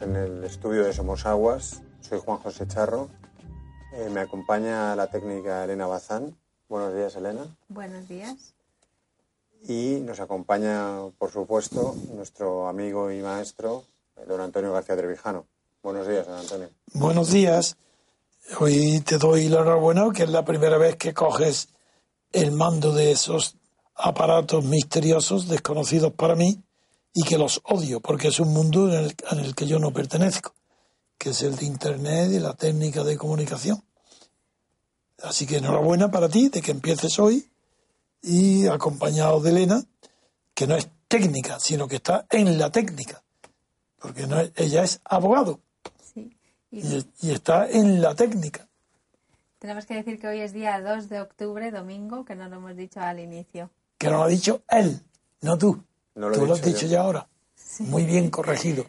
Estamos 0.00 0.16
en 0.16 0.16
el 0.16 0.44
estudio 0.44 0.84
de 0.84 0.92
Somos 0.92 1.26
Aguas. 1.26 1.82
Soy 2.00 2.20
Juan 2.20 2.38
José 2.38 2.66
Charro. 2.66 3.08
Eh, 3.92 4.08
me 4.10 4.20
acompaña 4.20 4.94
la 4.96 5.08
técnica 5.08 5.64
Elena 5.64 5.86
Bazán. 5.86 6.36
Buenos 6.68 6.94
días, 6.94 7.16
Elena. 7.16 7.46
Buenos 7.68 8.08
días. 8.08 8.54
Y 9.68 10.00
nos 10.00 10.20
acompaña, 10.20 11.10
por 11.18 11.30
supuesto, 11.30 11.94
nuestro 12.14 12.68
amigo 12.68 13.10
y 13.10 13.20
maestro, 13.20 13.84
eh, 14.16 14.24
don 14.26 14.40
Antonio 14.40 14.72
García 14.72 14.96
Trevijano. 14.96 15.46
Buenos 15.82 16.06
días, 16.06 16.26
don 16.26 16.38
Antonio. 16.38 16.70
Buenos 16.94 17.30
días. 17.30 17.76
Hoy 18.58 19.00
te 19.00 19.18
doy 19.18 19.48
la 19.48 19.60
enhorabuena, 19.60 20.10
que 20.14 20.22
es 20.22 20.30
la 20.30 20.44
primera 20.44 20.78
vez 20.78 20.96
que 20.96 21.12
coges 21.12 21.68
el 22.32 22.52
mando 22.52 22.92
de 22.92 23.12
esos 23.12 23.56
aparatos 23.94 24.64
misteriosos, 24.64 25.48
desconocidos 25.48 26.12
para 26.14 26.36
mí, 26.36 26.62
y 27.12 27.22
que 27.24 27.38
los 27.38 27.60
odio, 27.64 28.00
porque 28.00 28.28
es 28.28 28.38
un 28.40 28.52
mundo 28.52 28.88
en 28.88 29.04
el, 29.04 29.16
en 29.30 29.38
el 29.40 29.54
que 29.54 29.66
yo 29.66 29.78
no 29.78 29.92
pertenezco, 29.92 30.54
que 31.18 31.30
es 31.30 31.42
el 31.42 31.56
de 31.56 31.66
Internet 31.66 32.30
y 32.32 32.38
la 32.38 32.54
técnica 32.54 33.02
de 33.04 33.16
comunicación. 33.16 33.82
Así 35.22 35.46
que 35.46 35.58
enhorabuena 35.58 36.10
para 36.10 36.28
ti 36.28 36.48
de 36.48 36.62
que 36.62 36.70
empieces 36.70 37.18
hoy 37.18 37.50
y 38.22 38.66
acompañado 38.66 39.40
de 39.40 39.50
Elena, 39.50 39.82
que 40.54 40.66
no 40.66 40.76
es 40.76 40.88
técnica, 41.08 41.58
sino 41.60 41.88
que 41.88 41.96
está 41.96 42.26
en 42.30 42.58
la 42.58 42.70
técnica, 42.70 43.22
porque 43.98 44.26
no 44.26 44.40
es- 44.40 44.52
ella 44.56 44.82
es 44.84 45.00
abogado 45.04 45.60
Sí. 46.14 46.36
Y 46.70 46.80
y, 46.80 47.06
y 47.22 47.30
está 47.32 47.68
en 47.68 48.00
la 48.00 48.14
técnica. 48.14 48.68
tenemos 49.58 49.84
que 49.86 49.94
decir 49.94 50.18
que 50.20 50.28
hoy 50.28 50.40
es 50.40 50.52
día 50.52 50.80
2 50.80 51.08
de 51.08 51.20
octubre, 51.20 51.70
domingo, 51.70 52.24
que 52.24 52.34
no 52.34 52.48
lo 52.48 52.56
hemos 52.56 52.76
dicho 52.76 53.00
al 53.00 53.18
inicio. 53.20 53.70
que 53.98 54.06
nos 54.08 54.16
lo 54.18 54.22
ha 54.24 54.28
dicho 54.28 54.62
él, 54.70 55.00
no 55.42 55.58
tú. 55.58 55.82
No 56.14 56.28
lo 56.28 56.34
he 56.34 56.38
tú 56.38 56.46
lo 56.46 56.54
has 56.54 56.62
dicho 56.62 56.86
yo. 56.86 56.88
ya 56.88 57.00
ahora. 57.02 57.28
Muy 57.80 58.04
bien 58.04 58.30
corregido. 58.30 58.84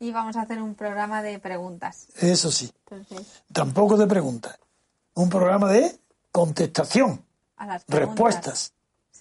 Y 0.00 0.12
vamos 0.12 0.36
a 0.36 0.42
hacer 0.42 0.60
un 0.62 0.74
programa 0.74 1.22
de 1.22 1.38
preguntas. 1.38 2.08
Eso 2.16 2.50
sí. 2.50 2.72
Entonces, 2.90 3.42
Tampoco 3.52 3.96
de 3.96 4.06
preguntas. 4.06 4.58
Un 5.14 5.28
programa 5.28 5.70
de 5.72 5.98
contestación, 6.30 7.24
a 7.56 7.66
las 7.66 7.84
preguntas. 7.84 8.14
respuestas, 8.14 8.72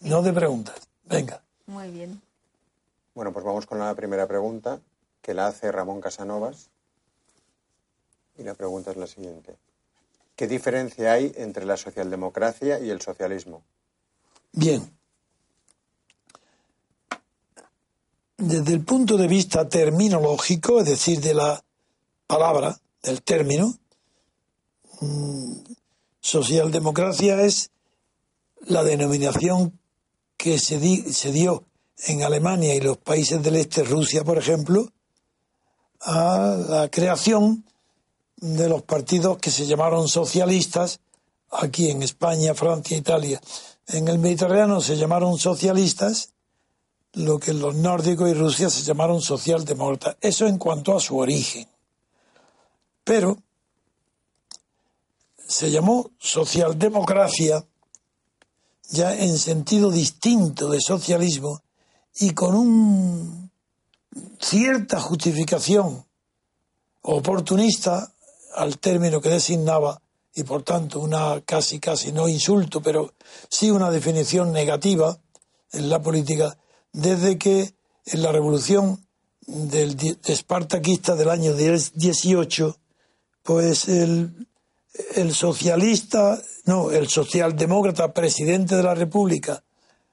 no 0.01 0.21
de 0.21 0.33
preguntas. 0.33 0.75
Venga. 1.05 1.41
Muy 1.65 1.89
bien. 1.89 2.21
Bueno, 3.15 3.33
pues 3.33 3.43
vamos 3.43 3.65
con 3.65 3.79
la 3.79 3.93
primera 3.95 4.27
pregunta, 4.27 4.79
que 5.21 5.33
la 5.33 5.47
hace 5.47 5.71
Ramón 5.71 6.01
Casanovas. 6.01 6.69
Y 8.37 8.43
la 8.43 8.53
pregunta 8.53 8.91
es 8.91 8.97
la 8.97 9.07
siguiente. 9.07 9.55
¿Qué 10.35 10.45
diferencia 10.47 11.13
hay 11.13 11.33
entre 11.37 11.65
la 11.65 11.77
socialdemocracia 11.77 12.79
y 12.79 12.91
el 12.91 13.01
socialismo? 13.01 13.63
Bien. 14.51 14.96
Desde 18.37 18.73
el 18.73 18.85
punto 18.85 19.17
de 19.17 19.27
vista 19.27 19.67
terminológico, 19.67 20.79
es 20.79 20.85
decir, 20.85 21.21
de 21.21 21.33
la 21.33 21.63
palabra, 22.27 22.79
del 23.01 23.23
término, 23.23 23.75
mm, 25.01 25.53
socialdemocracia 26.21 27.41
es 27.41 27.71
la 28.61 28.83
denominación 28.83 29.79
que 30.37 30.59
se, 30.59 30.79
se 31.13 31.31
dio 31.31 31.63
en 32.05 32.23
Alemania 32.23 32.75
y 32.75 32.81
los 32.81 32.97
países 32.97 33.41
del 33.41 33.55
este, 33.55 33.83
Rusia, 33.83 34.23
por 34.23 34.37
ejemplo, 34.37 34.91
a 36.01 36.55
la 36.69 36.89
creación 36.89 37.65
de 38.35 38.69
los 38.69 38.83
partidos 38.83 39.39
que 39.39 39.49
se 39.49 39.65
llamaron 39.65 40.07
socialistas 40.07 40.99
aquí 41.49 41.89
en 41.89 42.03
España, 42.03 42.53
Francia, 42.53 42.97
Italia. 42.97 43.41
En 43.87 44.07
el 44.07 44.19
Mediterráneo 44.19 44.79
se 44.81 44.95
llamaron 44.95 45.39
socialistas, 45.39 46.33
lo 47.13 47.40
que 47.40 47.53
los 47.53 47.75
nórdicos 47.75 48.29
y 48.29 48.34
Rusia 48.34 48.69
se 48.69 48.84
llamaron 48.84 49.22
socialdemócratas. 49.22 50.18
Eso 50.22 50.47
en 50.47 50.57
cuanto 50.57 50.95
a 50.95 51.00
su 51.00 51.18
origen. 51.18 51.68
Pero 53.03 53.38
se 55.47 55.72
llamó 55.72 56.12
socialdemocracia 56.19 57.66
ya 58.90 59.16
en 59.16 59.38
sentido 59.38 59.91
distinto 59.91 60.69
de 60.69 60.81
socialismo 60.81 61.62
y 62.19 62.31
con 62.31 62.56
un 62.56 63.51
cierta 64.39 65.00
justificación 65.00 66.06
oportunista 67.01 68.13
al 68.56 68.79
término 68.79 69.22
que 69.22 69.29
designaba 69.29 70.01
y 70.34 70.44
por 70.44 70.63
tanto 70.63 71.00
una 71.00 71.41
casi 71.41 71.79
casi 71.79 72.12
no 72.12 72.28
insulto, 72.28 72.81
pero 72.81 73.13
sí 73.50 73.72
una 73.72 73.89
definición 73.89 74.51
negativa 74.51 75.18
en 75.72 75.89
la 75.89 76.01
política 76.01 76.57
desde 76.93 77.37
que 77.37 77.73
en 78.05 78.21
la 78.21 78.31
revolución 78.31 79.05
del 79.45 79.95
di- 79.95 80.17
espartaquista 80.25 81.15
del 81.15 81.29
año 81.29 81.53
18 81.53 82.77
pues 83.43 83.87
el, 83.87 84.47
el 85.15 85.33
socialista, 85.33 86.41
no, 86.65 86.91
el 86.91 87.07
socialdemócrata 87.07 88.13
presidente 88.13 88.75
de 88.75 88.83
la 88.83 88.93
República 88.95 89.63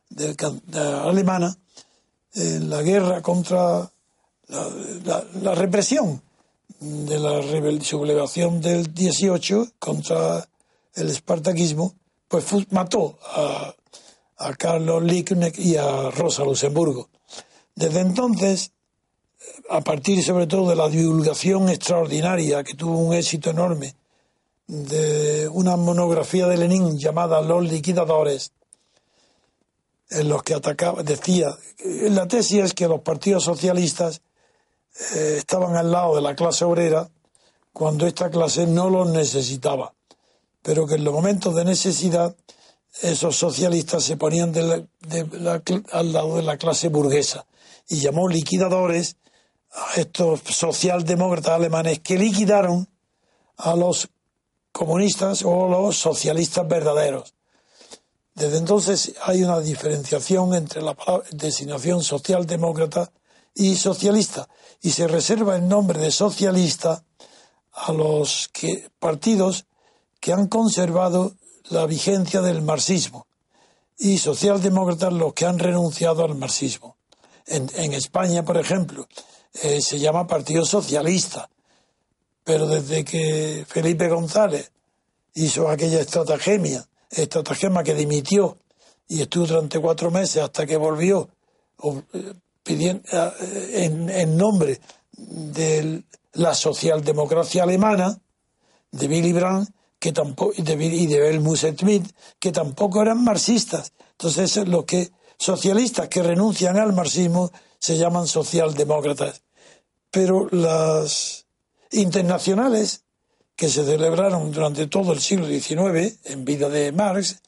del 0.09 0.37
de 0.37 0.79
alemana 0.81 1.57
en 2.35 2.71
la 2.71 2.83
guerra 2.83 3.23
contra 3.23 3.91
la, 4.49 5.25
la- 5.43 5.55
represión 5.55 6.23
de 6.81 7.19
la 7.19 7.41
sublevación 7.83 8.61
del 8.61 8.93
18 8.95 9.73
contra 9.79 10.47
el 10.95 11.11
espartaquismo, 11.11 11.95
pues 12.29 12.45
mató 12.71 13.19
a, 13.35 13.75
a 14.45 14.55
Carlos 14.55 15.03
Liebknecht 15.03 15.59
y 15.59 15.77
a 15.77 16.11
Rosa 16.11 16.45
Luxemburgo. 16.45 17.09
Desde 17.75 18.01
entonces, 18.01 18.73
a 19.71 19.81
partir 19.81 20.23
sobre 20.23 20.47
todo 20.47 20.69
de 20.69 20.77
la 20.77 20.89
divulgación 20.89 21.69
extraordinaria 21.69 22.63
que 22.63 22.75
tuvo 22.75 22.99
un 22.99 23.15
éxito 23.15 23.51
enorme 23.51 23.95
de 24.67 25.49
una 25.49 25.77
monografía 25.77 26.47
de 26.47 26.57
Lenin 26.57 26.99
llamada 26.99 27.41
Los 27.41 27.65
liquidadores, 27.65 28.53
en 30.11 30.29
los 30.29 30.43
que 30.43 30.55
atacaba, 30.55 31.03
decía, 31.03 31.57
la 31.83 32.29
tesis 32.29 32.65
es 32.65 32.75
que 32.75 32.87
los 32.87 33.01
partidos 33.01 33.45
socialistas 33.45 34.21
eh, 35.15 35.37
estaban 35.39 35.77
al 35.77 35.91
lado 35.91 36.15
de 36.15 36.23
la 36.23 36.37
clase 36.37 36.65
obrera 36.65 37.09
cuando 37.73 38.07
esta 38.07 38.31
clase 38.31 38.67
no 38.67 38.91
los 38.91 39.09
necesitaba, 39.09 39.95
pero 40.63 40.87
que 40.87 40.95
en 40.95 41.05
los 41.05 41.15
momentos 41.15 41.55
de 41.55 41.65
necesidad 41.65 42.37
esos 43.03 43.37
socialistas 43.37 44.05
se 44.05 44.17
ponían 44.17 44.53
de 44.53 44.63
la- 44.63 44.83
de 45.01 45.27
la 45.41 45.63
al 45.93 46.13
lado 46.13 46.37
de 46.37 46.43
la 46.43 46.57
clase 46.57 46.89
burguesa 46.89 47.47
y 47.89 48.01
llamó 48.01 48.29
liquidadores 48.29 49.17
a 49.73 50.01
estos 50.01 50.41
socialdemócratas 50.49 51.55
alemanes 51.55 52.01
que 52.01 52.17
liquidaron 52.17 52.89
a 53.57 53.75
los 53.75 54.09
comunistas 54.73 55.43
o 55.45 55.69
los 55.69 55.97
socialistas 55.97 56.67
verdaderos. 56.67 57.35
Desde 58.35 58.59
entonces 58.59 59.15
hay 59.23 59.43
una 59.45 59.61
diferenciación 59.61 60.55
entre 60.55 60.83
la 60.83 60.97
designación 61.31 62.03
socialdemócrata 62.03 63.13
y 63.55 63.77
socialista. 63.77 64.49
Y 64.83 64.91
se 64.91 65.07
reserva 65.07 65.55
el 65.57 65.69
nombre 65.69 66.01
de 66.01 66.11
socialista 66.11 67.05
a 67.73 67.93
los 67.93 68.51
que, 68.53 68.91
partidos 68.99 69.67
que 70.21 70.33
han 70.33 70.49
conservado 70.49 71.35
la 71.71 71.87
vigencia 71.87 72.41
del 72.41 72.63
marxismo 72.63 73.27
y 73.99 74.19
socialdemócratas 74.19 75.13
los 75.13 75.33
que 75.33 75.47
han 75.47 75.59
renunciado 75.59 76.25
al 76.25 76.35
marxismo. 76.35 76.97
En, 77.47 77.93
España, 77.93 78.45
por 78.45 78.57
ejemplo, 78.57 79.07
eh, 79.63 79.81
se 79.83 79.99
llama 79.99 80.27
Partido 80.27 80.65
Socialista, 80.65 81.49
pero 82.43 82.67
desde 82.67 83.05
que 83.05 83.65
Felipe 83.69 84.09
González 84.09 84.73
hizo 85.35 85.69
aquella 85.69 86.01
estratagema, 86.01 86.87
estratagema 87.11 87.85
que 87.85 87.95
dimitió 87.95 88.57
y 89.09 89.21
estuvo 89.21 89.47
durante 89.47 89.79
cuatro 89.79 90.11
meses 90.11 90.43
hasta 90.43 90.65
que 90.65 90.77
volvió 90.77 91.29
eh, 91.83 92.33
pidiendo, 92.63 93.03
eh, 93.13 93.85
en, 93.85 94.37
nombre 94.37 94.81
de 95.13 96.03
la 96.33 96.55
socialdemocracia 96.55 97.63
alemana, 97.63 98.19
de 98.91 99.07
Willy 99.07 99.33
Brandt, 99.33 99.71
que 100.05 100.13
tampoco, 100.13 100.53
y 100.55 100.61
de, 100.61 100.75
y 100.85 101.07
de 101.07 101.41
Schmidt, 101.79 102.05
que 102.39 102.53
tampoco 102.53 103.01
eran 103.01 103.25
marxistas. 103.25 103.95
Entonces, 104.11 104.69
los 104.69 104.85
que 104.85 105.11
socialistas 105.39 106.09
que 106.09 106.23
renuncian 106.23 106.77
al 106.77 106.93
marxismo 106.93 107.51
se 107.79 107.97
llaman 107.97 108.27
socialdemócratas. 108.27 109.41
Pero 110.11 110.47
las 110.51 111.47
internacionales 111.91 113.05
que 113.57 113.71
se 113.71 113.83
celebraron 113.83 114.53
durante 114.53 114.89
todo 114.89 115.15
el 115.15 115.23
siglo 115.23 115.47
XIX 115.47 116.19
en 116.25 116.45
vida 116.45 116.69
de 116.69 116.93
Marx 116.93 117.41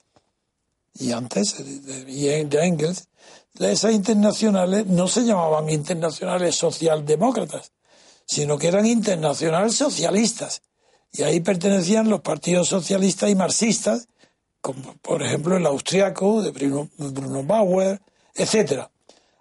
y 0.94 1.12
antes 1.12 1.58
de, 1.58 2.06
de 2.46 2.64
Engels, 2.64 3.08
esas 3.60 3.92
internacionales 3.92 4.86
no 4.86 5.08
se 5.08 5.26
llamaban 5.26 5.68
internacionales 5.68 6.56
socialdemócratas, 6.56 7.72
sino 8.24 8.56
que 8.56 8.68
eran 8.68 8.86
internacionales 8.86 9.74
socialistas. 9.74 10.62
Y 11.18 11.22
ahí 11.22 11.40
pertenecían 11.40 12.10
los 12.10 12.20
partidos 12.20 12.68
socialistas 12.68 13.30
y 13.30 13.34
marxistas, 13.34 14.08
como 14.60 14.94
por 14.96 15.22
ejemplo 15.22 15.56
el 15.56 15.66
austriaco 15.66 16.42
de 16.42 16.50
Bruno, 16.50 17.42
Bauer, 17.44 18.00
etc. 18.34 18.88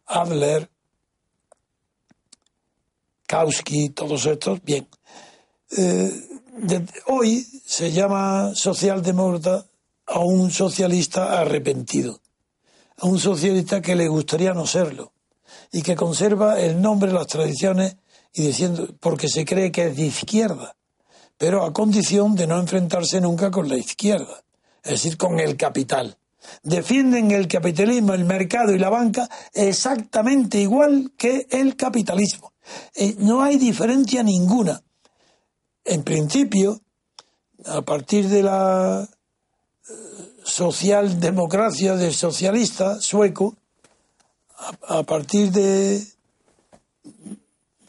Adler, 0.05 0.69
Kautsky, 3.27 3.89
todos 3.89 4.25
estos, 4.25 4.63
bien. 4.63 4.87
Eh, 5.77 6.11
hoy 7.07 7.45
se 7.65 7.91
llama 7.91 8.53
socialdemócrata 8.53 9.65
a 10.05 10.19
un 10.19 10.51
socialista 10.51 11.39
arrepentido, 11.39 12.21
a 12.97 13.07
un 13.07 13.19
socialista 13.19 13.81
que 13.81 13.95
le 13.95 14.07
gustaría 14.07 14.53
no 14.53 14.67
serlo 14.67 15.11
y 15.71 15.81
que 15.81 15.95
conserva 15.95 16.59
el 16.59 16.81
nombre, 16.81 17.11
las 17.11 17.27
tradiciones 17.27 17.97
y 18.33 18.43
diciendo 18.43 18.87
porque 18.99 19.27
se 19.27 19.43
cree 19.43 19.71
que 19.71 19.87
es 19.87 19.95
de 19.97 20.03
izquierda, 20.03 20.74
pero 21.37 21.63
a 21.63 21.73
condición 21.73 22.35
de 22.35 22.47
no 22.47 22.59
enfrentarse 22.59 23.19
nunca 23.21 23.51
con 23.51 23.67
la 23.67 23.77
izquierda, 23.77 24.43
es 24.83 24.91
decir, 24.91 25.17
con 25.17 25.39
el 25.39 25.57
capital. 25.57 26.17
Defienden 26.63 27.31
el 27.31 27.47
capitalismo, 27.47 28.13
el 28.13 28.25
mercado 28.25 28.73
y 28.73 28.79
la 28.79 28.89
banca 28.89 29.29
exactamente 29.53 30.59
igual 30.59 31.11
que 31.17 31.47
el 31.49 31.75
capitalismo. 31.75 32.53
Eh, 32.93 33.15
no 33.19 33.41
hay 33.41 33.57
diferencia 33.57 34.23
ninguna. 34.23 34.81
En 35.83 36.03
principio, 36.03 36.81
a 37.65 37.81
partir 37.81 38.27
de 38.27 38.43
la 38.43 39.07
eh, 39.07 39.93
socialdemocracia 40.43 41.95
del 41.95 42.13
socialista 42.13 42.99
sueco, 42.99 43.55
a, 44.87 45.03
partir 45.03 45.51
de, 45.51 46.03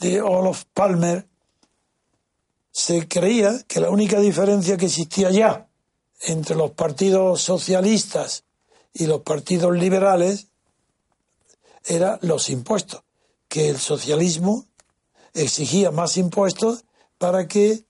de 0.01 0.21
Olof 0.21 0.65
Palmer, 0.75 1.27
se 2.77 3.09
creía 3.09 3.59
que 3.67 3.81
la 3.81 3.89
única 3.89 4.21
diferencia 4.21 4.77
que 4.77 4.85
existía 4.85 5.31
ya 5.31 5.67
entre 6.21 6.55
los 6.55 6.73
partidos 6.73 7.41
socialistas 7.41 8.45
y 8.93 9.07
los 9.07 9.23
partidos 9.23 9.75
liberales 9.75 10.49
era 11.87 12.19
los 12.21 12.51
impuestos, 12.51 13.03
que 13.49 13.71
el 13.71 13.79
socialismo 13.79 14.67
exigía 15.33 15.91
más 15.91 16.19
impuestos 16.19 16.85
para 17.17 17.49
que 17.49 17.87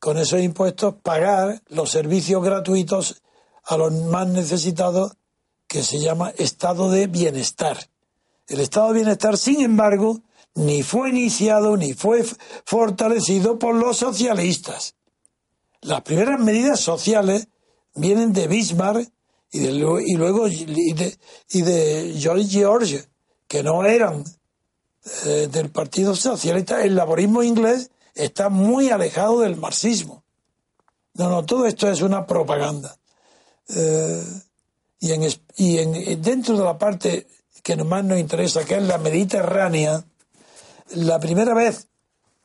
con 0.00 0.18
esos 0.18 0.42
impuestos 0.42 0.96
pagar 1.02 1.62
los 1.68 1.90
servicios 1.90 2.44
gratuitos 2.44 3.22
a 3.64 3.78
los 3.78 3.90
más 3.90 4.28
necesitados 4.28 5.12
que 5.66 5.82
se 5.82 5.98
llama 5.98 6.34
estado 6.36 6.90
de 6.90 7.06
bienestar. 7.06 7.88
El 8.48 8.60
estado 8.60 8.88
de 8.88 8.96
bienestar, 8.96 9.38
sin 9.38 9.62
embargo, 9.62 10.20
ni 10.56 10.82
fue 10.82 11.10
iniciado 11.10 11.76
ni 11.76 11.94
fue 11.94 12.24
fortalecido 12.64 13.58
por 13.58 13.74
los 13.74 13.98
socialistas. 13.98 14.94
Las 15.82 16.02
primeras 16.02 16.40
medidas 16.40 16.80
sociales 16.80 17.48
vienen 17.94 18.32
de 18.32 18.48
Bismarck 18.48 19.10
y, 19.52 19.60
de, 19.60 19.72
luego 19.72 20.48
y 20.48 20.92
de, 20.94 21.18
de 21.48 22.46
George, 22.48 23.04
que 23.46 23.62
no 23.62 23.84
eran 23.84 24.24
eh, 25.26 25.48
del 25.50 25.70
Partido 25.70 26.16
Socialista. 26.16 26.82
El 26.82 26.96
laborismo 26.96 27.42
inglés 27.42 27.90
está 28.14 28.48
muy 28.48 28.90
alejado 28.90 29.40
del 29.40 29.56
marxismo. 29.56 30.24
No, 31.14 31.28
no, 31.28 31.44
todo 31.44 31.66
esto 31.66 31.90
es 31.90 32.00
una 32.00 32.26
propaganda. 32.26 32.96
Eh, 33.68 34.22
y 35.00 35.12
en, 35.12 35.22
y 35.56 35.78
en, 35.78 36.22
dentro 36.22 36.56
de 36.56 36.64
la 36.64 36.78
parte 36.78 37.26
que 37.62 37.76
más 37.76 38.04
nos 38.04 38.18
interesa, 38.18 38.64
que 38.64 38.76
es 38.76 38.82
la 38.82 38.98
Mediterránea, 38.98 40.04
la 40.94 41.18
primera 41.18 41.54
vez 41.54 41.88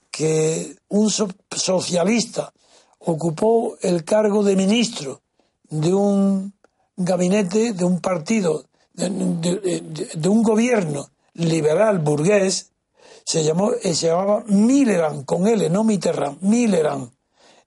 que 0.09 0.75
un 0.89 1.09
socialista 1.09 2.53
ocupó 2.99 3.77
el 3.81 4.03
cargo 4.03 4.43
de 4.43 4.55
ministro 4.55 5.21
de 5.69 5.93
un 5.93 6.53
gabinete, 6.97 7.73
de 7.73 7.83
un 7.83 7.99
partido, 8.01 8.65
de, 8.93 10.29
un 10.29 10.43
gobierno 10.43 11.09
liberal 11.33 11.99
burgués, 11.99 12.71
se, 13.23 13.43
llamó, 13.43 13.71
eh, 13.71 13.93
se 13.95 14.07
llamaba 14.07 14.43
Millerand, 14.47 15.25
con 15.25 15.47
L, 15.47 15.69
no 15.69 15.83
Mitterrand, 15.83 16.41
Millerand. 16.41 17.11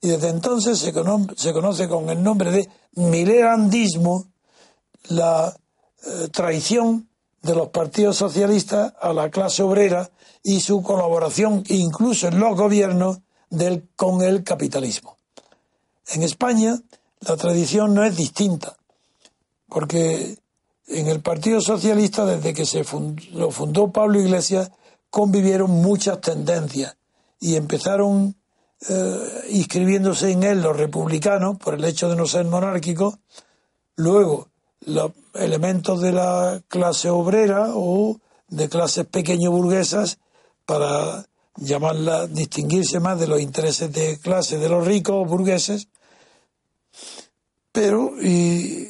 Y 0.00 0.08
desde 0.08 0.28
entonces 0.28 0.78
se, 0.78 0.92
se 0.92 1.52
conoce 1.52 1.88
con 1.88 2.10
el 2.10 2.22
nombre 2.22 2.50
de 2.50 2.68
Millerandismo 2.96 4.26
la 5.08 5.56
eh, 6.06 6.28
traición 6.30 7.08
de 7.42 7.54
los 7.54 7.68
partidos 7.68 8.16
socialistas 8.16 8.92
a 9.00 9.12
la 9.12 9.30
clase 9.30 9.62
obrera 9.62 10.10
y 10.44 10.61
su 10.61 10.82
colaboración 10.82 11.64
incluso 11.69 12.29
en 12.29 12.39
los 12.39 12.56
gobiernos 12.56 13.19
del, 13.51 13.89
con 13.96 14.22
el 14.22 14.44
capitalismo. 14.44 15.17
En 16.13 16.22
España 16.22 16.79
la 17.20 17.36
tradición 17.36 17.94
no 17.94 18.05
es 18.05 18.17
distinta, 18.17 18.77
porque 19.69 20.36
en 20.86 21.08
el 21.08 21.20
Partido 21.20 21.60
Socialista, 21.63 22.27
desde 22.27 22.53
que 22.53 22.67
se 22.67 22.84
lo 23.32 23.51
fundó 23.51 23.91
Pablo 23.91 24.20
Iglesias, 24.20 24.70
convivieron 25.08 25.70
muchas 25.70 26.20
tendencias 26.20 26.96
y 27.41 27.56
empezaron 27.56 28.36
eh, 28.86 29.19
inscribiéndose 29.51 30.31
en 30.31 30.43
él 30.43 30.60
los 30.60 30.77
republicanos 30.77 31.56
por 31.56 31.74
el 31.74 31.84
hecho 31.84 32.10
de 32.10 32.17
no 32.17 32.27
ser 32.27 32.44
monárquicos, 32.44 33.15
luego 33.96 34.48
los 34.81 35.13
elementos 35.32 36.03
de 36.03 36.13
la 36.13 36.60
clase 36.69 37.08
obrera 37.08 37.69
o 37.74 38.19
de 38.48 38.69
clases 38.69 39.06
pequeño 39.06 39.51
burguesas 39.51 40.19
para 40.66 41.26
llamarla, 41.56 42.26
distinguirse 42.26 43.00
más 43.00 43.18
de 43.20 43.26
los 43.26 43.40
intereses 43.40 43.92
de 43.92 44.18
clase 44.18 44.58
de 44.58 44.68
los 44.68 44.86
ricos 44.86 45.28
burgueses, 45.28 45.88
pero, 47.72 48.12
y, 48.22 48.88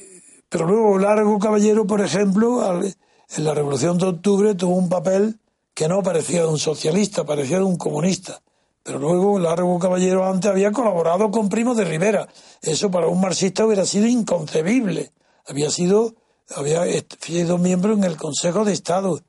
pero 0.49 0.67
luego 0.67 0.99
Largo 0.99 1.39
Caballero, 1.39 1.87
por 1.87 2.01
ejemplo, 2.01 2.83
en 2.83 3.45
la 3.45 3.55
Revolución 3.55 3.99
de 3.99 4.07
Octubre 4.07 4.55
tuvo 4.55 4.77
un 4.77 4.89
papel 4.89 5.39
que 5.73 5.89
no 5.89 6.03
parecía 6.03 6.43
de 6.43 6.49
un 6.49 6.59
socialista, 6.59 7.25
parecía 7.25 7.59
de 7.59 7.65
un 7.65 7.77
comunista. 7.77 8.41
Pero 8.83 8.99
luego 8.99 9.39
Largo 9.39 9.79
Caballero 9.79 10.27
antes 10.27 10.51
había 10.51 10.71
colaborado 10.71 11.31
con 11.31 11.49
Primo 11.49 11.75
de 11.75 11.85
Rivera. 11.85 12.29
Eso 12.61 12.91
para 12.91 13.09
un 13.09 13.21
marxista 13.21 13.65
hubiera 13.65 13.87
sido 13.87 14.07
inconcebible. 14.07 15.13
Había 15.47 15.71
sido, 15.71 16.15
había 16.55 16.85
sido 17.19 17.57
miembro 17.57 17.95
en 17.95 18.05
el 18.05 18.19
Consejo 18.19 18.67
de 18.67 18.75
Estado. 18.75 19.23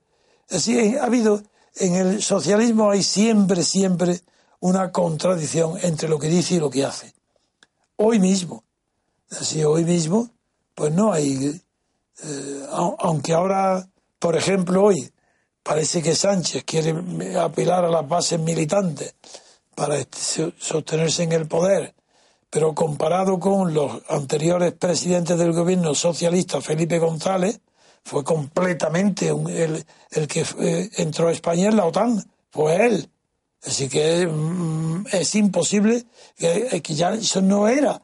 Así 0.49 0.97
ha 0.97 1.05
habido, 1.05 1.41
en 1.75 1.95
el 1.95 2.21
socialismo 2.21 2.89
hay 2.89 3.03
siempre, 3.03 3.63
siempre 3.63 4.21
una 4.59 4.91
contradicción 4.91 5.77
entre 5.81 6.09
lo 6.09 6.17
que 6.17 6.27
dice 6.27 6.55
y 6.55 6.59
lo 6.59 6.69
que 6.69 6.85
hace. 6.85 7.13
Hoy 7.97 8.19
mismo, 8.19 8.63
así 9.31 9.63
hoy 9.63 9.83
mismo, 9.83 10.29
pues 10.73 10.93
no 10.93 11.13
hay, 11.13 11.61
eh, 12.23 12.65
aunque 12.69 13.33
ahora, 13.33 13.87
por 14.19 14.35
ejemplo, 14.35 14.83
hoy 14.83 15.11
parece 15.63 16.01
que 16.01 16.15
Sánchez 16.15 16.63
quiere 16.63 16.93
apelar 17.39 17.85
a 17.85 17.89
las 17.89 18.07
bases 18.07 18.39
militantes 18.39 19.15
para 19.75 19.97
sostenerse 20.57 21.23
en 21.23 21.33
el 21.33 21.47
poder, 21.47 21.93
pero 22.49 22.73
comparado 22.73 23.39
con 23.39 23.73
los 23.73 24.01
anteriores 24.09 24.73
presidentes 24.73 25.37
del 25.37 25.51
gobierno 25.51 25.93
socialista, 25.93 26.61
Felipe 26.61 26.99
González, 26.99 27.59
fue 28.05 28.23
completamente 28.23 29.29
el, 29.29 29.83
el, 30.11 30.27
que 30.27 30.45
eh, 30.59 30.89
entró 30.97 31.27
a 31.27 31.31
España 31.31 31.69
en 31.69 31.75
la 31.75 31.85
OTAN, 31.85 32.23
fue 32.51 32.85
él. 32.85 33.09
Así 33.65 33.89
que 33.89 34.27
mm, 34.27 35.07
es 35.11 35.33
imposible 35.33 36.05
que, 36.37 36.81
que, 36.83 36.93
ya 36.93 37.15
eso 37.15 37.41
no 37.41 37.67
era 37.67 37.99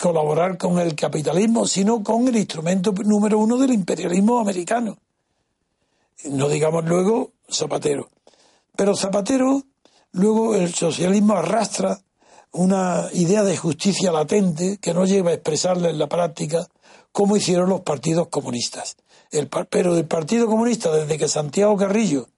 colaborar 0.00 0.58
con 0.58 0.80
el 0.80 0.96
capitalismo, 0.96 1.64
sino 1.68 2.02
con 2.02 2.26
el 2.26 2.36
instrumento 2.36 2.92
número 3.04 3.38
uno 3.38 3.56
del 3.56 3.72
imperialismo 3.72 4.40
americano. 4.40 4.98
No 6.24 6.48
digamos 6.48 6.84
luego 6.84 7.30
Zapatero. 7.48 8.10
Pero 8.74 8.96
Zapatero, 8.96 9.62
luego 10.10 10.56
el 10.56 10.74
socialismo 10.74 11.34
arrastra 11.34 12.00
una 12.50 13.08
idea 13.12 13.44
de 13.44 13.56
justicia 13.56 14.10
latente 14.10 14.78
que 14.78 14.92
no 14.92 15.04
lleva 15.04 15.30
a 15.30 15.34
expresarla 15.34 15.88
en 15.88 16.00
la 16.00 16.08
práctica 16.08 16.66
como 17.12 17.36
hicieron 17.36 17.68
los 17.68 17.82
partidos 17.82 18.26
comunistas. 18.28 18.96
El, 19.30 19.48
pero 19.48 19.96
el 19.96 20.06
Partido 20.06 20.46
Comunista, 20.46 20.90
desde 20.92 21.18
que 21.18 21.28
Santiago 21.28 21.76
Carrillo 21.76 22.28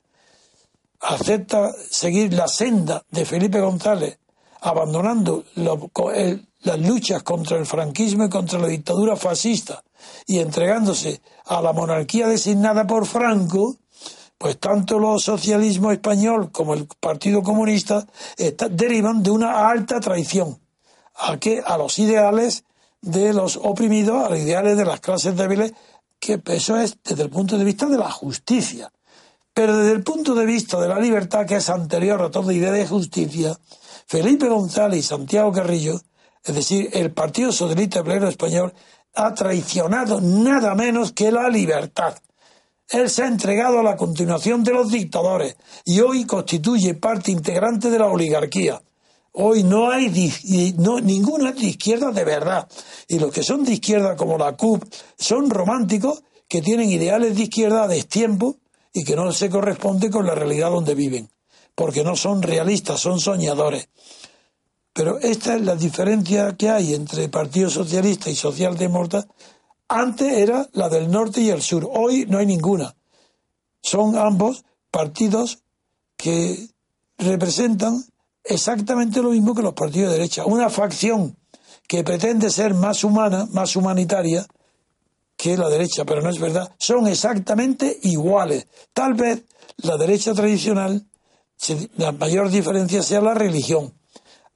acepta 1.01 1.73
seguir 1.91 2.33
la 2.33 2.49
senda 2.49 3.05
de 3.11 3.25
Felipe 3.25 3.61
González, 3.61 4.19
abandonando 4.61 5.45
las 5.55 6.81
luchas 6.81 7.23
contra 7.23 7.57
el 7.57 7.67
franquismo 7.67 8.25
y 8.25 8.29
contra 8.29 8.59
la 8.59 8.67
dictadura 8.67 9.17
fascista 9.17 9.83
y 10.27 10.39
entregándose 10.39 11.21
a 11.47 11.61
la 11.63 11.73
monarquía 11.73 12.27
designada 12.27 12.87
por 12.87 13.07
Franco, 13.07 13.77
pues 14.37 14.59
tanto 14.59 14.99
los 14.99 15.25
socialismo 15.25 15.91
español 15.93 16.51
como 16.53 16.75
el 16.75 16.87
Partido 17.01 17.43
Comunista 17.43 18.07
derivan 18.71 19.23
de 19.23 19.31
una 19.31 19.69
alta 19.69 20.01
traición 20.01 20.59
a, 21.17 21.39
que, 21.39 21.63
a 21.65 21.77
los 21.77 21.99
ideales 21.99 22.65
de 23.01 23.33
los 23.33 23.57
oprimidos, 23.57 24.25
a 24.25 24.31
los 24.31 24.39
ideales 24.39 24.77
de 24.77 24.85
las 24.85 25.01
clases 25.01 25.37
débiles, 25.37 25.73
que 26.29 26.41
eso 26.55 26.79
es 26.79 26.99
desde 27.03 27.23
el 27.23 27.31
punto 27.31 27.57
de 27.57 27.65
vista 27.65 27.87
de 27.87 27.97
la 27.97 28.11
justicia. 28.11 28.93
Pero 29.55 29.77
desde 29.77 29.93
el 29.93 30.05
punto 30.05 30.35
de 30.35 30.45
vista 30.45 30.79
de 30.79 30.89
la 30.89 31.01
libertad, 31.01 31.47
que 31.47 31.57
es 31.57 31.71
anterior 31.71 32.21
a 32.21 32.31
toda 32.31 32.53
idea 32.53 32.71
de 32.71 32.87
justicia, 32.87 33.59
Felipe 34.07 34.49
González 34.49 35.01
y 35.01 35.03
Santiago 35.03 35.51
Carrillo, 35.53 36.01
es 36.45 36.55
decir, 36.55 36.91
el 36.93 37.13
Partido 37.13 37.51
Socialista 37.51 38.01
Obrero 38.01 38.29
Español, 38.29 38.73
ha 39.15 39.35
traicionado 39.35 40.21
nada 40.21 40.75
menos 40.75 41.13
que 41.13 41.33
la 41.33 41.49
libertad. 41.49 42.15
Él 42.89 43.11
se 43.11 43.25
ha 43.25 43.27
entregado 43.27 43.81
a 43.81 43.83
la 43.83 43.97
continuación 43.97 44.63
de 44.63 44.73
los 44.73 44.91
dictadores 44.91 45.57
y 45.85 46.01
hoy 46.01 46.25
constituye 46.25 46.95
parte 46.95 47.33
integrante 47.33 47.91
de 47.91 47.99
la 47.99 48.07
oligarquía. 48.07 48.81
Hoy 49.33 49.63
no 49.63 49.91
hay 49.91 50.75
no, 50.79 51.01
ninguno 51.01 51.49
es 51.49 51.57
de 51.57 51.67
izquierda 51.67 52.11
de 52.11 52.25
verdad. 52.25 52.69
Y 53.09 53.19
los 53.19 53.33
que 53.33 53.43
son 53.43 53.65
de 53.65 53.75
izquierda, 53.75 54.17
como 54.17 54.39
la 54.39 54.57
CUP, 54.57 54.85
son 55.17 55.51
románticos 55.51 56.23
que 56.49 56.63
tienen 56.63 56.91
ideales 56.91 57.37
de 57.37 57.45
izquierda 57.45 57.85
a 57.85 57.89
destiempo 57.89 58.57
y 58.93 59.05
que 59.05 59.15
no 59.15 59.31
se 59.33 59.51
corresponde 59.51 60.11
con 60.11 60.27
la 60.27 60.35
realidad 60.35 60.71
donde 60.71 60.95
viven, 60.95 61.29
porque 61.75 62.03
no 62.03 62.17
son 62.17 62.43
realistas, 62.43 63.01
son 63.01 63.21
soñadores. 63.21 63.89
Pero 64.93 65.21
esta 65.21 65.55
es 65.55 65.63
la 65.63 65.77
diferencia 65.77 66.57
que 66.57 66.71
hay 66.71 66.95
entre 66.95 67.29
Partido 67.29 67.71
Socialista 67.71 68.31
y 68.31 68.35
Socialdemócrata. 68.35 69.29
Antes 69.87 70.33
era 70.33 70.69
la 70.73 70.89
del 70.89 71.11
norte 71.11 71.41
y 71.41 71.51
el 71.51 71.63
sur, 71.63 71.89
hoy 71.89 72.27
no 72.29 72.39
hay 72.39 72.47
ninguna. 72.47 72.97
Son 73.81 74.17
ambos 74.17 74.65
partidos 74.91 75.63
que 76.17 76.69
representan 77.17 78.05
exactamente 78.49 79.23
lo 79.23 79.31
mismo 79.31 79.55
que 79.55 79.63
los 79.63 79.75
partidos 79.75 80.11
de 80.11 80.19
derecha. 80.19 80.45
Una 80.45 80.71
facción 80.71 81.37
que 81.87 82.05
pretende 82.05 82.51
ser 82.51 82.75
más 82.75 83.05
humana, 83.05 83.47
más 83.53 83.77
humanitaria, 83.77 84.47
que 85.37 85.57
la 85.57 85.69
derecha, 85.69 86.05
pero 86.05 86.21
no 86.21 86.31
es 86.31 86.41
verdad. 86.41 86.75
Son 86.79 87.07
exactamente 87.07 87.99
iguales. 88.03 88.67
Tal 88.93 89.15
vez 89.15 89.45
la 89.79 89.97
derecha 89.97 90.35
tradicional, 90.35 91.07
la 91.97 92.13
mayor 92.13 92.51
diferencia 92.51 93.03
sea 93.03 93.21
la 93.21 93.35
religión. 93.35 93.95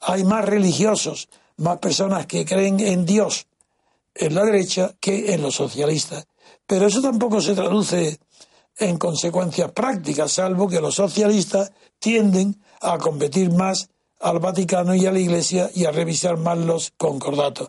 Hay 0.01 0.25
más 0.25 0.45
religiosos, 0.45 1.29
más 1.57 1.79
personas 1.79 2.27
que 2.27 2.45
creen 2.45 2.81
en 2.81 3.07
Dios 3.07 3.47
en 4.15 4.35
la 4.35 4.45
derecha 4.45 4.95
que 5.01 5.33
en 5.33 5.43
los 5.43 5.55
socialistas. 5.55 6.27
Pero 6.67 6.87
eso 6.87 7.01
tampoco 7.01 7.41
se 7.41 7.55
traduce 7.55 8.19
en 8.79 8.99
consecuencias 8.99 9.71
prácticas, 9.73 10.33
salvo 10.33 10.69
que 10.69 10.81
los 10.81 10.95
socialistas 10.95 11.73
tienden 11.99 12.61
a 12.83 12.99
competir 12.99 13.51
más 13.51 13.89
al 14.21 14.39
Vaticano 14.39 14.95
y 14.95 15.07
a 15.07 15.13
la 15.13 15.19
Iglesia 15.19 15.71
y 15.75 15.85
a 15.85 15.91
revisar 15.91 16.37
más 16.37 16.59
los 16.59 16.93
concordatos. 16.97 17.69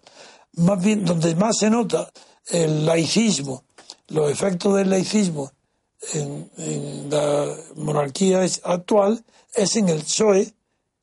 Más 0.54 0.84
bien, 0.84 1.06
donde 1.06 1.36
más 1.36 1.58
se 1.58 1.70
nota 1.70 2.12
el 2.48 2.86
laicismo, 2.86 3.64
los 4.10 4.30
efectos 4.30 4.76
del 4.76 4.90
laicismo 4.90 5.52
en, 6.14 7.10
la 7.10 7.56
monarquía 7.76 8.42
actual 8.64 9.24
es 9.54 9.76
en 9.76 9.90
el 9.90 10.02
PSOE, 10.02 10.54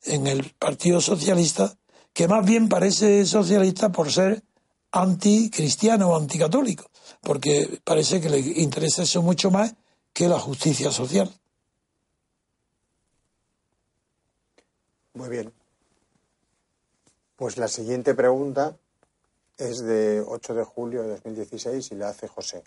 en 0.03 0.27
el 0.27 0.51
Partido 0.57 1.01
Socialista, 1.01 1.75
que 2.13 2.27
más 2.27 2.45
bien 2.45 2.69
parece 2.69 3.25
socialista 3.25 3.91
por 3.91 4.11
ser 4.11 4.43
anticristiano 4.91 6.09
o 6.09 6.17
anticatólico, 6.17 6.89
porque 7.21 7.79
parece 7.83 8.19
que 8.19 8.29
le 8.29 8.39
interesa 8.39 9.03
eso 9.03 9.21
mucho 9.21 9.51
más 9.51 9.73
que 10.13 10.27
la 10.27 10.39
justicia 10.39 10.91
social. 10.91 11.31
Muy 15.13 15.29
bien. 15.29 15.51
Pues 17.35 17.57
la 17.57 17.67
siguiente 17.67 18.13
pregunta 18.13 18.77
es 19.57 19.79
de 19.79 20.23
8 20.25 20.53
de 20.53 20.63
julio 20.63 21.03
de 21.03 21.09
2016 21.09 21.91
y 21.91 21.95
la 21.95 22.09
hace 22.09 22.27
José. 22.27 22.63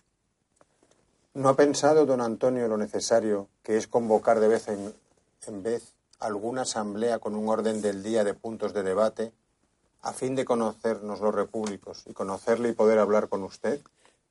¿No 1.35 1.49
ha 1.49 1.57
pensado 1.57 2.07
don 2.07 2.21
Antonio 2.21 2.69
lo 2.69 2.77
necesario 2.77 3.49
que 3.63 3.77
es 3.77 3.89
convocar 3.89 4.39
de 4.39 4.49
vez 4.49 4.69
en, 4.69 5.63
vez 5.63 5.95
alguna 6.21 6.63
asamblea 6.63 7.19
con 7.19 7.35
un 7.35 7.49
orden 7.49 7.83
del 7.83 8.03
día 8.03 8.23
de 8.23 8.35
puntos 8.35 8.73
de 8.73 8.83
debate 8.83 9.33
a 10.03 10.13
fin 10.13 10.35
de 10.35 10.45
conocernos 10.45 11.21
los 11.21 11.35
repúblicos 11.35 12.05
y 12.07 12.13
conocerle 12.13 12.69
y 12.69 12.73
poder 12.73 12.99
hablar 12.99 13.29
con 13.29 13.43
usted? 13.43 13.81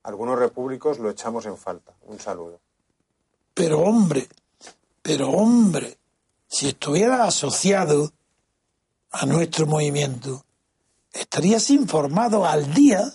Algunos 0.03 0.37
repúblicos 0.39 0.99
lo 0.99 1.09
echamos 1.09 1.45
en 1.45 1.57
falta. 1.57 1.93
Un 2.03 2.19
saludo. 2.19 2.59
Pero 3.53 3.79
hombre, 3.79 4.27
pero 5.01 5.29
hombre, 5.29 5.97
si 6.53 6.67
estuviera 6.67 7.23
asociado 7.23 8.11
a 9.09 9.25
nuestro 9.25 9.65
movimiento, 9.65 10.45
estarías 11.11 11.71
informado 11.71 12.45
al 12.45 12.71
día 12.75 13.11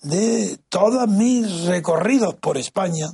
de 0.00 0.58
todos 0.70 1.06
mis 1.06 1.64
recorridos 1.66 2.34
por 2.36 2.56
España, 2.56 3.10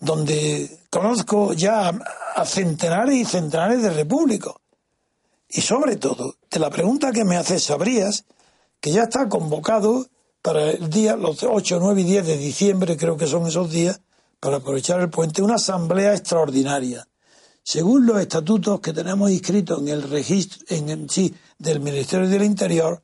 donde 0.00 0.76
conozco 0.90 1.52
ya 1.52 1.92
a 2.34 2.44
centenares 2.44 3.14
y 3.14 3.24
centenares 3.24 3.80
de 3.80 3.90
repúblicos. 3.90 4.56
Y 5.48 5.60
sobre 5.60 5.94
todo, 5.94 6.34
de 6.50 6.58
la 6.58 6.70
pregunta 6.70 7.12
que 7.12 7.24
me 7.24 7.36
haces, 7.36 7.62
sabrías 7.62 8.24
que 8.80 8.90
ya 8.90 9.04
está 9.04 9.28
convocado 9.28 10.08
para 10.42 10.72
el 10.72 10.90
día, 10.90 11.14
los 11.14 11.44
8, 11.44 11.78
9 11.80 12.00
y 12.00 12.04
10 12.04 12.26
de 12.26 12.38
diciembre, 12.38 12.96
creo 12.96 13.16
que 13.16 13.28
son 13.28 13.46
esos 13.46 13.70
días, 13.70 14.00
para 14.40 14.56
aprovechar 14.56 14.98
el 14.98 15.10
puente, 15.10 15.42
una 15.42 15.54
asamblea 15.54 16.12
extraordinaria. 16.12 17.06
Según 17.64 18.06
los 18.06 18.20
estatutos 18.20 18.80
que 18.80 18.92
tenemos 18.92 19.30
inscritos 19.30 19.80
en 19.80 19.88
el 19.88 20.02
registro, 20.02 20.64
en 20.68 21.08
sí, 21.08 21.32
del 21.58 21.80
Ministerio 21.80 22.28
del 22.28 22.42
Interior, 22.42 23.02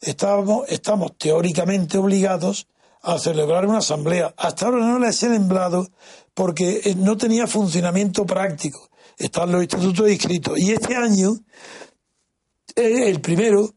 estamos, 0.00 0.68
estamos 0.68 1.16
teóricamente 1.16 1.96
obligados 1.96 2.66
a 3.02 3.18
celebrar 3.18 3.66
una 3.66 3.78
asamblea. 3.78 4.34
Hasta 4.36 4.66
ahora 4.66 4.78
no 4.78 4.98
la 4.98 5.08
he 5.08 5.12
celebrado 5.12 5.88
porque 6.34 6.80
eh, 6.84 6.94
no 6.96 7.16
tenía 7.16 7.46
funcionamiento 7.46 8.26
práctico. 8.26 8.90
Están 9.16 9.52
los 9.52 9.62
institutos 9.62 10.10
inscritos. 10.10 10.58
Y 10.58 10.72
este 10.72 10.96
año 10.96 11.38
es 12.74 13.00
el 13.06 13.20
primero 13.20 13.74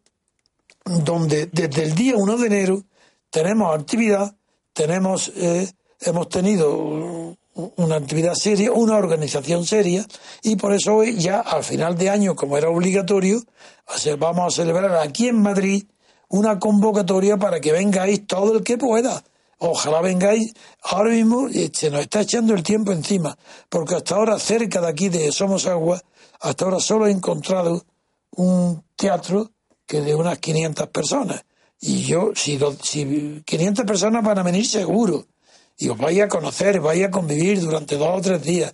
donde 0.85 1.47
desde 1.47 1.83
el 1.83 1.95
día 1.95 2.15
1 2.15 2.37
de 2.37 2.47
enero 2.47 2.83
tenemos 3.29 3.77
actividad, 3.77 4.35
tenemos, 4.73 5.31
eh, 5.35 5.71
hemos 6.01 6.29
tenido 6.29 7.37
una 7.75 7.95
actividad 7.95 8.35
seria, 8.35 8.71
una 8.71 8.97
organización 8.97 9.65
seria, 9.65 10.05
y 10.43 10.55
por 10.55 10.73
eso 10.73 10.95
hoy 10.95 11.17
ya 11.17 11.39
al 11.39 11.63
final 11.63 11.97
de 11.97 12.09
año, 12.09 12.35
como 12.35 12.57
era 12.57 12.69
obligatorio, 12.69 13.41
vamos 14.19 14.53
a 14.53 14.55
celebrar 14.61 14.95
aquí 14.97 15.27
en 15.27 15.41
Madrid 15.41 15.83
una 16.29 16.59
convocatoria 16.59 17.37
para 17.37 17.59
que 17.59 17.71
vengáis 17.71 18.27
todo 18.27 18.57
el 18.57 18.63
que 18.63 18.77
pueda. 18.77 19.23
Ojalá 19.59 20.01
vengáis. 20.01 20.53
Ahora 20.83 21.09
mismo 21.11 21.49
se 21.49 21.89
nos 21.89 22.01
está 22.01 22.21
echando 22.21 22.53
el 22.53 22.61
tiempo 22.63 22.91
encima, 22.91 23.37
porque 23.69 23.95
hasta 23.95 24.15
ahora 24.15 24.37
cerca 24.37 24.81
de 24.81 24.87
aquí 24.87 25.09
de 25.09 25.31
Somos 25.31 25.65
Agua, 25.65 26.01
hasta 26.39 26.65
ahora 26.65 26.79
solo 26.79 27.07
he 27.07 27.11
encontrado 27.11 27.83
un 28.31 28.83
teatro 28.95 29.49
que 29.87 30.01
de 30.01 30.13
unas 30.13 30.37
500 30.37 30.87
personas. 30.89 31.43
Y 31.79 32.03
yo, 32.03 32.31
si, 32.35 32.59
si 32.83 33.41
500 33.45 33.85
personas 33.85 34.23
van 34.23 34.39
a 34.39 34.43
venir 34.43 34.65
seguro, 34.65 35.25
y 35.77 35.89
os 35.89 35.97
vais 35.97 36.21
a 36.21 36.27
conocer, 36.27 36.79
vais 36.79 37.03
a 37.05 37.11
convivir 37.11 37.61
durante 37.61 37.97
dos 37.97 38.17
o 38.17 38.21
tres 38.21 38.41
días. 38.41 38.73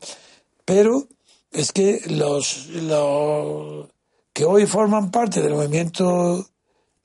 Pero 0.65 1.07
es 1.51 1.71
que 1.71 2.01
los, 2.07 2.67
los 2.67 3.87
que 4.33 4.45
hoy 4.45 4.65
forman 4.65 5.11
parte 5.11 5.41
del 5.41 5.53
movimiento, 5.53 6.47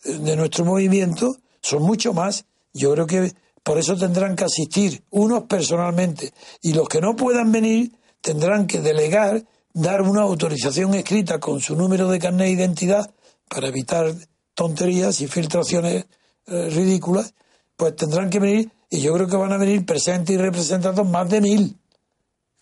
de 0.05 0.37
nuestro 0.37 0.65
movimiento, 0.65 1.37
son 1.61 1.83
mucho 1.83 2.13
más. 2.13 2.45
Yo 2.73 2.93
creo 2.93 3.07
que 3.07 3.33
Por 3.69 3.79
eso 3.79 3.97
tendrán 3.97 4.35
que 4.35 4.45
asistir 4.45 5.03
unos 5.11 5.43
personalmente 5.43 6.33
y 6.63 6.73
los 6.73 6.89
que 6.89 7.03
no 7.03 7.15
puedan 7.17 7.53
venir 7.53 7.93
tendrán 8.23 8.67
que 8.67 8.81
delegar, 8.81 9.45
dar 9.75 10.01
una 10.01 10.23
autorización 10.23 10.95
escrita 10.95 11.39
con 11.39 11.61
su 11.61 11.77
número 11.77 12.09
de 12.09 12.19
carnet 12.19 12.47
de 12.47 12.53
identidad 12.53 13.11
para 13.47 13.69
evitar 13.69 14.15
tonterías 14.55 15.21
y 15.21 15.29
filtraciones 15.29 16.07
eh, 16.47 16.71
ridículas, 16.71 17.35
pues 17.77 17.95
tendrán 17.95 18.31
que 18.31 18.39
venir 18.39 18.73
y 18.91 19.01
yo 19.01 19.13
creo 19.15 19.27
que 19.27 19.37
van 19.37 19.53
a 19.53 19.59
venir 19.59 19.85
presentes 19.85 20.35
y 20.35 20.39
representados 20.39 21.07
más 21.07 21.29
de 21.29 21.41
mil. 21.41 21.77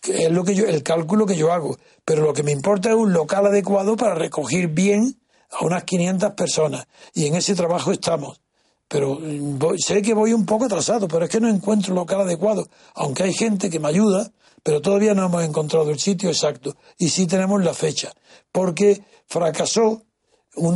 Que 0.01 0.25
es 0.25 0.31
lo 0.31 0.43
que 0.43 0.55
yo, 0.55 0.65
el 0.65 0.83
cálculo 0.83 1.25
que 1.25 1.35
yo 1.35 1.51
hago. 1.51 1.77
Pero 2.03 2.23
lo 2.23 2.33
que 2.33 2.43
me 2.43 2.51
importa 2.51 2.89
es 2.89 2.95
un 2.95 3.13
local 3.13 3.47
adecuado 3.47 3.95
para 3.95 4.13
recoger 4.13 4.67
bien 4.67 5.19
a 5.51 5.65
unas 5.65 5.85
500 5.85 6.33
personas. 6.33 6.85
Y 7.13 7.25
en 7.27 7.35
ese 7.35 7.55
trabajo 7.55 7.91
estamos. 7.91 8.41
Pero 8.89 9.19
mm, 9.19 9.77
sé 9.77 10.01
que 10.01 10.13
voy 10.13 10.33
un 10.33 10.45
poco 10.45 10.65
atrasado, 10.65 11.07
pero 11.07 11.25
es 11.25 11.31
que 11.31 11.39
no 11.39 11.49
encuentro 11.49 11.95
local 11.95 12.21
adecuado. 12.21 12.67
Aunque 12.95 13.23
hay 13.23 13.33
gente 13.33 13.69
que 13.69 13.79
me 13.79 13.87
ayuda, 13.87 14.29
pero 14.63 14.81
todavía 14.81 15.13
no 15.13 15.25
hemos 15.25 15.43
encontrado 15.43 15.89
el 15.89 15.99
sitio 15.99 16.29
exacto. 16.29 16.75
Y 16.97 17.09
sí 17.09 17.25
tenemos 17.25 17.63
la 17.63 17.73
fecha. 17.73 18.11
Porque 18.51 19.01
fracasó 19.27 20.03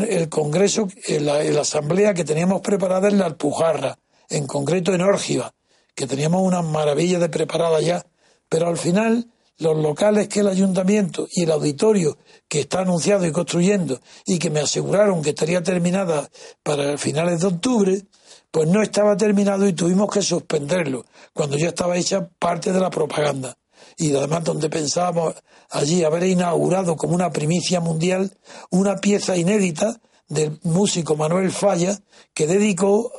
el 0.08 0.30
Congreso, 0.30 0.88
la, 1.20 1.44
la 1.44 1.62
asamblea 1.62 2.14
que 2.14 2.24
teníamos 2.24 2.62
preparada 2.62 3.10
en 3.10 3.18
la 3.18 3.26
Alpujarra 3.26 3.98
en 4.32 4.48
concreto 4.48 4.94
en 4.94 5.02
Órgiva, 5.02 5.54
que 5.94 6.08
teníamos 6.08 6.42
una 6.42 6.62
maravilla 6.62 7.20
de 7.20 7.30
preparada 7.30 7.82
ya, 7.82 8.06
pero 8.50 8.68
al 8.68 8.78
final 8.78 9.30
los 9.58 9.78
locales 9.78 10.28
que 10.28 10.40
el 10.40 10.48
ayuntamiento 10.48 11.28
y 11.30 11.44
el 11.44 11.52
auditorio 11.52 12.18
que 12.48 12.62
está 12.62 12.80
anunciado 12.80 13.28
y 13.28 13.32
construyendo 13.32 14.00
y 14.26 14.40
que 14.40 14.50
me 14.50 14.62
aseguraron 14.62 15.22
que 15.22 15.30
estaría 15.30 15.62
terminada 15.62 16.28
para 16.64 16.98
finales 16.98 17.42
de 17.42 17.48
octubre, 17.48 18.02
pues 18.50 18.68
no 18.68 18.82
estaba 18.82 19.16
terminado 19.16 19.68
y 19.68 19.74
tuvimos 19.74 20.10
que 20.10 20.22
suspenderlo 20.22 21.06
cuando 21.34 21.58
ya 21.58 21.70
estaba 21.70 21.98
hecha 21.98 22.28
parte 22.40 22.72
de 22.74 22.80
la 22.80 22.90
propaganda. 22.90 23.56
Y 23.98 24.16
además 24.16 24.44
donde 24.44 24.70
pensábamos 24.70 25.36
allí 25.70 26.04
haber 26.04 26.24
inaugurado 26.24 26.96
como 26.96 27.14
una 27.14 27.32
primicia 27.32 27.80
mundial 27.80 28.32
una 28.72 28.98
pieza 28.98 29.38
inédita 29.38 30.02
del 30.28 30.60
músico 30.64 31.16
Manuel 31.16 31.52
Falla 31.52 32.00
que 32.34 32.48
dedicó 32.48 33.12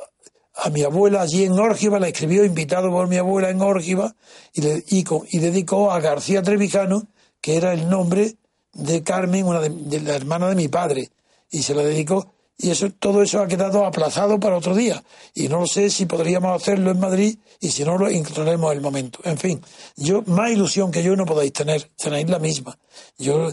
a 0.55 0.69
mi 0.69 0.83
abuela 0.83 1.21
allí 1.21 1.43
en 1.43 1.53
Órgiva, 1.53 1.99
la 1.99 2.07
escribió 2.07 2.45
invitado 2.45 2.91
por 2.91 3.07
mi 3.07 3.17
abuela 3.17 3.49
en 3.49 3.61
Órgiva 3.61 4.15
y, 4.53 4.61
le, 4.61 4.83
y, 4.87 5.39
dedicó 5.39 5.91
a 5.91 5.99
García 5.99 6.43
Trevijano, 6.43 7.07
que 7.41 7.57
era 7.57 7.73
el 7.73 7.89
nombre 7.89 8.35
de 8.73 9.03
Carmen, 9.03 9.45
una 9.45 9.59
de, 9.59 10.01
la 10.01 10.15
hermana 10.15 10.49
de 10.49 10.55
mi 10.55 10.67
padre, 10.67 11.09
y 11.49 11.63
se 11.63 11.73
la 11.73 11.83
dedicó. 11.83 12.31
Y 12.55 12.69
eso, 12.69 12.91
todo 12.91 13.23
eso 13.23 13.41
ha 13.41 13.47
quedado 13.47 13.83
aplazado 13.83 14.39
para 14.39 14.57
otro 14.57 14.75
día. 14.75 15.03
Y 15.33 15.47
no 15.47 15.65
sé 15.65 15.89
si 15.89 16.05
podríamos 16.05 16.61
hacerlo 16.61 16.91
en 16.91 16.99
Madrid 16.99 17.37
y 17.59 17.71
si 17.71 17.83
no 17.83 17.97
lo 17.97 18.07
encontraremos 18.07 18.71
el 18.73 18.79
momento. 18.79 19.19
En 19.23 19.37
fin, 19.39 19.61
yo, 19.97 20.21
más 20.27 20.51
ilusión 20.51 20.91
que 20.91 21.01
yo 21.01 21.15
no 21.15 21.25
podéis 21.25 21.51
tener, 21.51 21.89
tenéis 21.97 22.29
la 22.29 22.37
misma. 22.37 22.77
Yo, 23.17 23.49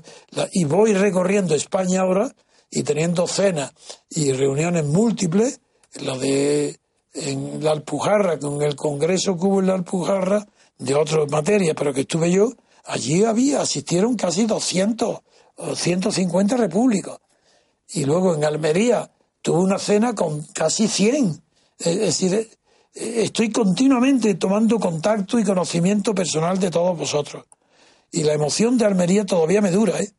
y 0.53 0.65
voy 0.65 0.93
recorriendo 0.93 1.55
España 1.55 2.03
ahora 2.03 2.31
y 2.71 2.83
teniendo 2.83 3.27
cenas 3.27 3.73
y 4.11 4.33
reuniones 4.33 4.85
múltiples, 4.85 5.61
la 5.95 6.17
de 6.17 6.80
en 7.15 7.63
la 7.63 7.73
Alpujarra, 7.73 8.39
con 8.39 8.63
el 8.63 8.77
congreso 8.77 9.37
que 9.37 9.47
hubo 9.47 9.61
en 9.61 9.67
la 9.67 9.75
Alpujarra, 9.75 10.47
de 10.79 10.95
otras 10.95 11.31
materias, 11.31 11.77
pero 11.79 11.93
que 11.93 12.03
estuve 12.03 12.31
yo, 12.31 12.53
allí 12.87 13.25
había, 13.25 13.61
asistieron 13.61 14.17
casi 14.17 14.47
200 14.47 15.21
o 15.57 15.77
150 15.77 16.57
repúblicos. 16.57 17.19
Y 17.93 18.05
luego 18.05 18.35
en 18.35 18.45
Almería 18.45 19.11
tuve 19.43 19.61
una 19.61 19.79
cena 19.79 20.15
con 20.15 20.43
casi 20.55 20.89
100. 20.89 21.43
Es 21.79 21.99
decir, 21.99 22.35
eh, 22.35 22.49
estoy 22.95 23.51
continuamente 23.51 24.35
tomando 24.35 24.79
contacto 24.79 25.39
y 25.39 25.45
conocimiento 25.45 26.15
personal 26.15 26.59
de 26.59 26.71
todos 26.71 26.97
vosotros. 26.97 27.45
Y 28.11 28.25
la 28.25 28.33
emoción 28.33 28.79
de 28.79 28.87
Almería 28.87 29.25
todavía 29.25 29.61
me 29.61 29.71
dura, 29.71 30.01
¿eh? 30.01 30.13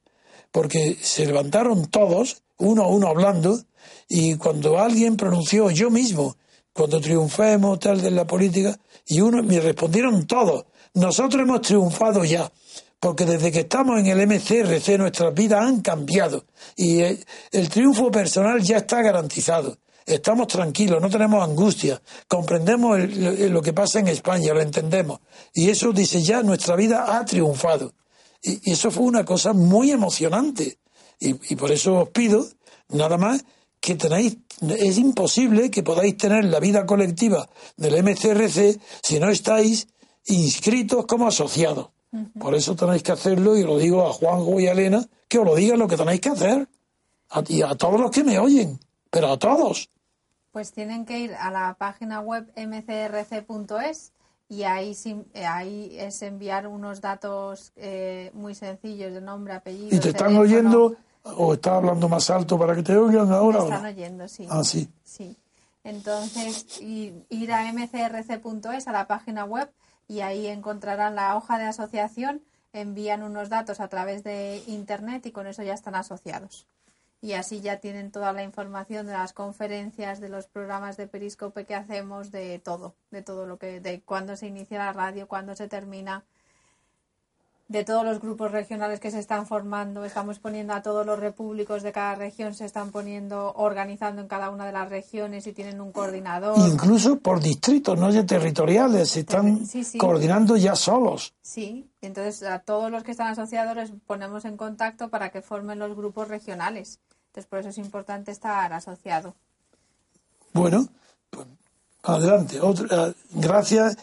porque 0.51 0.98
se 1.01 1.25
levantaron 1.25 1.88
todos, 1.88 2.43
uno 2.57 2.83
a 2.83 2.88
uno 2.88 3.07
hablando, 3.07 3.60
y 4.08 4.36
cuando 4.36 4.80
alguien 4.80 5.17
pronunció 5.17 5.71
yo 5.71 5.89
mismo 5.89 6.36
cuando 6.73 7.01
triunfemos, 7.01 7.79
tal, 7.79 8.01
de 8.01 8.12
la 8.12 8.25
política, 8.25 8.77
y 9.05 9.21
uno 9.21 9.43
me 9.43 9.60
respondieron 9.60 10.25
todos, 10.25 10.65
nosotros 10.93 11.43
hemos 11.43 11.62
triunfado 11.62 12.23
ya, 12.23 12.51
porque 12.99 13.25
desde 13.25 13.51
que 13.51 13.62
estamos 13.62 13.99
en 13.99 14.07
el 14.07 14.27
MCRC 14.27 14.97
nuestras 14.97 15.34
vidas 15.34 15.65
han 15.65 15.81
cambiado 15.81 16.45
y 16.75 17.01
el, 17.01 17.69
triunfo 17.69 18.12
personal 18.12 18.62
ya 18.62 18.77
está 18.77 19.01
garantizado. 19.01 19.77
Estamos 20.05 20.47
tranquilos, 20.47 21.01
no 21.01 21.10
tenemos 21.10 21.43
angustia, 21.43 22.01
comprendemos 22.27 22.99
lo 22.99 23.62
que 23.62 23.71
pasa 23.71 23.99
en 23.99 24.07
España, 24.07 24.53
lo 24.53 24.62
entendemos. 24.62 25.19
Y 25.53 25.69
eso 25.69 25.93
dice 25.93 26.21
ya, 26.21 26.41
nuestra 26.41 26.75
vida 26.75 27.17
ha 27.17 27.23
triunfado. 27.23 27.93
Y, 28.41 28.71
eso 28.71 28.91
fue 28.91 29.03
una 29.03 29.23
cosa 29.23 29.53
muy 29.53 29.91
emocionante. 29.91 30.77
y 31.19 31.55
por 31.55 31.71
eso 31.71 32.01
os 32.01 32.10
pido, 32.10 32.47
nada 32.89 33.17
más, 33.17 33.43
que 33.82 33.96
tenéis, 33.96 34.38
es 34.62 34.98
imposible 35.00 35.72
que 35.72 35.82
podáis 35.82 36.15
tener 36.15 36.46
la 36.46 36.60
vida 36.60 36.86
colectiva 36.86 37.50
del 37.76 38.04
MCRC 38.04 38.80
si 39.02 39.20
no 39.20 39.30
estáis 39.30 39.88
inscritos 40.28 41.06
como 41.08 41.28
asociados. 41.28 41.89
Por 42.39 42.56
eso 42.56 42.76
tenéis 42.76 43.04
que 43.04 43.13
hacerlo, 43.13 43.58
y 43.58 43.63
lo 43.63 43.78
digo 43.78 44.06
a 44.08 44.13
Juanjo 44.13 44.60
y 44.60 44.67
a 44.67 44.74
Elena, 44.74 45.04
que 45.28 45.39
os 45.39 45.46
lo 45.46 45.56
digan 45.56 45.80
lo 45.80 45.88
que 45.88 45.98
tenéis 45.98 46.22
que 46.22 46.30
hacer. 46.30 46.67
A, 47.30 47.44
y 47.48 47.62
a 47.62 47.76
todos 47.76 48.00
los 48.00 48.12
que 48.12 48.24
me 48.24 48.38
oyen, 48.38 48.80
pero 49.10 49.30
a 49.30 49.39
todos. 49.39 49.89
Pues 50.52 50.74
tienen 50.74 51.06
que 51.06 51.20
ir 51.20 51.34
a 51.34 51.50
la 51.50 51.76
página 51.80 52.20
web 52.20 52.52
mcrc.es 52.56 54.12
y 54.50 54.63
ahí, 54.63 54.94
ahí 55.48 55.96
es 55.98 56.22
enviar 56.22 56.67
unos 56.67 57.00
datos 57.00 57.72
eh, 57.78 58.32
muy 58.34 58.54
sencillos 58.54 59.13
de 59.13 59.22
nombre, 59.22 59.54
apellido. 59.54 59.96
Y 59.96 60.00
te 60.00 60.10
están 60.10 60.36
oyendo 60.36 60.98
¿O 61.23 61.53
está 61.53 61.75
hablando 61.75 62.10
más 62.10 62.29
alto 62.29 62.57
para 62.57 62.75
que 62.75 62.84
te 62.84 62.97
oigan 62.97 63.31
ahora? 63.31 63.60
Me 63.60 63.65
están 63.65 63.86
oyendo, 63.86 64.27
sí. 64.27 64.47
Ah, 64.49 64.63
sí. 64.63 64.89
Sí. 65.03 65.36
Entonces, 65.84 66.79
ir 66.81 67.53
a 67.53 67.71
mcrc.es, 67.71 68.88
a 68.88 68.91
la 68.91 69.07
página 69.07 69.45
web, 69.45 69.71
y 70.07 70.21
ahí 70.21 70.47
encontrarán 70.47 71.15
la 71.15 71.36
hoja 71.36 71.57
de 71.57 71.65
asociación, 71.65 72.41
envían 72.73 73.23
unos 73.23 73.49
datos 73.49 73.79
a 73.79 73.88
través 73.88 74.23
de 74.23 74.63
Internet 74.67 75.25
y 75.25 75.31
con 75.31 75.47
eso 75.47 75.63
ya 75.63 75.73
están 75.73 75.95
asociados. 75.95 76.67
Y 77.21 77.34
así 77.34 77.62
ya 77.62 77.77
tienen 77.77 78.12
toda 78.12 78.34
la 78.34 78.43
información 78.43 79.05
de 79.05 79.13
las 79.13 79.31
conferencias, 79.31 80.19
de 80.19 80.29
los 80.29 80.47
programas 80.47 80.97
de 80.97 81.07
Periscope 81.07 81.65
que 81.65 81.75
hacemos, 81.75 82.31
de 82.31 82.57
todo, 82.60 82.95
de 83.12 83.21
todo 83.21 83.45
lo 83.45 83.57
que, 83.57 83.79
de 83.79 84.01
cuándo 84.01 84.36
se 84.36 84.47
inicia 84.47 84.79
la 84.79 84.93
radio, 84.93 85.27
cuándo 85.27 85.55
se 85.55 85.67
termina, 85.67 86.23
de 87.71 87.86
todos 87.86 88.03
los 88.03 88.19
grupos 88.19 88.51
regionales 88.51 88.99
que 88.99 89.12
se 89.12 89.19
están 89.19 89.47
formando, 89.47 90.03
estamos 90.03 90.39
poniendo 90.39 90.73
a 90.73 90.81
todos 90.81 91.05
los 91.05 91.17
repúblicos 91.17 91.84
de 91.84 91.93
cada 91.93 92.15
región, 92.15 92.53
se 92.53 92.65
están 92.65 92.91
poniendo, 92.91 93.53
organizando 93.55 94.21
en 94.21 94.27
cada 94.27 94.49
una 94.49 94.65
de 94.65 94.73
las 94.73 94.89
regiones 94.89 95.47
y 95.47 95.53
tienen 95.53 95.79
un 95.79 95.93
coordinador. 95.93 96.57
Incluso 96.60 97.19
por 97.19 97.39
distritos, 97.39 97.97
no 97.97 98.12
ya 98.12 98.25
territoriales, 98.25 99.12
se 99.12 99.21
están 99.21 99.65
coordinando 99.97 100.57
ya 100.57 100.75
solos. 100.75 101.34
Sí, 101.41 101.89
entonces 102.01 102.43
a 102.43 102.60
todos 102.60 102.91
los 102.91 103.03
que 103.03 103.12
están 103.12 103.27
asociados 103.27 103.75
les 103.75 103.91
ponemos 104.05 104.43
en 104.43 104.57
contacto 104.57 105.10
para 105.10 105.29
que 105.29 105.41
formen 105.41 105.79
los 105.79 105.95
grupos 105.95 106.27
regionales. 106.27 106.99
Entonces 107.27 107.49
por 107.49 107.60
eso 107.60 107.69
es 107.69 107.77
importante 107.77 108.31
estar 108.31 108.73
asociado. 108.73 109.34
Bueno, 110.51 110.89
pues, 111.29 111.47
adelante. 112.03 112.60
Otra, 112.60 113.13
gracias, 113.31 113.97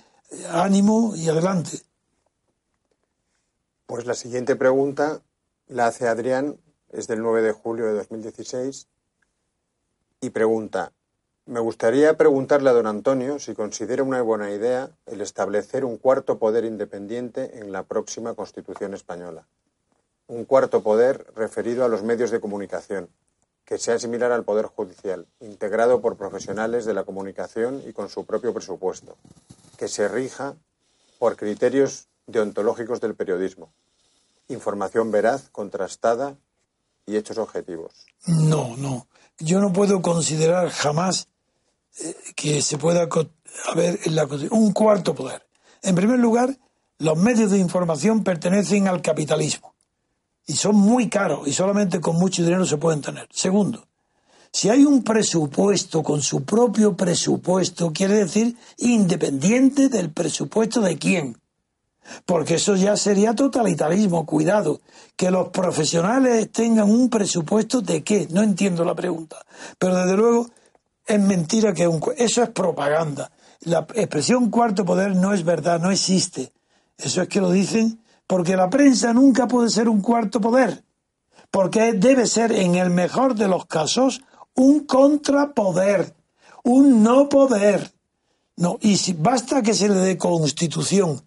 ánimo 0.51 1.15
y 1.15 1.29
adelante. 1.29 1.88
Pues 3.89 4.05
la 4.05 4.13
siguiente 4.13 4.55
pregunta 4.55 5.23
la 5.67 5.87
hace 5.87 6.09
Adrián, 6.09 6.61
es 6.91 7.07
del 7.07 7.23
9 7.23 7.41
de 7.41 7.53
julio 7.53 7.87
de 7.87 7.95
2016, 7.95 8.87
y 10.21 10.29
pregunta, 10.29 10.93
me 11.47 11.61
gustaría 11.61 12.15
preguntarle 12.15 12.69
a 12.69 12.75
don 12.75 12.87
Antonio 12.87 13.39
si 13.39 13.55
considera 13.55 14.03
una 14.03 14.21
buena 14.21 14.51
idea 14.51 14.91
el 15.07 15.23
establecer 15.23 15.87
un 15.87 15.97
cuarto 15.97 16.39
poder 16.39 16.67
independiente 16.67 17.61
en 17.61 17.73
la 17.73 17.83
próxima 17.83 18.35
Constitución 18.35 18.93
española. 18.93 19.47
Un 20.27 20.45
cuarto 20.45 20.83
poder 20.83 21.25
referido 21.35 21.83
a 21.87 21.89
los 21.89 22.03
medios 22.03 22.31
de 22.31 22.41
comunicación, 22.41 23.09
que 23.65 23.79
sea 23.79 23.99
similar 23.99 24.33
al 24.33 24.45
Poder 24.45 24.67
Judicial, 24.67 25.27
integrado 25.41 26.03
por 26.03 26.19
profesionales 26.19 26.85
de 26.85 26.93
la 26.93 27.05
comunicación 27.05 27.83
y 27.87 27.95
con 27.95 28.11
su 28.11 28.27
propio 28.27 28.53
presupuesto, 28.53 29.17
que 29.79 29.89
se 29.89 30.09
rija 30.09 30.57
por 31.19 31.37
criterios 31.37 32.09
deontológicos 32.29 33.01
del 33.01 33.17
periodismo. 33.17 33.73
Información 34.47 35.11
veraz, 35.11 35.49
contrastada 35.51 36.37
y 37.07 37.17
hechos 37.17 37.39
objetivos. 37.39 38.07
No, 38.27 38.77
no. 38.77 39.09
Yo 39.39 39.61
no 39.61 39.73
puedo 39.73 40.01
considerar 40.01 40.71
jamás 40.71 41.29
eh, 42.01 42.15
que 42.37 42.63
se 42.63 42.79
pueda 42.79 43.09
haber 43.73 43.99
en 44.05 44.15
la 44.15 44.29
un 44.51 44.73
cuarto 44.73 45.15
poder. 45.15 45.47
En 45.83 45.95
primer 45.95 46.19
lugar, 46.19 46.57
los 46.99 47.17
medios 47.17 47.51
de 47.51 47.59
información 47.59 48.25
pertenecen 48.25 48.89
al 48.89 49.03
capitalismo 49.03 49.75
y 50.47 50.55
son 50.55 50.77
muy 50.77 51.09
caros 51.09 51.47
y 51.47 51.53
solamente 51.53 52.01
con 52.01 52.17
mucho 52.17 52.43
dinero 52.43 52.65
se 52.67 52.79
pueden 52.79 53.01
tener. 53.01 53.29
Segundo, 53.33 53.87
Si 54.51 54.71
hay 54.71 54.85
un 54.85 55.05
presupuesto 55.05 56.03
con 56.03 56.23
su 56.23 56.43
propio 56.43 56.97
presupuesto, 56.97 57.93
quiere 57.93 58.15
decir 58.15 58.57
independiente 58.79 59.91
del 59.91 60.11
presupuesto 60.11 60.81
de 60.81 60.97
quién. 60.97 61.37
Porque 62.25 62.55
eso 62.55 62.77
ya 62.77 62.97
sería 62.97 63.35
totalitarismo, 63.35 64.27
cuidado. 64.27 64.81
Que 65.17 65.31
los 65.31 65.49
profesionales 65.49 66.51
tengan 66.53 66.91
un 66.91 67.11
presupuesto 67.11 67.81
de 67.81 68.03
qué, 68.03 68.29
no 68.31 68.43
entiendo 68.43 68.85
la 68.85 68.95
pregunta. 68.95 69.37
Pero 69.79 69.97
desde 69.97 70.17
luego 70.17 70.49
es 71.07 71.21
mentira 71.21 71.73
que 71.73 71.89
un, 71.89 72.03
eso 72.17 72.43
es 72.43 72.51
propaganda. 72.51 73.31
La 73.61 73.87
expresión 73.95 74.51
cuarto 74.51 74.85
poder 74.85 75.17
no 75.17 75.33
es 75.33 75.45
verdad, 75.45 75.81
no 75.81 75.91
existe. 75.91 76.53
Eso 76.97 77.23
es 77.23 77.29
que 77.29 77.41
lo 77.41 77.51
dicen 77.51 78.01
porque 78.27 78.57
la 78.57 78.69
prensa 78.69 79.13
nunca 79.13 79.49
puede 79.49 79.71
ser 79.71 79.89
un 79.89 80.01
cuarto 80.01 80.41
poder. 80.41 80.85
Porque 81.51 81.95
debe 81.95 82.27
ser, 82.27 82.53
en 82.53 82.75
el 82.75 82.91
mejor 82.91 83.35
de 83.35 83.49
los 83.49 83.65
casos, 83.67 84.21
un 84.55 84.81
contrapoder, 84.81 86.15
un 86.63 87.03
no 87.03 87.29
poder. 87.29 87.91
No, 88.57 88.77
y 88.81 88.99
si 88.99 89.15
basta 89.15 89.63
que 89.63 89.73
se 89.73 89.89
le 89.89 89.95
dé 89.95 90.19
constitución 90.19 91.23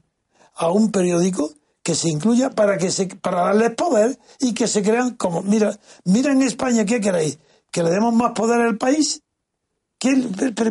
a 0.55 0.71
un 0.71 0.91
periódico 0.91 1.51
que 1.83 1.95
se 1.95 2.09
incluya 2.09 2.51
para 2.51 2.77
que 2.77 2.91
se 2.91 3.07
para 3.07 3.45
darles 3.45 3.71
poder 3.75 4.19
y 4.39 4.53
que 4.53 4.67
se 4.67 4.83
crean 4.83 5.15
como 5.15 5.41
mira 5.41 5.79
mira 6.05 6.31
en 6.31 6.41
España 6.43 6.85
qué 6.85 7.01
queréis 7.01 7.39
que 7.71 7.83
le 7.83 7.89
demos 7.89 8.13
más 8.13 8.31
poder 8.33 8.61
al 8.61 8.77
país 8.77 9.21
que 9.97 10.15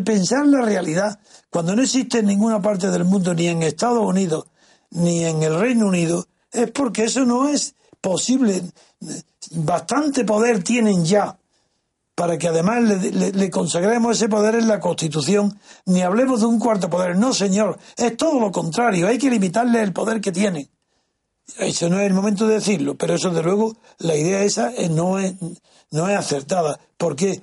pensar 0.04 0.46
la 0.46 0.60
realidad 0.60 1.18
cuando 1.50 1.74
no 1.74 1.82
existe 1.82 2.18
en 2.18 2.26
ninguna 2.26 2.60
parte 2.60 2.90
del 2.90 3.04
mundo 3.04 3.34
ni 3.34 3.48
en 3.48 3.62
Estados 3.62 4.04
Unidos 4.04 4.46
ni 4.90 5.24
en 5.24 5.42
el 5.42 5.58
Reino 5.58 5.86
Unido 5.86 6.26
es 6.52 6.70
porque 6.70 7.04
eso 7.04 7.24
no 7.24 7.48
es 7.48 7.74
posible. 8.00 8.62
Bastante 9.52 10.24
poder 10.24 10.62
tienen 10.62 11.04
ya 11.04 11.38
para 12.20 12.36
que 12.36 12.48
además 12.48 12.82
le, 12.82 13.50
consagremos 13.50 14.18
ese 14.18 14.28
poder 14.28 14.54
en 14.54 14.68
la 14.68 14.78
Constitución, 14.78 15.58
ni 15.86 16.02
hablemos 16.02 16.40
de 16.40 16.48
un 16.48 16.58
cuarto 16.58 16.90
poder. 16.90 17.16
No, 17.16 17.32
señor, 17.32 17.78
es 17.96 18.14
todo 18.18 18.38
lo 18.38 18.52
contrario, 18.52 19.08
hay 19.08 19.16
que 19.16 19.30
limitarle 19.30 19.80
el 19.80 19.94
poder 19.94 20.20
que 20.20 20.30
tiene. 20.30 20.68
Eso 21.56 21.88
no 21.88 21.98
es 21.98 22.06
el 22.06 22.12
momento 22.12 22.46
de 22.46 22.56
decirlo, 22.56 22.94
pero 22.94 23.14
eso, 23.14 23.30
de 23.30 23.42
luego, 23.42 23.74
la 24.00 24.16
idea 24.16 24.42
esa 24.42 24.70
no 24.90 25.18
es, 25.18 25.32
no 25.92 26.10
es 26.10 26.18
acertada, 26.18 26.78
porque 26.98 27.40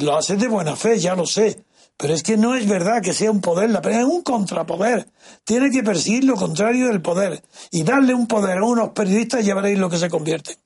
lo 0.00 0.16
hace 0.16 0.34
de 0.34 0.48
buena 0.48 0.74
fe, 0.74 0.98
ya 0.98 1.14
lo 1.14 1.24
sé, 1.24 1.62
pero 1.96 2.12
es 2.12 2.24
que 2.24 2.36
no 2.36 2.56
es 2.56 2.66
verdad 2.68 3.00
que 3.00 3.12
sea 3.12 3.30
un 3.30 3.40
poder, 3.40 3.70
la 3.70 3.78
es 3.78 4.04
un 4.04 4.22
contrapoder. 4.22 5.06
Tiene 5.44 5.70
que 5.70 5.84
perseguir 5.84 6.24
lo 6.24 6.34
contrario 6.34 6.88
del 6.88 7.02
poder 7.02 7.40
y 7.70 7.84
darle 7.84 8.14
un 8.14 8.26
poder 8.26 8.58
a 8.58 8.64
unos 8.64 8.88
periodistas 8.88 9.44
y 9.44 9.46
ya 9.46 9.54
veréis 9.54 9.78
lo 9.78 9.88
que 9.88 9.98
se 9.98 10.10
convierte. 10.10 10.58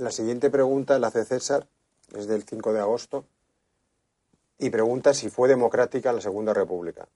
La 0.00 0.10
siguiente 0.10 0.48
pregunta 0.48 0.98
la 0.98 1.08
hace 1.08 1.26
César, 1.26 1.68
es 2.16 2.26
del 2.26 2.42
5 2.44 2.72
de 2.72 2.80
agosto, 2.80 3.26
y 4.58 4.70
pregunta 4.70 5.12
si 5.12 5.28
fue 5.28 5.46
democrática 5.46 6.10
la 6.10 6.22
Segunda 6.22 6.54
República. 6.54 7.06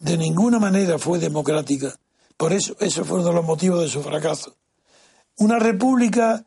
De 0.00 0.16
ninguna 0.16 0.58
manera 0.58 0.98
fue 0.98 1.20
democrática. 1.20 1.94
Por 2.36 2.52
eso, 2.52 2.74
esos 2.80 3.06
fueron 3.06 3.32
los 3.32 3.44
motivos 3.44 3.82
de 3.82 3.88
su 3.88 4.02
fracaso. 4.02 4.56
Una 5.38 5.60
república 5.60 6.44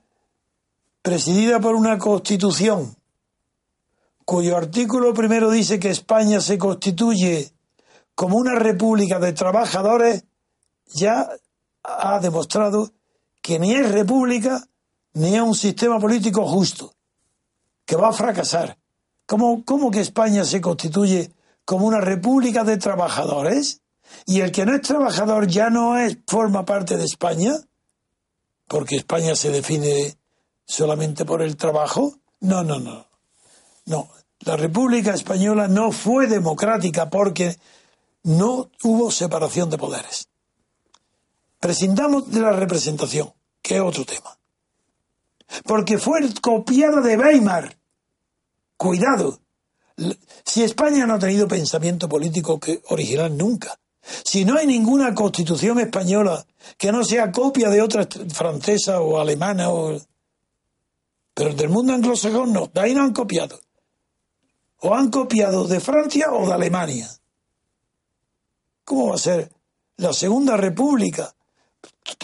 presidida 1.01 1.61
por 1.61 1.75
una 1.75 1.97
constitución 1.97 2.97
cuyo 4.25 4.57
artículo 4.57 5.13
primero 5.13 5.49
dice 5.49 5.79
que 5.79 5.91
España 5.91 6.41
se 6.41 6.57
constituye 6.57 7.53
como 8.15 8.35
una 8.35 8.59
república 8.59 9.17
de 9.17 9.31
trabajadores, 9.31 10.25
ya 10.87 11.29
ha 11.83 12.19
demostrado 12.19 12.91
que 13.41 13.59
ni 13.59 13.73
es 13.73 13.89
república 13.89 14.67
ni 15.13 15.35
a 15.35 15.43
un 15.43 15.55
sistema 15.55 15.99
político 15.99 16.45
justo, 16.45 16.95
que 17.85 17.95
va 17.95 18.09
a 18.09 18.13
fracasar. 18.13 18.77
¿Cómo, 19.25 19.63
¿Cómo 19.63 19.91
que 19.91 19.99
España 19.99 20.43
se 20.43 20.61
constituye 20.61 21.31
como 21.65 21.87
una 21.87 22.01
república 22.01 22.63
de 22.63 22.77
trabajadores? 22.77 23.81
¿Y 24.25 24.41
el 24.41 24.51
que 24.51 24.65
no 24.65 24.75
es 24.75 24.81
trabajador 24.81 25.47
ya 25.47 25.69
no 25.69 25.97
es, 25.97 26.17
forma 26.27 26.65
parte 26.65 26.97
de 26.97 27.05
España? 27.05 27.53
Porque 28.67 28.95
España 28.95 29.35
se 29.35 29.49
define 29.49 30.17
solamente 30.65 31.25
por 31.25 31.41
el 31.41 31.55
trabajo. 31.57 32.15
No, 32.41 32.63
no, 32.63 32.79
no. 32.79 33.05
No, 33.85 34.09
la 34.39 34.57
República 34.57 35.13
Española 35.13 35.67
no 35.67 35.91
fue 35.91 36.27
democrática 36.27 37.09
porque 37.09 37.57
no 38.23 38.69
hubo 38.83 39.11
separación 39.11 39.69
de 39.69 39.77
poderes. 39.77 40.27
Prescindamos 41.59 42.29
de 42.31 42.41
la 42.41 42.51
representación, 42.51 43.33
que 43.61 43.75
es 43.75 43.81
otro 43.81 44.05
tema 44.05 44.37
porque 45.65 45.97
fue 45.97 46.21
copiada 46.41 47.01
de 47.01 47.17
Weimar. 47.17 47.77
Cuidado. 48.77 49.39
Si 50.43 50.63
España 50.63 51.05
no 51.05 51.15
ha 51.15 51.19
tenido 51.19 51.47
pensamiento 51.47 52.09
político 52.09 52.59
que 52.59 52.81
original 52.89 53.37
nunca, 53.37 53.79
si 54.01 54.43
no 54.43 54.57
hay 54.57 54.67
ninguna 54.67 55.13
constitución 55.13 55.79
española 55.79 56.45
que 56.77 56.91
no 56.91 57.03
sea 57.03 57.31
copia 57.31 57.69
de 57.69 57.81
otra 57.81 58.07
francesa 58.33 59.01
o 59.01 59.19
alemana 59.19 59.69
o 59.69 59.99
pero 61.33 61.53
del 61.53 61.69
mundo 61.69 61.93
anglosajón 61.93 62.53
no, 62.53 62.67
de 62.67 62.81
ahí 62.81 62.93
no 62.93 63.03
han 63.03 63.13
copiado. 63.13 63.59
O 64.81 64.93
han 64.93 65.09
copiado 65.09 65.65
de 65.67 65.79
Francia 65.79 66.31
o 66.31 66.45
de 66.45 66.53
Alemania. 66.53 67.09
¿Cómo 68.83 69.09
va 69.09 69.15
a 69.15 69.19
ser 69.19 69.51
la 69.97 70.13
Segunda 70.13 70.57
República? 70.57 71.33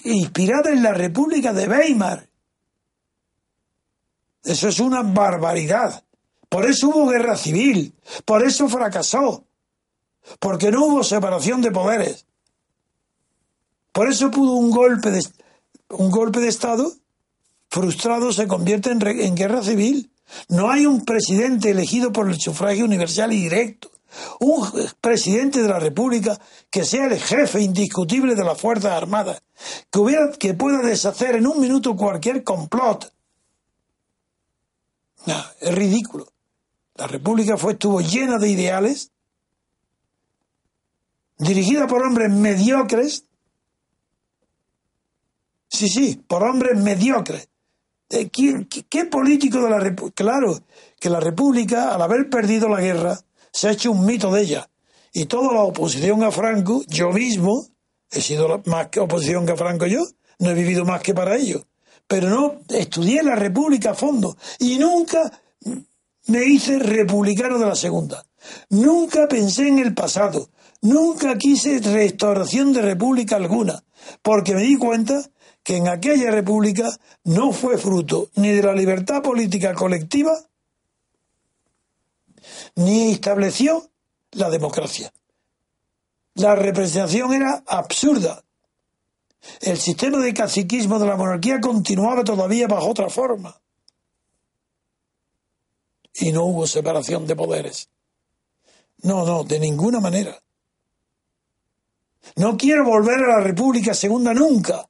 Inspirada 0.04 0.70
en 0.72 0.84
la 0.84 0.94
República 0.94 1.54
de 1.54 1.68
Weimar. 1.68 2.29
Eso 4.50 4.68
es 4.68 4.80
una 4.80 5.02
barbaridad. 5.04 6.04
Por 6.50 6.66
eso 6.66 6.90
hubo 6.90 7.08
guerra 7.08 7.38
civil. 7.38 7.94
Por 8.26 8.44
eso 8.44 8.68
fracasó. 8.68 9.46
Porque 10.40 10.72
no 10.72 10.86
hubo 10.86 11.04
separación 11.04 11.62
de 11.62 11.72
poderes. 11.72 12.26
Por 13.92 14.10
eso 14.10 14.32
pudo 14.32 14.54
un 14.54 14.72
golpe 14.72 15.12
de, 15.12 15.26
un 15.90 16.12
golpe 16.12 16.40
de 16.40 16.48
Estado 16.48 16.92
frustrado 17.70 18.34
se 18.34 18.48
convierte 18.48 18.92
en, 18.92 19.36
guerra 19.36 19.64
civil. 19.64 20.12
No 20.48 20.70
hay 20.70 20.86
un 20.86 21.06
presidente 21.06 21.72
elegido 21.72 22.12
por 22.12 22.30
el 22.30 22.40
sufragio 22.40 22.86
universal 22.86 23.32
y 23.34 23.44
directo. 23.44 23.92
Un 24.40 24.68
presidente 25.02 25.62
de 25.62 25.70
la 25.70 25.80
República 25.80 26.40
que 26.72 26.84
sea 26.84 27.06
el 27.06 27.20
jefe 27.20 27.62
indiscutible 27.62 28.36
de 28.36 28.44
las 28.44 28.60
Fuerzas 28.60 28.94
Armadas, 28.94 29.42
que 30.40 30.54
pueda 30.56 30.80
deshacer 30.80 31.36
en 31.36 31.46
un 31.46 31.60
minuto 31.60 31.96
cualquier 31.96 32.44
complot, 32.44 33.12
no, 35.26 35.36
es 35.60 35.76
ridículo. 35.76 36.28
La 36.96 37.08
República 37.08 37.58
fue, 37.58 37.74
estuvo 37.74 38.02
llena 38.02 38.38
de 38.38 38.50
ideales, 38.50 39.12
dirigida 41.38 41.88
por 41.88 42.04
hombres 42.04 42.30
mediocres. 42.32 43.26
Sí, 45.70 45.88
sí, 45.88 46.22
por 46.28 46.44
hombres 46.44 46.78
mediocres. 46.82 47.48
¿Qué, 48.10 48.68
qué 48.90 49.06
político 49.06 49.62
de 49.62 49.70
la 49.70 49.80
República? 49.80 50.24
Claro, 50.24 50.60
que 51.00 51.10
la 51.10 51.20
República, 51.20 51.94
al 51.94 52.02
haber 52.02 52.30
perdido 52.30 52.68
la 52.68 52.82
guerra, 52.82 53.20
se 53.52 53.68
ha 53.68 53.72
hecho 53.72 53.92
un 53.92 54.06
mito 54.06 54.32
de 54.32 54.42
ella. 54.42 54.70
Y 55.14 55.26
toda 55.26 55.54
la 55.54 55.62
oposición 55.62 56.24
a 56.24 56.32
Franco, 56.32 56.84
yo 56.88 57.12
mismo, 57.12 57.68
he 58.12 58.22
sido 58.22 58.62
más 58.66 58.88
que 58.88 59.00
oposición 59.00 59.46
que 59.46 59.54
a 59.54 59.58
Franco 59.58 59.86
yo, 59.86 60.06
no 60.40 60.50
he 60.50 60.54
vivido 60.54 60.86
más 60.86 61.02
que 61.02 61.14
para 61.14 61.36
ello 61.36 61.66
pero 62.10 62.28
no 62.28 62.62
estudié 62.70 63.22
la 63.22 63.36
República 63.36 63.92
a 63.92 63.94
fondo 63.94 64.36
y 64.58 64.80
nunca 64.80 65.32
me 66.26 66.44
hice 66.44 66.80
republicano 66.80 67.60
de 67.60 67.68
la 67.68 67.76
segunda. 67.76 68.26
Nunca 68.70 69.28
pensé 69.28 69.68
en 69.68 69.78
el 69.78 69.94
pasado, 69.94 70.50
nunca 70.82 71.38
quise 71.38 71.78
restauración 71.78 72.74
de 72.74 72.82
república 72.82 73.36
alguna, 73.36 73.84
porque 74.24 74.56
me 74.56 74.64
di 74.64 74.76
cuenta 74.76 75.30
que 75.62 75.78
en 75.78 75.88
aquella 75.88 76.32
república 76.32 76.90
no 77.26 77.52
fue 77.52 77.78
fruto 77.78 78.32
ni 78.34 78.50
de 78.54 78.64
la 78.64 78.74
libertad 78.74 79.22
política 79.22 79.76
colectiva, 79.76 80.36
ni 82.74 83.12
estableció 83.12 83.88
la 84.32 84.50
democracia. 84.50 85.14
La 86.34 86.56
representación 86.56 87.34
era 87.34 87.64
absurda, 87.68 88.44
el 89.62 89.78
sistema 89.78 90.20
de 90.20 90.34
caciquismo 90.34 91.00
de 91.00 91.08
la 91.08 91.16
monarquía 91.16 91.60
continuaba 91.60 92.24
todavía 92.24 92.68
bajo 92.68 92.90
otra 92.90 93.10
forma. 93.10 93.60
Y 96.14 96.32
no 96.32 96.46
hubo 96.46 96.68
separación 96.68 97.26
de 97.26 97.36
poderes. 97.36 97.90
No, 99.02 99.26
no, 99.26 99.44
de 99.44 99.60
ninguna 99.60 100.00
manera. 100.00 100.42
No 102.36 102.58
quiero 102.58 102.84
volver 102.84 103.24
a 103.24 103.38
la 103.38 103.40
República 103.40 103.94
Segunda 103.94 104.34
nunca. 104.34 104.88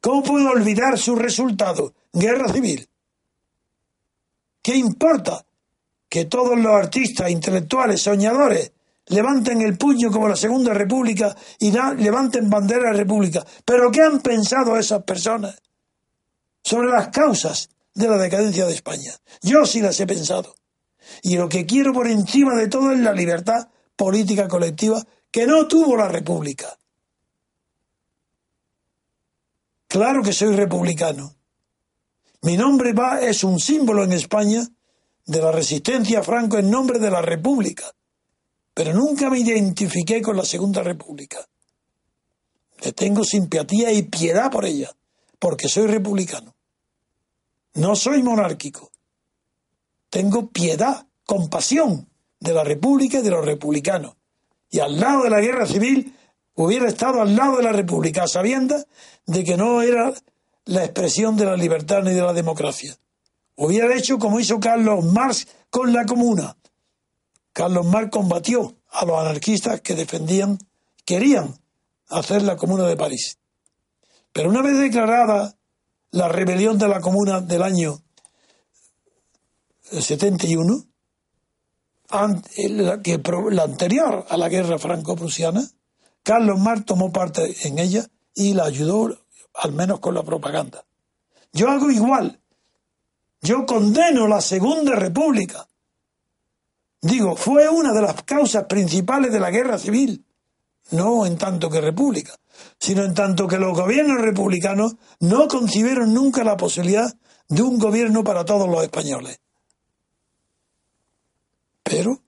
¿Cómo 0.00 0.22
puedo 0.22 0.50
olvidar 0.50 0.98
su 0.98 1.16
resultado? 1.16 1.94
Guerra 2.12 2.52
civil. 2.52 2.88
¿Qué 4.62 4.76
importa 4.76 5.46
que 6.08 6.26
todos 6.26 6.58
los 6.58 6.72
artistas, 6.72 7.30
intelectuales, 7.30 8.02
soñadores 8.02 8.72
levanten 9.06 9.60
el 9.62 9.76
puño 9.76 10.10
como 10.10 10.28
la 10.28 10.36
Segunda 10.36 10.74
República 10.74 11.34
y 11.58 11.70
levanten 11.70 12.50
bandera 12.50 12.90
de 12.90 12.98
República. 12.98 13.44
¿Pero 13.64 13.90
qué 13.90 14.02
han 14.02 14.20
pensado 14.20 14.76
esas 14.76 15.02
personas? 15.02 15.56
sobre 16.66 16.88
las 16.88 17.08
causas 17.10 17.70
de 17.94 18.08
la 18.08 18.18
decadencia 18.18 18.66
de 18.66 18.74
España. 18.74 19.14
Yo 19.40 19.64
sí 19.64 19.80
las 19.80 20.00
he 20.00 20.06
pensado. 20.06 20.56
Y 21.22 21.36
lo 21.36 21.48
que 21.48 21.64
quiero 21.64 21.92
por 21.92 22.08
encima 22.08 22.56
de 22.56 22.66
todo 22.66 22.90
es 22.90 22.98
la 22.98 23.12
libertad 23.12 23.68
política 23.94 24.48
colectiva 24.48 25.00
que 25.30 25.46
no 25.46 25.68
tuvo 25.68 25.96
la 25.96 26.08
República. 26.08 26.76
Claro 29.86 30.24
que 30.24 30.32
soy 30.32 30.56
republicano. 30.56 31.36
Mi 32.42 32.56
nombre 32.56 32.92
va, 32.92 33.20
es 33.20 33.44
un 33.44 33.60
símbolo 33.60 34.02
en 34.02 34.12
España 34.12 34.66
de 35.24 35.40
la 35.40 35.52
resistencia 35.52 36.20
Franco 36.24 36.58
en 36.58 36.68
nombre 36.68 36.98
de 36.98 37.12
la 37.12 37.22
República. 37.22 37.84
Pero 38.76 38.92
nunca 38.92 39.30
me 39.30 39.38
identifiqué 39.38 40.20
con 40.20 40.36
la 40.36 40.44
Segunda 40.44 40.82
República. 40.82 41.38
Le 42.84 42.92
tengo 42.92 43.24
simpatía 43.24 43.90
y 43.90 44.02
piedad 44.02 44.50
por 44.50 44.66
ella, 44.66 44.90
porque 45.38 45.66
soy 45.66 45.86
republicano. 45.86 46.54
No 47.72 47.96
soy 47.96 48.22
monárquico. 48.22 48.92
Tengo 50.10 50.50
piedad, 50.50 51.06
compasión 51.24 52.10
de 52.38 52.52
la 52.52 52.64
República 52.64 53.20
y 53.20 53.22
de 53.22 53.30
los 53.30 53.46
republicanos. 53.46 54.14
Y 54.68 54.80
al 54.80 55.00
lado 55.00 55.22
de 55.22 55.30
la 55.30 55.40
guerra 55.40 55.64
civil 55.64 56.14
hubiera 56.54 56.86
estado 56.86 57.22
al 57.22 57.34
lado 57.34 57.56
de 57.56 57.62
la 57.62 57.72
República, 57.72 58.28
sabiendo 58.28 58.76
de 59.24 59.42
que 59.42 59.56
no 59.56 59.80
era 59.80 60.12
la 60.66 60.84
expresión 60.84 61.38
de 61.38 61.46
la 61.46 61.56
libertad 61.56 62.02
ni 62.02 62.12
de 62.12 62.20
la 62.20 62.34
democracia. 62.34 62.94
Hubiera 63.54 63.96
hecho 63.96 64.18
como 64.18 64.38
hizo 64.38 64.60
Carlos 64.60 65.02
Marx 65.02 65.48
con 65.70 65.94
la 65.94 66.04
comuna. 66.04 66.58
Carlos 67.56 67.86
Marx 67.86 68.10
combatió 68.10 68.76
a 68.90 69.06
los 69.06 69.18
anarquistas 69.18 69.80
que 69.80 69.94
defendían, 69.94 70.58
querían 71.06 71.58
hacer 72.10 72.42
la 72.42 72.54
comuna 72.54 72.86
de 72.86 72.98
París. 72.98 73.38
Pero 74.30 74.50
una 74.50 74.60
vez 74.60 74.78
declarada 74.78 75.56
la 76.10 76.28
rebelión 76.28 76.76
de 76.76 76.86
la 76.86 77.00
comuna 77.00 77.40
del 77.40 77.62
año 77.62 78.02
71, 79.90 80.84
la 82.10 83.62
anterior 83.62 84.26
a 84.28 84.36
la 84.36 84.50
guerra 84.50 84.78
franco-prusiana, 84.78 85.66
Carlos 86.22 86.58
Marx 86.58 86.84
tomó 86.84 87.10
parte 87.10 87.56
en 87.66 87.78
ella 87.78 88.06
y 88.34 88.52
la 88.52 88.64
ayudó 88.64 89.18
al 89.54 89.72
menos 89.72 90.00
con 90.00 90.14
la 90.14 90.22
propaganda. 90.22 90.84
Yo 91.54 91.70
hago 91.70 91.90
igual. 91.90 92.38
Yo 93.40 93.64
condeno 93.64 94.28
la 94.28 94.42
Segunda 94.42 94.94
República. 94.94 95.66
Digo, 97.00 97.36
fue 97.36 97.68
una 97.68 97.92
de 97.92 98.02
las 98.02 98.22
causas 98.22 98.64
principales 98.64 99.32
de 99.32 99.40
la 99.40 99.50
guerra 99.50 99.78
civil, 99.78 100.24
no 100.90 101.26
en 101.26 101.36
tanto 101.36 101.70
que 101.70 101.80
república, 101.80 102.34
sino 102.78 103.04
en 103.04 103.14
tanto 103.14 103.46
que 103.46 103.58
los 103.58 103.76
gobiernos 103.76 104.20
republicanos 104.20 104.96
no 105.20 105.48
concibieron 105.48 106.14
nunca 106.14 106.44
la 106.44 106.56
posibilidad 106.56 107.14
de 107.48 107.62
un 107.62 107.78
gobierno 107.78 108.24
para 108.24 108.44
todos 108.44 108.68
los 108.68 108.82
españoles. 108.82 109.38
Pero, 111.82 112.20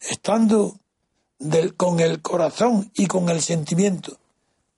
estando 0.00 0.80
con 1.76 2.00
el 2.00 2.22
corazón 2.22 2.90
y 2.94 3.06
con 3.06 3.28
el 3.28 3.40
sentimiento 3.40 4.18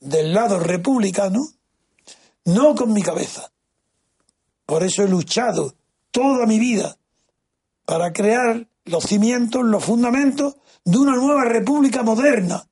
del 0.01 0.35
lado 0.35 0.59
republicano, 0.59 1.47
no 2.45 2.75
con 2.75 2.93
mi 2.93 3.03
cabeza. 3.03 3.51
Por 4.67 4.83
eso 4.83 5.03
he 5.03 5.09
luchado 5.09 5.75
toda 6.11 6.47
mi 6.47 6.59
vida 6.59 6.97
para 7.85 8.13
crear 8.13 8.67
los 8.85 9.05
cimientos, 9.05 9.65
los 9.65 9.85
fundamentos 9.85 10.57
de 10.85 10.99
una 10.99 11.17
nueva 11.17 11.45
república 11.45 12.03
moderna, 12.03 12.67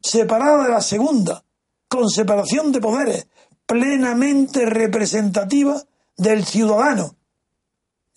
separada 0.00 0.64
de 0.64 0.70
la 0.70 0.80
segunda, 0.80 1.44
con 1.88 2.08
separación 2.08 2.70
de 2.72 2.80
poderes, 2.80 3.26
plenamente 3.66 4.66
representativa 4.66 5.82
del 6.16 6.44
ciudadano 6.44 7.16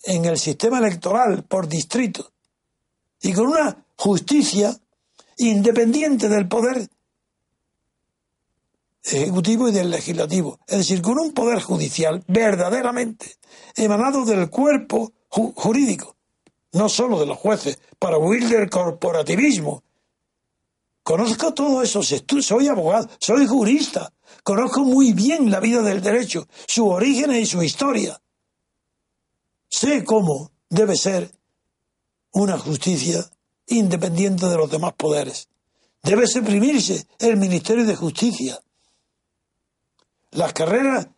en 0.04 0.24
el 0.24 0.38
sistema 0.38 0.78
electoral 0.78 1.44
por 1.44 1.68
distrito 1.68 2.32
y 3.20 3.32
con 3.32 3.48
una 3.48 3.84
justicia 3.96 4.76
independiente 5.36 6.28
del 6.28 6.48
poder 6.48 6.88
ejecutivo 9.04 9.68
y 9.68 9.72
del 9.72 9.90
legislativo, 9.90 10.58
es 10.66 10.78
decir, 10.78 11.02
con 11.02 11.18
un 11.18 11.32
poder 11.32 11.60
judicial 11.60 12.22
verdaderamente 12.26 13.36
emanado 13.76 14.24
del 14.24 14.48
cuerpo 14.48 15.12
jurídico, 15.28 16.16
no 16.72 16.88
solo 16.88 17.20
de 17.20 17.26
los 17.26 17.38
jueces, 17.38 17.78
para 17.98 18.18
huir 18.18 18.48
del 18.48 18.68
corporativismo. 18.68 19.82
Conozco 21.02 21.52
todo 21.52 21.82
eso, 21.82 22.02
soy 22.02 22.68
abogado, 22.68 23.08
soy 23.18 23.46
jurista, 23.46 24.12
conozco 24.44 24.84
muy 24.84 25.12
bien 25.12 25.50
la 25.50 25.60
vida 25.60 25.82
del 25.82 26.00
derecho, 26.00 26.46
su 26.66 26.88
origen 26.88 27.32
y 27.32 27.44
su 27.44 27.62
historia. 27.62 28.20
Sé 29.68 30.04
cómo 30.04 30.52
debe 30.68 30.96
ser 30.96 31.30
una 32.32 32.58
justicia 32.58 33.24
independiente 33.66 34.46
de 34.46 34.56
los 34.56 34.70
demás 34.70 34.92
poderes. 34.94 35.48
Debe 36.02 36.26
suprimirse 36.26 37.06
el 37.18 37.36
Ministerio 37.36 37.84
de 37.84 37.96
Justicia. 37.96 38.60
Las 40.30 40.52
carreras 40.52 41.08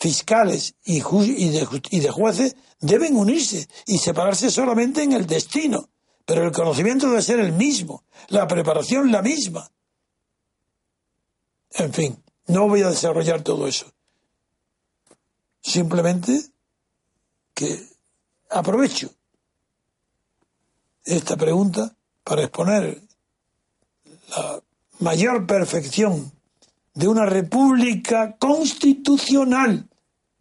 fiscales 0.00 0.74
y, 0.84 1.00
de, 1.00 2.10
jueces 2.10 2.56
deben 2.80 3.16
unirse 3.16 3.68
y 3.86 3.98
separarse 3.98 4.50
solamente 4.50 5.02
en 5.02 5.12
el 5.12 5.26
destino, 5.26 5.90
pero 6.24 6.42
el 6.42 6.52
conocimiento 6.52 7.08
debe 7.08 7.20
ser 7.20 7.38
el 7.38 7.52
mismo, 7.52 8.04
la 8.28 8.48
preparación 8.48 9.12
la 9.12 9.20
misma. 9.20 9.70
En 11.72 11.92
fin, 11.92 12.22
no 12.46 12.66
voy 12.66 12.80
a 12.82 12.88
desarrollar 12.88 13.42
todo 13.42 13.66
eso. 13.66 13.92
Simplemente 15.60 16.46
que 17.52 17.86
aprovecho 18.48 19.10
esta 21.04 21.36
pregunta 21.36 21.94
para 22.24 22.44
exponer 22.44 23.02
la 24.30 24.62
mayor 25.00 25.46
perfección 25.46 26.32
de 26.94 27.06
una 27.06 27.26
república 27.26 28.36
constitucional, 28.38 29.89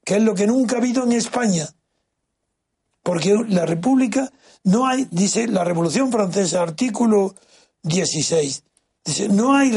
que 0.09 0.15
es 0.15 0.23
lo 0.23 0.33
que 0.33 0.47
nunca 0.47 0.75
ha 0.75 0.79
habido 0.79 1.03
en 1.03 1.11
España. 1.11 1.69
Porque 3.03 3.45
la 3.47 3.67
república 3.67 4.33
no 4.63 4.87
hay, 4.87 5.07
dice 5.11 5.47
la 5.47 5.63
Revolución 5.63 6.11
Francesa, 6.11 6.63
artículo 6.63 7.35
16, 7.83 8.63
dice, 9.05 9.29
no 9.29 9.53
hay 9.53 9.69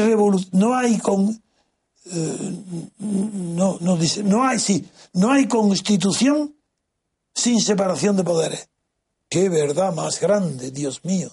no 0.53 0.75
hay 0.75 0.97
con, 0.97 1.39
eh, 2.05 2.53
no, 2.97 3.77
no 3.79 3.95
dice, 3.95 4.23
no 4.23 4.43
hay, 4.43 4.57
sí, 4.57 4.83
no 5.13 5.31
hay 5.31 5.47
constitución 5.47 6.55
sin 7.35 7.61
separación 7.61 8.17
de 8.17 8.23
poderes. 8.23 8.69
Qué 9.29 9.49
verdad 9.49 9.93
más 9.93 10.19
grande, 10.19 10.71
Dios 10.71 11.05
mío. 11.05 11.29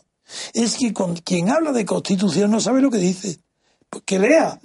Es 0.53 0.77
que 0.77 0.93
con, 0.93 1.17
quien 1.17 1.49
habla 1.49 1.73
de 1.73 1.87
constitución 1.87 2.51
no 2.51 2.61
sabe 2.61 2.83
lo 2.83 2.91
que 2.91 2.99
dice. 2.99 3.39
Que 4.05 4.19
lea 4.19 4.61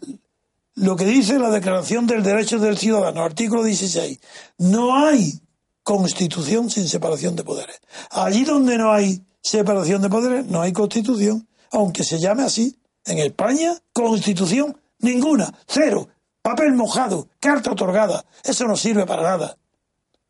lo 0.75 0.95
que 0.97 1.05
dice 1.05 1.39
la 1.39 1.49
Declaración 1.49 2.05
del 2.05 2.23
Derecho 2.23 2.59
del 2.59 2.77
Ciudadano, 2.77 3.23
artículo 3.23 3.63
16. 3.63 4.19
No 4.57 4.95
hay 4.95 5.41
constitución 5.83 6.69
sin 6.69 6.87
separación 6.87 7.35
de 7.35 7.43
poderes. 7.43 7.79
Allí 8.11 8.43
donde 8.43 8.77
no 8.77 8.91
hay 8.91 9.25
separación 9.41 10.01
de 10.01 10.09
poderes, 10.09 10.45
no 10.47 10.61
hay 10.61 10.73
constitución, 10.73 11.47
aunque 11.71 12.03
se 12.03 12.19
llame 12.19 12.43
así. 12.43 12.77
En 13.05 13.19
España, 13.19 13.73
constitución 13.93 14.77
ninguna, 14.99 15.53
cero, 15.67 16.09
papel 16.41 16.73
mojado, 16.73 17.29
carta 17.39 17.71
otorgada. 17.71 18.25
Eso 18.43 18.65
no 18.65 18.75
sirve 18.75 19.05
para 19.05 19.23
nada. 19.23 19.57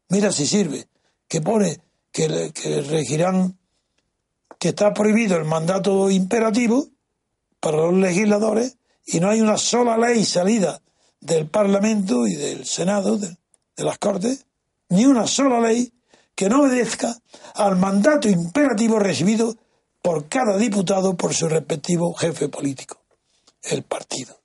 Mira 0.10 0.32
si 0.32 0.46
sirve, 0.46 0.88
que 1.28 1.42
pone 1.42 1.80
que, 2.12 2.52
que 2.54 2.82
regirán, 2.82 3.58
que 4.60 4.70
está 4.70 4.94
prohibido 4.94 5.38
el 5.38 5.46
mandato 5.46 6.12
imperativo 6.12 6.88
para 7.60 7.78
los 7.78 7.94
legisladores 7.94 8.78
y 9.06 9.20
no 9.20 9.30
hay 9.30 9.42
una 9.42 9.58
sola 9.58 9.98
ley 9.98 10.26
salida 10.26 10.82
del 11.20 11.48
Parlamento 11.48 12.28
y 12.28 12.36
del 12.36 12.66
Senado, 12.66 13.18
de, 13.18 13.36
las 13.78 13.98
Cortes, 13.98 14.46
ni 14.90 15.06
una 15.06 15.28
sola 15.28 15.60
ley 15.60 15.92
que 16.34 16.50
no 16.50 16.64
obedezca 16.64 17.16
al 17.56 17.78
mandato 17.78 18.28
imperativo 18.28 19.00
recibido 19.00 19.56
por 20.02 20.28
cada 20.28 20.58
diputado 20.58 21.16
por 21.16 21.34
su 21.34 21.48
respectivo 21.48 22.14
jefe 22.14 22.50
político, 22.50 22.98
el 23.64 23.84
partido. 23.84 24.40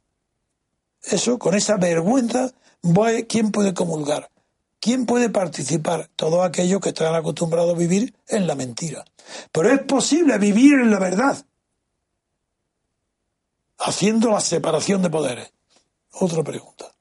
Eso, 1.03 1.39
con 1.39 1.55
esa 1.55 1.77
vergüenza, 1.77 2.53
¿quién 3.29 3.51
puede 3.51 3.75
comulgar? 3.75 4.31
¿Quién 4.81 5.05
puede 5.05 5.29
participar? 5.29 6.09
Todos 6.17 6.45
aquellos 6.47 6.81
que 6.81 6.91
están 6.91 7.15
acostumbrados 7.15 7.75
a 7.75 7.79
vivir 7.79 8.15
en 8.29 8.47
la 8.47 8.55
mentira. 8.55 9.05
Pero 9.53 9.71
es 9.71 9.83
posible 9.83 10.39
vivir 10.39 10.75
en 10.75 10.91
la 10.91 10.99
verdad 10.99 11.45
haciendo 13.81 14.31
la 14.31 14.41
separación 14.41 15.03
de 15.03 15.11
poderes. 15.11 15.53
Otra 16.13 16.43
pregunta. 16.43 16.93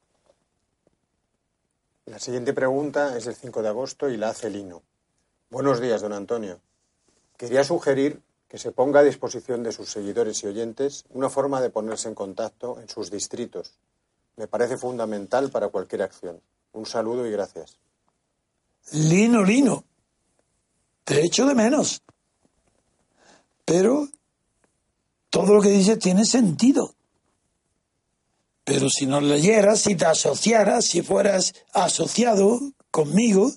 La 2.06 2.18
siguiente 2.18 2.52
pregunta 2.52 3.16
es 3.16 3.26
del 3.26 3.34
5 3.34 3.62
de 3.62 3.68
agosto 3.68 4.08
y 4.08 4.16
la 4.16 4.30
hace 4.30 4.50
Lino. 4.50 4.82
Buenos 5.50 5.80
días, 5.80 6.00
don 6.00 6.12
Antonio. 6.12 6.60
Quería 7.36 7.64
sugerir 7.64 8.20
que 8.48 8.58
se 8.58 8.72
ponga 8.72 9.00
a 9.00 9.04
disposición 9.04 9.62
de 9.62 9.72
sus 9.72 9.90
seguidores 9.90 10.42
y 10.42 10.48
oyentes 10.48 11.04
una 11.10 11.30
forma 11.30 11.60
de 11.60 11.70
ponerse 11.70 12.08
en 12.08 12.14
contacto 12.14 12.80
en 12.80 12.88
sus 12.88 13.10
distritos. 13.10 13.74
Me 14.36 14.48
parece 14.48 14.76
fundamental 14.76 15.50
para 15.50 15.68
cualquier 15.68 16.02
acción. 16.02 16.40
Un 16.72 16.86
saludo 16.86 17.26
y 17.26 17.30
gracias. 17.30 17.78
Lino, 18.92 19.44
Lino. 19.44 19.84
Te 21.04 21.24
echo 21.24 21.46
de 21.46 21.54
menos. 21.54 22.02
Pero 23.64 24.08
todo 25.30 25.54
lo 25.54 25.62
que 25.62 25.70
dices 25.70 25.98
tiene 25.98 26.24
sentido. 26.24 26.94
Pero 28.64 28.88
si 28.90 29.06
no 29.06 29.20
leyeras, 29.20 29.80
si 29.80 29.94
te 29.94 30.04
asociaras, 30.04 30.84
si 30.84 31.02
fueras 31.02 31.54
asociado 31.72 32.60
conmigo, 32.90 33.50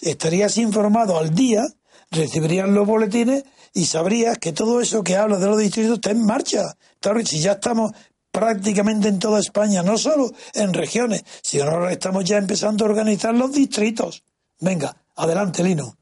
estarías 0.00 0.56
informado 0.56 1.18
al 1.18 1.34
día, 1.34 1.62
recibirías 2.10 2.68
los 2.68 2.86
boletines 2.86 3.44
y 3.74 3.86
sabrías 3.86 4.38
que 4.38 4.52
todo 4.52 4.80
eso 4.80 5.04
que 5.04 5.16
habla 5.16 5.38
de 5.38 5.46
los 5.46 5.58
distritos 5.58 5.94
está 5.94 6.10
en 6.10 6.24
marcha. 6.24 6.76
Si 7.24 7.40
ya 7.40 7.52
estamos 7.52 7.92
prácticamente 8.32 9.08
en 9.08 9.18
toda 9.18 9.40
España, 9.40 9.82
no 9.82 9.98
solo 9.98 10.30
en 10.54 10.72
regiones, 10.72 11.24
sino 11.42 11.64
ahora 11.64 11.92
estamos 11.92 12.24
ya 12.24 12.38
empezando 12.38 12.84
a 12.84 12.88
organizar 12.88 13.34
los 13.34 13.52
distritos. 13.52 14.24
Venga, 14.58 14.96
adelante, 15.16 15.62
Lino. 15.62 15.99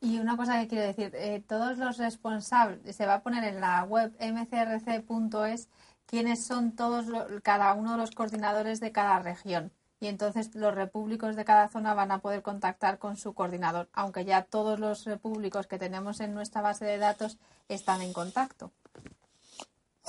Y 0.00 0.18
una 0.18 0.36
cosa 0.36 0.58
que 0.60 0.68
quiero 0.68 0.86
decir, 0.86 1.12
eh, 1.14 1.42
todos 1.46 1.76
los 1.76 1.98
responsables, 1.98 2.96
se 2.96 3.06
va 3.06 3.14
a 3.14 3.22
poner 3.22 3.44
en 3.44 3.60
la 3.60 3.84
web 3.84 4.12
mcrc.es 4.18 5.68
quiénes 6.06 6.44
son 6.44 6.74
todos, 6.74 7.06
cada 7.42 7.74
uno 7.74 7.92
de 7.92 7.98
los 7.98 8.10
coordinadores 8.10 8.80
de 8.80 8.92
cada 8.92 9.18
región. 9.18 9.72
Y 10.00 10.06
entonces 10.06 10.54
los 10.54 10.74
repúblicos 10.74 11.36
de 11.36 11.44
cada 11.44 11.68
zona 11.68 11.92
van 11.92 12.10
a 12.10 12.20
poder 12.20 12.40
contactar 12.40 12.98
con 12.98 13.18
su 13.18 13.34
coordinador, 13.34 13.90
aunque 13.92 14.24
ya 14.24 14.42
todos 14.42 14.80
los 14.80 15.04
repúblicos 15.04 15.66
que 15.66 15.78
tenemos 15.78 16.20
en 16.20 16.32
nuestra 16.32 16.62
base 16.62 16.86
de 16.86 16.96
datos 16.96 17.36
están 17.68 18.00
en 18.00 18.14
contacto. 18.14 18.72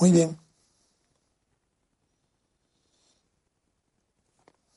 Muy 0.00 0.10
bien. 0.10 0.38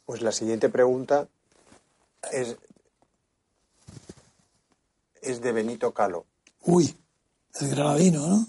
Pues 0.05 0.21
la 0.21 0.33
siguiente 0.33 0.67
pregunta 0.67 1.27
es, 2.31 2.57
es 5.25 5.41
de 5.41 5.51
Benito 5.51 5.93
Calo. 5.93 6.25
Uy, 6.63 6.95
el 7.59 7.69
granadino, 7.69 8.27
¿no? 8.27 8.47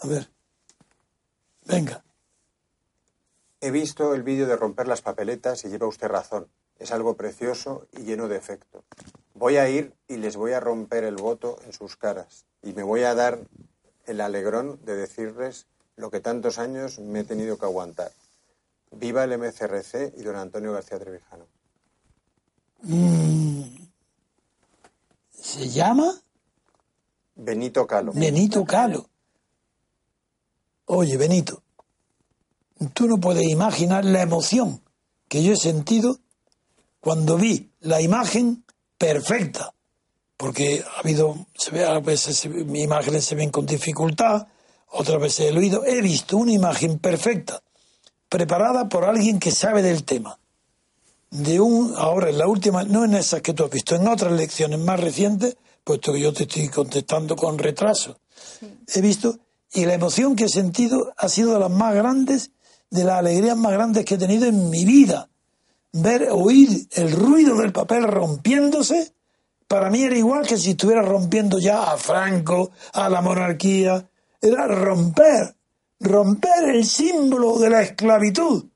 A 0.00 0.06
ver. 0.06 0.30
Venga. 1.64 2.04
He 3.60 3.70
visto 3.70 4.14
el 4.14 4.22
vídeo 4.22 4.46
de 4.46 4.56
romper 4.56 4.86
las 4.86 5.02
papeletas 5.02 5.64
y 5.64 5.68
lleva 5.68 5.86
usted 5.86 6.08
razón. 6.08 6.48
Es 6.78 6.92
algo 6.92 7.16
precioso 7.16 7.86
y 7.92 8.02
lleno 8.02 8.28
de 8.28 8.36
efecto. 8.36 8.84
Voy 9.34 9.56
a 9.56 9.68
ir 9.68 9.94
y 10.08 10.16
les 10.16 10.36
voy 10.36 10.52
a 10.52 10.60
romper 10.60 11.04
el 11.04 11.16
voto 11.16 11.58
en 11.64 11.72
sus 11.72 11.96
caras. 11.96 12.44
Y 12.62 12.72
me 12.72 12.82
voy 12.82 13.02
a 13.02 13.14
dar 13.14 13.40
el 14.04 14.20
alegrón 14.20 14.78
de 14.84 14.94
decirles 14.94 15.66
lo 15.96 16.10
que 16.10 16.20
tantos 16.20 16.58
años 16.58 16.98
me 16.98 17.20
he 17.20 17.24
tenido 17.24 17.58
que 17.58 17.64
aguantar. 17.64 18.12
Viva 18.90 19.24
el 19.24 19.38
MCRC 19.38 20.14
y 20.16 20.22
don 20.22 20.36
Antonio 20.36 20.72
García 20.72 20.98
Trevijano. 20.98 21.46
Mm. 22.82 23.85
¿Se 25.46 25.68
llama? 25.68 26.12
Benito 27.36 27.86
Calo. 27.86 28.10
Benito 28.12 28.64
Calo. 28.64 29.08
Oye, 30.86 31.16
Benito, 31.16 31.62
tú 32.92 33.06
no 33.06 33.18
puedes 33.18 33.44
imaginar 33.44 34.04
la 34.04 34.22
emoción 34.22 34.82
que 35.28 35.44
yo 35.44 35.52
he 35.52 35.56
sentido 35.56 36.18
cuando 36.98 37.36
vi 37.36 37.70
la 37.78 38.00
imagen 38.00 38.64
perfecta. 38.98 39.72
Porque 40.36 40.84
ha 40.84 40.98
habido, 40.98 41.46
se 41.54 41.70
ve, 41.70 41.84
a 41.84 42.00
veces 42.00 42.44
mis 42.46 42.82
imágenes 42.82 43.24
se 43.24 43.36
ven 43.36 43.50
con 43.50 43.66
dificultad, 43.66 44.48
otras 44.88 45.20
veces 45.20 45.50
el 45.50 45.58
oído. 45.58 45.84
He 45.84 46.02
visto 46.02 46.38
una 46.38 46.52
imagen 46.52 46.98
perfecta 46.98 47.62
preparada 48.28 48.88
por 48.88 49.04
alguien 49.04 49.38
que 49.38 49.52
sabe 49.52 49.82
del 49.82 50.02
tema. 50.02 50.40
De 51.30 51.60
un, 51.60 51.94
ahora 51.96 52.30
en 52.30 52.38
la 52.38 52.46
última, 52.46 52.84
no 52.84 53.04
en 53.04 53.14
esas 53.14 53.42
que 53.42 53.52
tú 53.52 53.64
has 53.64 53.70
visto, 53.70 53.96
en 53.96 54.08
otras 54.08 54.32
lecciones 54.32 54.78
más 54.78 55.00
recientes, 55.00 55.56
puesto 55.84 56.12
que 56.12 56.20
yo 56.20 56.32
te 56.32 56.44
estoy 56.44 56.68
contestando 56.68 57.36
con 57.36 57.58
retraso, 57.58 58.18
he 58.94 59.00
visto, 59.00 59.38
y 59.72 59.84
la 59.84 59.94
emoción 59.94 60.36
que 60.36 60.44
he 60.44 60.48
sentido 60.48 61.12
ha 61.16 61.28
sido 61.28 61.54
de 61.54 61.60
las 61.60 61.70
más 61.70 61.94
grandes, 61.94 62.50
de 62.90 63.04
las 63.04 63.18
alegrías 63.18 63.56
más 63.56 63.72
grandes 63.72 64.04
que 64.04 64.14
he 64.14 64.18
tenido 64.18 64.46
en 64.46 64.70
mi 64.70 64.84
vida. 64.84 65.28
Ver, 65.92 66.28
oír 66.30 66.86
el 66.92 67.12
ruido 67.12 67.56
del 67.56 67.72
papel 67.72 68.04
rompiéndose, 68.04 69.12
para 69.66 69.90
mí 69.90 70.02
era 70.02 70.16
igual 70.16 70.46
que 70.46 70.56
si 70.56 70.70
estuviera 70.70 71.02
rompiendo 71.02 71.58
ya 71.58 71.90
a 71.92 71.96
Franco, 71.96 72.70
a 72.92 73.08
la 73.08 73.20
monarquía, 73.20 74.08
era 74.40 74.66
romper 74.66 75.56
romper 76.00 76.68
el 76.68 76.84
símbolo 76.84 77.58
de 77.58 77.70
la 77.70 77.82
esclavitud, 77.82 78.66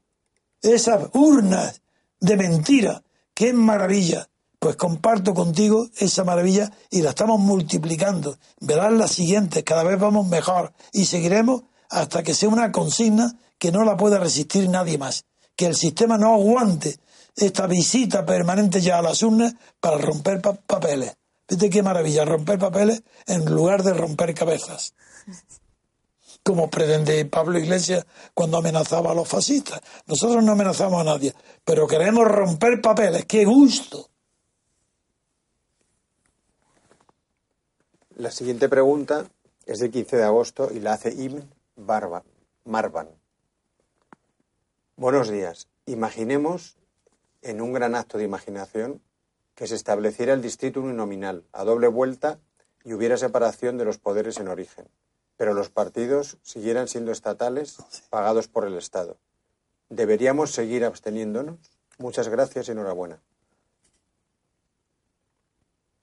esas 0.63 1.09
urnas 1.13 1.80
de 2.21 2.37
mentira. 2.37 3.03
¡Qué 3.35 3.53
maravilla! 3.53 4.29
Pues 4.59 4.77
comparto 4.77 5.33
contigo 5.33 5.89
esa 5.97 6.23
maravilla 6.23 6.71
y 6.91 7.01
la 7.01 7.11
estamos 7.11 7.41
multiplicando. 7.41 8.37
Verás 8.61 8.93
las 8.93 9.13
siguientes, 9.13 9.65
cada 9.65 9.83
vez 9.83 9.99
vamos 9.99 10.29
mejor 10.29 10.73
y 10.93 11.07
seguiremos 11.07 11.63
hasta 11.89 12.23
que 12.23 12.35
sea 12.35 12.51
una 12.51 12.71
consigna 12.71 13.39
que 13.59 13.73
no 13.73 13.85
la 13.85 13.97
pueda 13.97 14.19
resistir 14.19 14.69
nadie 14.69 14.99
más. 14.99 15.25
Que 15.57 15.67
el 15.67 15.75
sistema 15.75 16.19
no 16.19 16.35
aguante 16.35 16.99
esta 17.37 17.67
visita 17.67 18.27
permanente 18.27 18.83
ya 18.83 18.99
a 18.99 19.03
las 19.03 19.23
urnas 19.23 19.55
para 19.81 19.97
romper 19.97 20.43
papeles. 20.43 21.17
Fíjate 21.49 21.71
qué 21.71 21.83
maravilla, 21.83 22.25
romper 22.27 22.59
papeles 22.59 23.03
en 23.27 23.47
lugar 23.47 23.83
de 23.83 23.95
romper 23.95 24.35
cabezas 24.35 24.95
como 26.43 26.71
pretende 26.71 27.25
Pablo 27.27 27.59
Iglesias 27.59 28.07
cuando 28.35 28.59
amenazaba 28.59 29.13
a 29.13 29.15
los 29.15 29.29
fascistas. 29.29 29.81
Nosotros 30.07 30.43
no 30.43 30.53
amenazamos 30.53 31.01
a 31.01 31.05
nadie, 31.05 31.35
pero 31.65 31.87
queremos 31.87 32.27
romper 32.27 32.81
papeles. 32.81 33.25
¡Qué 33.27 33.45
gusto! 33.45 34.09
La 38.17 38.31
siguiente 38.31 38.69
pregunta 38.69 39.27
es 39.67 39.79
del 39.79 39.91
15 39.91 40.17
de 40.17 40.25
agosto 40.25 40.71
y 40.73 40.81
la 40.81 40.95
hace 40.95 41.11
Im 41.13 41.43
Barba, 41.77 42.23
Marvan. 42.65 43.09
Buenos 44.97 45.31
días. 45.31 45.69
Imaginemos, 45.87 46.77
en 47.41 47.63
un 47.63 47.73
gran 47.73 47.95
acto 47.95 48.19
de 48.19 48.25
imaginación, 48.25 49.01
que 49.55 49.67
se 49.67 49.75
estableciera 49.75 50.35
el 50.35 50.43
distrito 50.43 50.81
uninominal 50.81 51.45
a 51.53 51.65
doble 51.65 51.89
vuelta 51.89 52.39
y 52.85 52.93
hubiera 52.93 53.17
separación 53.17 53.79
de 53.79 53.85
los 53.85 53.99
poderes 53.99 54.39
en 54.39 54.49
origen 54.49 54.87
pero 55.41 55.55
los 55.55 55.71
partidos 55.71 56.37
siguieran 56.43 56.87
siendo 56.87 57.13
estatales 57.13 57.79
pagados 58.11 58.47
por 58.47 58.67
el 58.67 58.77
Estado. 58.77 59.17
¿Deberíamos 59.89 60.51
seguir 60.51 60.85
absteniéndonos? 60.85 61.57
Muchas 61.97 62.29
gracias 62.29 62.69
y 62.69 62.73
enhorabuena. 62.73 63.19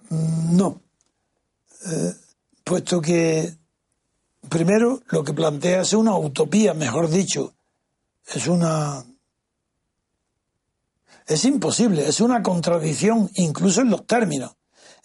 No. 0.10 0.82
Eh, 1.86 2.13
puesto 2.63 3.00
que, 3.00 3.56
primero, 4.50 5.04
lo 5.10 5.23
que 5.23 5.34
plantea 5.34 5.82
es 5.82 5.93
una 5.93 6.17
utopía, 6.17 6.73
mejor 6.73 7.08
dicho. 7.08 7.54
Es 8.26 8.47
una. 8.47 9.06
Es 11.28 11.45
imposible, 11.45 12.08
es 12.08 12.21
una 12.21 12.41
contradicción, 12.41 13.30
incluso 13.36 13.82
en 13.82 13.91
los 13.91 14.08
términos 14.08 14.57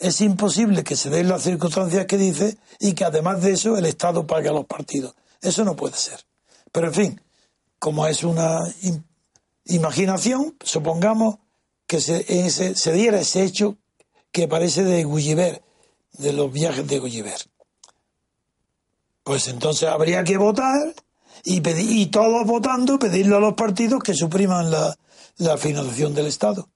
es 0.02 0.20
imposible 0.20 0.82
que 0.82 0.96
se 0.96 1.10
den 1.10 1.28
las 1.28 1.42
circunstancias 1.42 2.06
que 2.06 2.18
dice 2.18 2.58
y 2.80 2.92
que 2.92 3.04
además 3.04 3.40
de 3.40 3.52
eso 3.52 3.78
el 3.78 3.86
Estado 3.86 4.26
pague 4.26 4.48
a 4.48 4.52
los 4.52 4.66
partidos. 4.66 5.14
Eso 5.40 5.64
no 5.64 5.76
puede 5.76 5.96
ser. 5.96 6.20
Pero 6.72 6.88
en 6.88 6.94
fin, 6.94 7.20
como 7.78 8.06
es 8.06 8.24
una 8.24 8.58
imaginación, 9.66 10.56
supongamos 10.62 11.36
que 11.86 12.00
se, 12.00 12.50
se 12.50 12.92
diera 12.92 13.20
ese 13.20 13.44
hecho 13.44 13.76
que 14.32 14.48
parece 14.48 14.82
de 14.82 15.04
Gulliver, 15.04 15.62
de 16.14 16.32
los 16.32 16.52
viajes 16.52 16.86
de 16.88 16.98
Gulliver. 16.98 17.38
Pues 19.22 19.46
entonces 19.46 19.88
habría 19.88 20.24
que 20.24 20.36
votar 20.36 20.94
y, 21.44 21.60
pedir, 21.60 21.90
y 21.92 22.06
todos 22.06 22.44
votando 22.44 22.98
pedirle 22.98 23.36
a 23.36 23.40
los 23.40 23.54
partidos 23.54 24.02
que 24.02 24.14
supriman 24.14 24.68
la 24.70 25.56
financiación 25.58 26.12
del 26.12 26.26
Estado. 26.26 26.71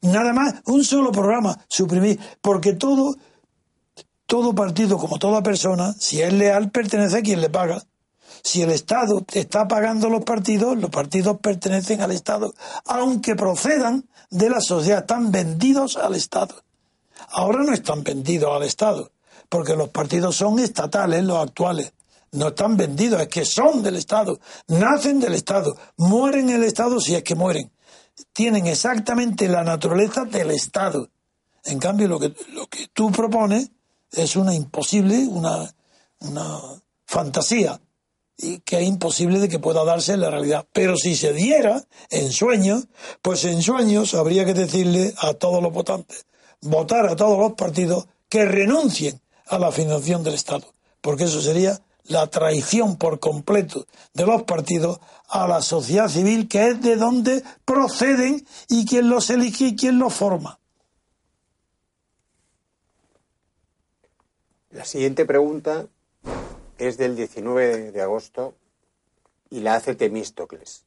Nada 0.00 0.32
más, 0.32 0.54
un 0.66 0.84
solo 0.84 1.10
programa, 1.10 1.58
suprimir, 1.68 2.20
porque 2.40 2.72
todo, 2.74 3.16
todo 4.26 4.54
partido, 4.54 4.96
como 4.96 5.18
toda 5.18 5.42
persona, 5.42 5.92
si 5.98 6.22
es 6.22 6.32
leal, 6.32 6.70
pertenece 6.70 7.18
a 7.18 7.22
quien 7.22 7.40
le 7.40 7.50
paga. 7.50 7.82
Si 8.44 8.62
el 8.62 8.70
Estado 8.70 9.24
está 9.32 9.66
pagando 9.66 10.08
los 10.08 10.24
partidos, 10.24 10.78
los 10.78 10.90
partidos 10.90 11.38
pertenecen 11.40 12.00
al 12.00 12.12
Estado, 12.12 12.54
aunque 12.84 13.34
procedan 13.34 14.08
de 14.30 14.50
la 14.50 14.60
sociedad, 14.60 15.00
están 15.00 15.32
vendidos 15.32 15.96
al 15.96 16.14
Estado. 16.14 16.54
Ahora 17.30 17.64
no 17.64 17.72
están 17.72 18.04
vendidos 18.04 18.54
al 18.54 18.62
Estado, 18.62 19.10
porque 19.48 19.74
los 19.74 19.88
partidos 19.88 20.36
son 20.36 20.60
estatales, 20.60 21.24
los 21.24 21.38
actuales. 21.38 21.92
No 22.30 22.48
están 22.48 22.76
vendidos, 22.76 23.22
es 23.22 23.28
que 23.28 23.44
son 23.44 23.82
del 23.82 23.96
Estado, 23.96 24.38
nacen 24.68 25.18
del 25.18 25.34
Estado, 25.34 25.76
mueren 25.96 26.50
en 26.50 26.56
el 26.56 26.64
Estado 26.64 27.00
si 27.00 27.14
es 27.14 27.24
que 27.24 27.34
mueren 27.34 27.72
tienen 28.32 28.66
exactamente 28.66 29.48
la 29.48 29.64
naturaleza 29.64 30.24
del 30.24 30.50
Estado. 30.50 31.08
En 31.64 31.78
cambio, 31.78 32.08
lo 32.08 32.18
que, 32.18 32.34
lo 32.52 32.66
que 32.66 32.88
tú 32.92 33.10
propones 33.10 33.70
es 34.12 34.36
una 34.36 34.54
imposible, 34.54 35.26
una, 35.28 35.74
una 36.20 36.60
fantasía. 37.06 37.80
y 38.36 38.60
que 38.60 38.80
es 38.80 38.86
imposible 38.86 39.40
de 39.40 39.48
que 39.48 39.58
pueda 39.58 39.84
darse 39.84 40.12
en 40.12 40.20
la 40.20 40.30
realidad. 40.30 40.66
Pero 40.72 40.96
si 40.96 41.16
se 41.16 41.32
diera 41.32 41.84
en 42.10 42.30
sueños, 42.30 42.86
pues 43.20 43.44
en 43.44 43.62
sueños 43.62 44.14
habría 44.14 44.44
que 44.44 44.54
decirle 44.54 45.12
a 45.18 45.34
todos 45.34 45.60
los 45.62 45.72
votantes, 45.72 46.26
votar 46.60 47.06
a 47.06 47.16
todos 47.16 47.38
los 47.38 47.54
partidos 47.54 48.06
que 48.28 48.44
renuncien 48.44 49.20
a 49.46 49.58
la 49.58 49.72
financiación 49.72 50.22
del 50.22 50.34
Estado, 50.34 50.72
porque 51.00 51.24
eso 51.24 51.40
sería 51.40 51.80
la 52.08 52.26
traición 52.26 52.96
por 52.96 53.20
completo 53.20 53.86
de 54.14 54.26
los 54.26 54.42
partidos 54.42 55.00
a 55.28 55.46
la 55.46 55.62
sociedad 55.62 56.08
civil, 56.08 56.48
que 56.48 56.68
es 56.68 56.82
de 56.82 56.96
donde 56.96 57.44
proceden 57.64 58.46
y 58.68 58.86
quien 58.86 59.08
los 59.08 59.30
elige 59.30 59.66
y 59.66 59.76
quien 59.76 59.98
los 59.98 60.14
forma. 60.14 60.58
La 64.70 64.84
siguiente 64.84 65.24
pregunta 65.24 65.86
es 66.78 66.96
del 66.98 67.16
19 67.16 67.92
de 67.92 68.02
agosto 68.02 68.54
y 69.50 69.60
la 69.60 69.74
hace 69.74 69.94
Temístocles. 69.94 70.84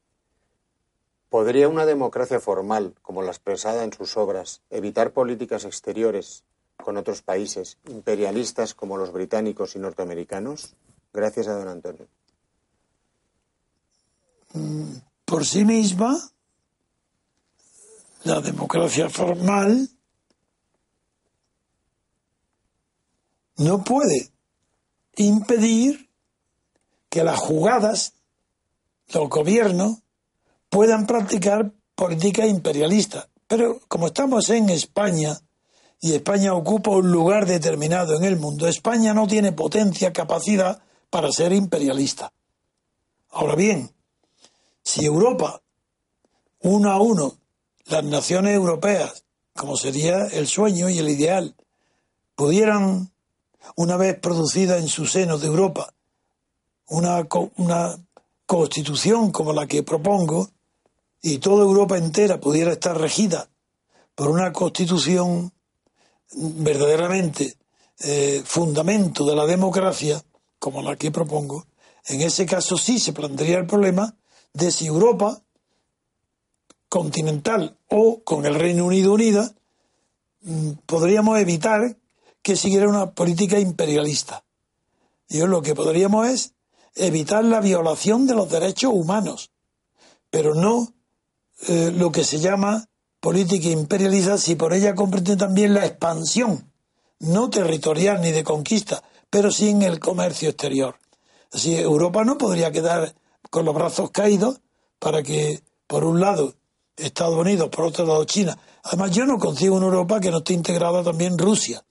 ¿Podría 1.29 1.67
una 1.67 1.85
democracia 1.85 2.39
formal, 2.39 2.93
como 3.01 3.21
la 3.21 3.31
expresada 3.31 3.83
en 3.83 3.93
sus 3.93 4.17
obras, 4.17 4.61
evitar 4.69 5.11
políticas 5.11 5.65
exteriores 5.65 6.43
con 6.77 6.97
otros 6.97 7.21
países 7.21 7.77
imperialistas 7.87 8.73
como 8.73 8.97
los 8.97 9.11
británicos 9.11 9.75
y 9.75 9.79
norteamericanos? 9.79 10.75
Gracias 11.13 11.47
a 11.47 11.53
don 11.53 11.67
Antonio. 11.67 12.07
Mm, 14.53 14.95
por 15.25 15.45
sí 15.45 15.65
misma, 15.65 16.17
la 18.23 18.41
democracia 18.41 19.09
formal 19.09 19.89
no 23.57 23.83
puede 23.83 24.31
impedir 25.15 26.09
que 27.09 27.23
las 27.23 27.39
jugadas, 27.39 28.13
los 29.13 29.29
gobiernos, 29.29 29.99
puedan 30.69 31.05
practicar 31.05 31.71
política 31.95 32.45
imperialista. 32.45 33.27
Pero 33.47 33.81
como 33.87 34.07
estamos 34.07 34.49
en 34.49 34.69
España, 34.69 35.37
y 35.99 36.13
España 36.13 36.53
ocupa 36.53 36.91
un 36.91 37.11
lugar 37.11 37.45
determinado 37.45 38.17
en 38.17 38.23
el 38.23 38.37
mundo, 38.37 38.67
España 38.67 39.13
no 39.13 39.27
tiene 39.27 39.51
potencia, 39.51 40.13
capacidad 40.13 40.81
para 41.11 41.31
ser 41.31 41.53
imperialista. 41.53 42.33
Ahora 43.29 43.55
bien, 43.55 43.93
si 44.81 45.05
Europa, 45.05 45.61
uno 46.61 46.91
a 46.91 46.99
uno, 46.99 47.37
las 47.85 48.03
naciones 48.03 48.55
europeas, 48.55 49.25
como 49.53 49.75
sería 49.75 50.25
el 50.27 50.47
sueño 50.47 50.89
y 50.89 50.97
el 50.97 51.09
ideal, 51.09 51.55
pudieran, 52.35 53.11
una 53.75 53.97
vez 53.97 54.17
producida 54.19 54.77
en 54.77 54.87
su 54.87 55.05
seno 55.05 55.37
de 55.37 55.47
Europa, 55.47 55.93
una, 56.87 57.27
constitución 58.45 59.31
como 59.31 59.53
la 59.53 59.67
que 59.67 59.83
propongo, 59.83 60.49
y 61.21 61.37
toda 61.37 61.63
Europa 61.63 61.97
entera 61.97 62.39
pudiera 62.39 62.73
estar 62.73 62.99
regida 62.99 63.49
por 64.15 64.29
una 64.29 64.51
constitución 64.51 65.53
verdaderamente 66.33 67.55
eh, 67.99 68.41
fundamento 68.43 69.25
de 69.25 69.35
la 69.35 69.45
democracia, 69.45 70.21
como 70.61 70.83
la 70.83 70.95
que 70.95 71.09
propongo, 71.09 71.65
en 72.05 72.21
ese 72.21 72.45
caso 72.45 72.77
sí 72.77 72.99
se 72.99 73.13
plantearía 73.13 73.57
el 73.57 73.65
problema 73.65 74.15
de 74.53 74.71
si 74.71 74.85
Europa 74.85 75.41
continental 76.87 77.79
o 77.87 78.21
con 78.23 78.45
el 78.45 78.53
Reino 78.53 78.85
Unido 78.85 79.11
unida 79.11 79.55
mm, 80.43 80.73
podríamos 80.85 81.39
evitar 81.39 81.97
que 82.43 82.55
siguiera 82.55 82.87
una 82.87 83.09
política 83.09 83.57
imperialista. 83.57 84.43
Y 85.27 85.39
lo 85.39 85.63
que 85.63 85.73
podríamos 85.73 86.27
es 86.27 86.53
evitar 86.93 87.43
la 87.43 87.59
violación 87.59 88.27
de 88.27 88.35
los 88.35 88.47
derechos 88.47 88.91
humanos, 88.93 89.49
pero 90.29 90.53
no 90.53 90.93
eh, 91.69 91.91
lo 91.91 92.11
que 92.11 92.23
se 92.23 92.37
llama 92.37 92.87
política 93.19 93.69
imperialista 93.69 94.37
si 94.37 94.53
por 94.53 94.75
ella 94.75 94.93
comprende 94.93 95.37
también 95.37 95.73
la 95.73 95.87
expansión, 95.87 96.71
no 97.17 97.49
territorial 97.49 98.21
ni 98.21 98.31
de 98.31 98.43
conquista, 98.43 99.01
pero 99.31 99.49
sí 99.49 99.69
en 99.69 99.81
el 99.81 99.99
comercio 99.99 100.49
exterior. 100.49 100.95
Así, 101.51 101.75
Europa 101.75 102.23
no 102.23 102.37
podría 102.37 102.71
quedar 102.71 103.15
con 103.49 103.65
los 103.65 103.73
brazos 103.73 104.11
caídos 104.11 104.61
para 104.99 105.23
que, 105.23 105.63
por 105.87 106.03
un 106.03 106.19
lado, 106.19 106.53
Estados 106.95 107.35
Unidos, 107.35 107.69
por 107.69 107.85
otro 107.85 108.05
lado, 108.05 108.23
China. 108.25 108.59
Además, 108.83 109.11
yo 109.11 109.25
no 109.25 109.39
consigo 109.39 109.75
una 109.77 109.87
Europa 109.87 110.19
que 110.19 110.29
no 110.29 110.39
esté 110.39 110.53
integrada 110.53 111.03
también 111.03 111.37
Rusia. 111.37 111.83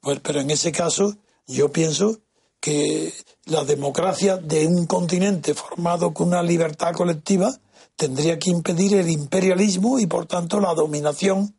Pues, 0.00 0.20
pero 0.20 0.40
en 0.40 0.50
ese 0.50 0.70
caso, 0.70 1.16
yo 1.46 1.72
pienso 1.72 2.20
que 2.60 3.12
la 3.46 3.64
democracia 3.64 4.36
de 4.36 4.66
un 4.66 4.86
continente 4.86 5.54
formado 5.54 6.12
con 6.12 6.28
una 6.28 6.42
libertad 6.42 6.92
colectiva 6.92 7.52
tendría 7.96 8.38
que 8.38 8.50
impedir 8.50 8.94
el 8.94 9.10
imperialismo 9.10 9.98
y, 9.98 10.06
por 10.06 10.26
tanto, 10.26 10.60
la 10.60 10.74
dominación 10.74 11.56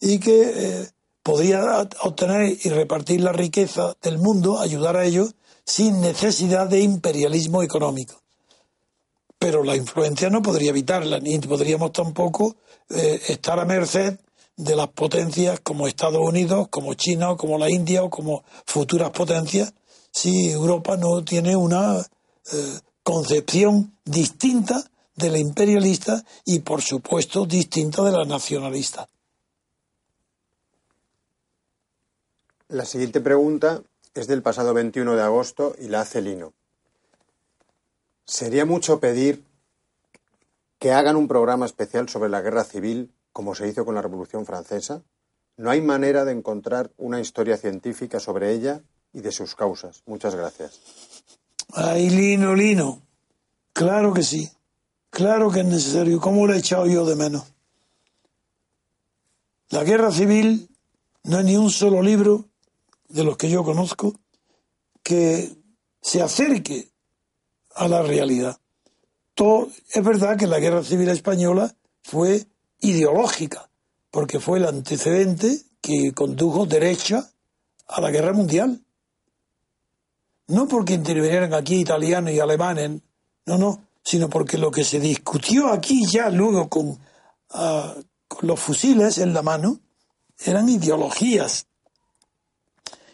y 0.00 0.18
que 0.18 0.52
eh, 0.54 0.88
podía 1.22 1.88
obtener 2.02 2.56
y 2.62 2.68
repartir 2.68 3.20
la 3.20 3.32
riqueza 3.32 3.94
del 4.02 4.18
mundo, 4.18 4.60
ayudar 4.60 4.96
a 4.96 5.04
ellos, 5.04 5.34
sin 5.64 6.00
necesidad 6.00 6.68
de 6.68 6.80
imperialismo 6.80 7.62
económico. 7.62 8.20
Pero 9.38 9.64
la 9.64 9.76
influencia 9.76 10.30
no 10.30 10.42
podría 10.42 10.70
evitarla, 10.70 11.18
ni 11.18 11.38
podríamos 11.38 11.92
tampoco 11.92 12.56
eh, 12.90 13.20
estar 13.28 13.58
a 13.58 13.64
merced 13.64 14.18
de 14.56 14.76
las 14.76 14.88
potencias 14.88 15.60
como 15.60 15.88
Estados 15.88 16.20
Unidos, 16.20 16.68
como 16.68 16.94
China 16.94 17.32
o 17.32 17.36
como 17.36 17.58
la 17.58 17.70
India 17.70 18.02
o 18.02 18.10
como 18.10 18.44
futuras 18.66 19.10
potencias, 19.10 19.72
si 20.10 20.50
Europa 20.50 20.96
no 20.96 21.24
tiene 21.24 21.56
una 21.56 21.98
eh, 22.00 22.78
concepción 23.02 23.96
distinta 24.04 24.84
de 25.16 25.30
la 25.30 25.38
imperialista 25.38 26.22
y, 26.44 26.60
por 26.60 26.82
supuesto, 26.82 27.46
distinta 27.46 28.02
de 28.02 28.12
la 28.12 28.24
nacionalista. 28.24 29.08
La 32.72 32.86
siguiente 32.86 33.20
pregunta 33.20 33.82
es 34.14 34.28
del 34.28 34.40
pasado 34.40 34.72
21 34.72 35.14
de 35.14 35.20
agosto 35.20 35.74
y 35.78 35.88
la 35.88 36.00
hace 36.00 36.22
Lino. 36.22 36.54
¿Sería 38.24 38.64
mucho 38.64 38.98
pedir 38.98 39.44
que 40.78 40.92
hagan 40.92 41.16
un 41.16 41.28
programa 41.28 41.66
especial 41.66 42.08
sobre 42.08 42.30
la 42.30 42.40
guerra 42.40 42.64
civil 42.64 43.12
como 43.30 43.54
se 43.54 43.68
hizo 43.68 43.84
con 43.84 43.94
la 43.94 44.00
Revolución 44.00 44.46
Francesa? 44.46 45.02
¿No 45.58 45.68
hay 45.68 45.82
manera 45.82 46.24
de 46.24 46.32
encontrar 46.32 46.90
una 46.96 47.20
historia 47.20 47.58
científica 47.58 48.20
sobre 48.20 48.54
ella 48.54 48.80
y 49.12 49.20
de 49.20 49.32
sus 49.32 49.54
causas? 49.54 50.02
Muchas 50.06 50.34
gracias. 50.34 50.80
Ay, 51.74 52.08
Lino, 52.08 52.54
Lino. 52.54 53.02
Claro 53.74 54.14
que 54.14 54.22
sí. 54.22 54.50
Claro 55.10 55.50
que 55.50 55.60
es 55.60 55.66
necesario. 55.66 56.18
¿Cómo 56.22 56.46
lo 56.46 56.54
he 56.54 56.58
echado 56.60 56.86
yo 56.86 57.04
de 57.04 57.16
menos? 57.16 57.52
La 59.68 59.84
guerra 59.84 60.10
civil 60.10 60.70
no 61.24 61.36
hay 61.36 61.44
ni 61.44 61.56
un 61.58 61.68
solo 61.68 62.00
libro 62.00 62.48
de 63.12 63.24
los 63.24 63.36
que 63.36 63.50
yo 63.50 63.62
conozco, 63.62 64.14
que 65.02 65.52
se 66.00 66.22
acerque 66.22 66.90
a 67.74 67.88
la 67.88 68.02
realidad. 68.02 68.58
Todo, 69.34 69.68
es 69.90 70.04
verdad 70.04 70.36
que 70.36 70.46
la 70.46 70.60
guerra 70.60 70.82
civil 70.82 71.08
española 71.08 71.74
fue 72.02 72.46
ideológica, 72.80 73.70
porque 74.10 74.40
fue 74.40 74.58
el 74.58 74.66
antecedente 74.66 75.62
que 75.80 76.12
condujo 76.12 76.66
derecha 76.66 77.30
a 77.88 78.00
la 78.00 78.10
guerra 78.10 78.32
mundial. 78.32 78.80
No 80.48 80.68
porque 80.68 80.94
intervinieran 80.94 81.54
aquí 81.54 81.76
italianos 81.76 82.32
y 82.32 82.40
alemanes, 82.40 83.00
no, 83.46 83.58
no, 83.58 83.84
sino 84.02 84.28
porque 84.28 84.58
lo 84.58 84.70
que 84.70 84.84
se 84.84 85.00
discutió 85.00 85.68
aquí 85.68 86.06
ya 86.06 86.30
luego 86.30 86.68
con, 86.68 86.98
ah, 87.50 87.94
con 88.28 88.48
los 88.48 88.58
fusiles 88.58 89.18
en 89.18 89.32
la 89.32 89.42
mano 89.42 89.80
eran 90.38 90.68
ideologías 90.68 91.66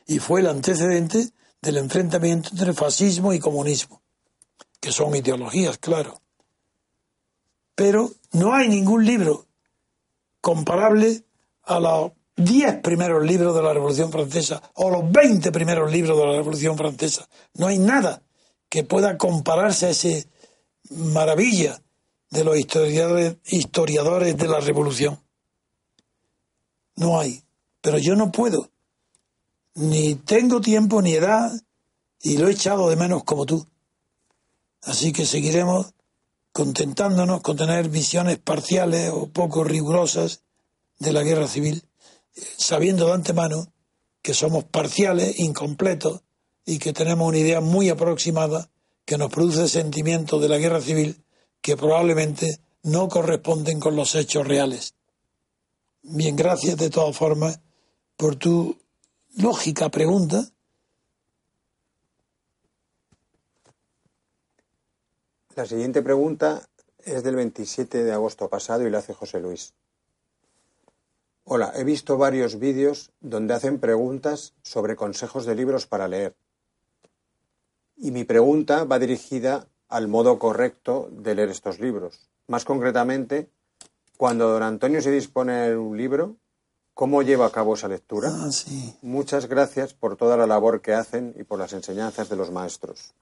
y 0.08 0.18
fue 0.18 0.40
el 0.40 0.48
antecedente 0.48 1.28
del 1.60 1.76
enfrentamiento 1.76 2.48
entre 2.52 2.72
fascismo 2.72 3.34
y 3.34 3.38
comunismo, 3.38 4.02
que 4.80 4.90
son 4.90 5.14
ideologías, 5.14 5.76
claro. 5.78 6.22
Pero 7.74 8.10
no 8.32 8.54
hay 8.54 8.68
ningún 8.68 9.04
libro 9.04 9.46
comparable 10.40 11.24
a 11.62 11.78
los 11.78 12.12
diez 12.34 12.80
primeros 12.80 13.22
libros 13.24 13.54
de 13.54 13.62
la 13.62 13.74
Revolución 13.74 14.10
Francesa 14.10 14.62
o 14.74 14.90
los 14.90 15.12
veinte 15.12 15.52
primeros 15.52 15.92
libros 15.92 16.18
de 16.18 16.26
la 16.26 16.36
Revolución 16.38 16.76
Francesa. 16.78 17.28
No 17.54 17.66
hay 17.66 17.78
nada 17.78 18.22
que 18.70 18.84
pueda 18.84 19.18
compararse 19.18 19.86
a 19.86 19.90
ese 19.90 20.26
maravilla 20.88 21.82
de 22.30 22.44
los 22.44 22.58
historiadores, 22.58 23.36
historiadores 23.44 24.38
de 24.38 24.48
la 24.48 24.60
Revolución. 24.60 25.20
No 26.96 27.20
hay. 27.20 27.42
Pero 27.82 27.98
yo 27.98 28.16
no 28.16 28.32
puedo 28.32 28.70
ni 29.78 30.16
tengo 30.16 30.60
tiempo 30.60 31.00
ni 31.00 31.12
edad 31.14 31.52
y 32.20 32.36
lo 32.36 32.48
he 32.48 32.52
echado 32.52 32.90
de 32.90 32.96
menos 32.96 33.22
como 33.22 33.46
tú. 33.46 33.64
Así 34.82 35.12
que 35.12 35.24
seguiremos 35.24 35.94
contentándonos 36.52 37.42
con 37.42 37.56
tener 37.56 37.88
visiones 37.88 38.38
parciales 38.38 39.10
o 39.14 39.28
poco 39.28 39.62
rigurosas 39.62 40.42
de 40.98 41.12
la 41.12 41.22
guerra 41.22 41.46
civil, 41.46 41.84
sabiendo 42.56 43.06
de 43.06 43.12
antemano 43.12 43.72
que 44.20 44.34
somos 44.34 44.64
parciales, 44.64 45.38
incompletos 45.38 46.22
y 46.66 46.80
que 46.80 46.92
tenemos 46.92 47.28
una 47.28 47.38
idea 47.38 47.60
muy 47.60 47.88
aproximada 47.88 48.70
que 49.04 49.16
nos 49.16 49.30
produce 49.30 49.68
sentimientos 49.68 50.42
de 50.42 50.48
la 50.48 50.58
guerra 50.58 50.80
civil 50.80 51.22
que 51.60 51.76
probablemente 51.76 52.60
no 52.82 53.08
corresponden 53.08 53.78
con 53.78 53.94
los 53.94 54.16
hechos 54.16 54.46
reales. 54.46 54.94
Bien, 56.02 56.34
gracias 56.34 56.76
de 56.76 56.90
todas 56.90 57.16
formas 57.16 57.60
por 58.16 58.34
tu 58.34 58.76
lógica 59.38 59.88
pregunta. 59.88 60.44
La 65.54 65.64
siguiente 65.64 66.02
pregunta 66.02 66.68
es 67.04 67.22
del 67.22 67.36
27 67.36 68.02
de 68.02 68.12
agosto 68.12 68.48
pasado 68.48 68.86
y 68.86 68.90
la 68.90 68.98
hace 68.98 69.14
José 69.14 69.40
Luis. 69.40 69.74
Hola, 71.44 71.72
he 71.76 71.84
visto 71.84 72.18
varios 72.18 72.58
vídeos 72.58 73.12
donde 73.20 73.54
hacen 73.54 73.78
preguntas 73.78 74.54
sobre 74.62 74.96
consejos 74.96 75.46
de 75.46 75.54
libros 75.54 75.86
para 75.86 76.08
leer. 76.08 76.36
Y 77.96 78.10
mi 78.10 78.24
pregunta 78.24 78.84
va 78.84 78.98
dirigida 78.98 79.68
al 79.88 80.08
modo 80.08 80.38
correcto 80.38 81.08
de 81.12 81.36
leer 81.36 81.50
estos 81.50 81.78
libros. 81.78 82.28
Más 82.48 82.64
concretamente, 82.64 83.48
cuando 84.16 84.48
don 84.48 84.64
Antonio 84.64 85.00
se 85.00 85.12
dispone 85.12 85.68
de 85.68 85.76
un 85.76 85.96
libro, 85.96 86.36
¿cómo 86.98 87.22
lleva 87.22 87.46
a 87.46 87.50
cabo 87.50 87.74
esa 87.74 87.86
lectura? 87.86 88.28
Ah, 88.28 88.50
sí. 88.50 88.92
Muchas 89.02 89.46
gracias 89.46 89.94
por 89.94 90.16
toda 90.16 90.36
la 90.36 90.48
labor 90.48 90.82
que 90.82 90.94
hacen 90.94 91.32
y 91.38 91.44
por 91.44 91.60
las 91.60 91.72
enseñanzas 91.72 92.28
de 92.28 92.34
los 92.34 92.50
maestros. 92.50 93.14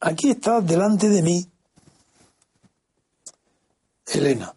Aquí 0.00 0.30
está 0.30 0.60
delante 0.60 1.08
de 1.08 1.22
mí 1.22 1.48
Elena. 4.06 4.56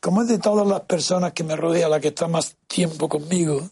Como 0.00 0.20
es 0.20 0.28
de 0.28 0.38
todas 0.38 0.66
las 0.66 0.82
personas 0.82 1.32
que 1.32 1.44
me 1.44 1.56
rodean 1.56 1.90
la 1.90 1.98
que 1.98 2.08
está 2.08 2.28
más 2.28 2.54
tiempo 2.66 3.08
conmigo, 3.08 3.70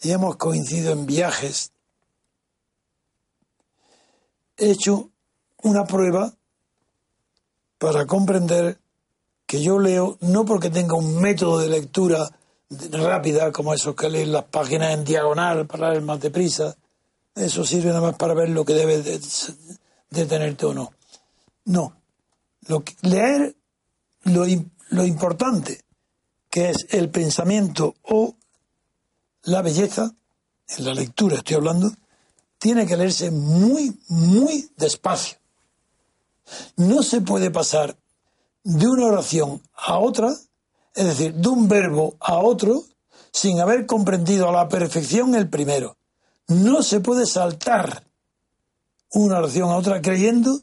y 0.00 0.10
hemos 0.10 0.34
coincidido 0.38 0.90
en 0.90 1.06
viajes, 1.06 1.70
he 4.56 4.72
hecho 4.72 5.10
una 5.58 5.84
prueba 5.84 6.34
para 7.78 8.06
comprender 8.06 8.81
que 9.52 9.60
yo 9.60 9.78
leo 9.78 10.16
no 10.22 10.46
porque 10.46 10.70
tenga 10.70 10.94
un 10.94 11.20
método 11.20 11.58
de 11.58 11.68
lectura 11.68 12.26
rápida 12.70 13.52
como 13.52 13.74
esos 13.74 13.94
que 13.94 14.08
leen 14.08 14.32
las 14.32 14.44
páginas 14.44 14.94
en 14.94 15.04
diagonal 15.04 15.66
para 15.66 15.90
leer 15.90 16.00
más 16.00 16.20
deprisa, 16.20 16.74
eso 17.34 17.62
sirve 17.62 17.88
nada 17.88 18.00
más 18.00 18.16
para 18.16 18.32
ver 18.32 18.48
lo 18.48 18.64
que 18.64 18.72
debe 18.72 19.02
de, 19.02 19.20
detenerte 20.08 20.64
o 20.64 20.72
no. 20.72 20.90
No, 21.66 21.92
leer 23.02 23.54
lo, 24.22 24.46
lo 24.88 25.04
importante 25.04 25.84
que 26.48 26.70
es 26.70 26.86
el 26.88 27.10
pensamiento 27.10 27.94
o 28.04 28.34
la 29.42 29.60
belleza, 29.60 30.14
en 30.78 30.84
la 30.86 30.94
lectura 30.94 31.36
estoy 31.36 31.56
hablando, 31.56 31.92
tiene 32.56 32.86
que 32.86 32.96
leerse 32.96 33.30
muy, 33.30 34.00
muy 34.08 34.70
despacio. 34.78 35.36
No 36.76 37.02
se 37.02 37.20
puede 37.20 37.50
pasar 37.50 37.98
de 38.64 38.86
una 38.86 39.06
oración 39.06 39.62
a 39.74 39.98
otra, 39.98 40.34
es 40.94 41.06
decir, 41.06 41.34
de 41.34 41.48
un 41.48 41.68
verbo 41.68 42.16
a 42.20 42.38
otro, 42.38 42.84
sin 43.32 43.60
haber 43.60 43.86
comprendido 43.86 44.48
a 44.48 44.52
la 44.52 44.68
perfección 44.68 45.34
el 45.34 45.48
primero. 45.48 45.96
No 46.48 46.82
se 46.82 47.00
puede 47.00 47.26
saltar 47.26 48.04
una 49.10 49.38
oración 49.38 49.70
a 49.70 49.76
otra 49.76 50.00
creyendo 50.00 50.60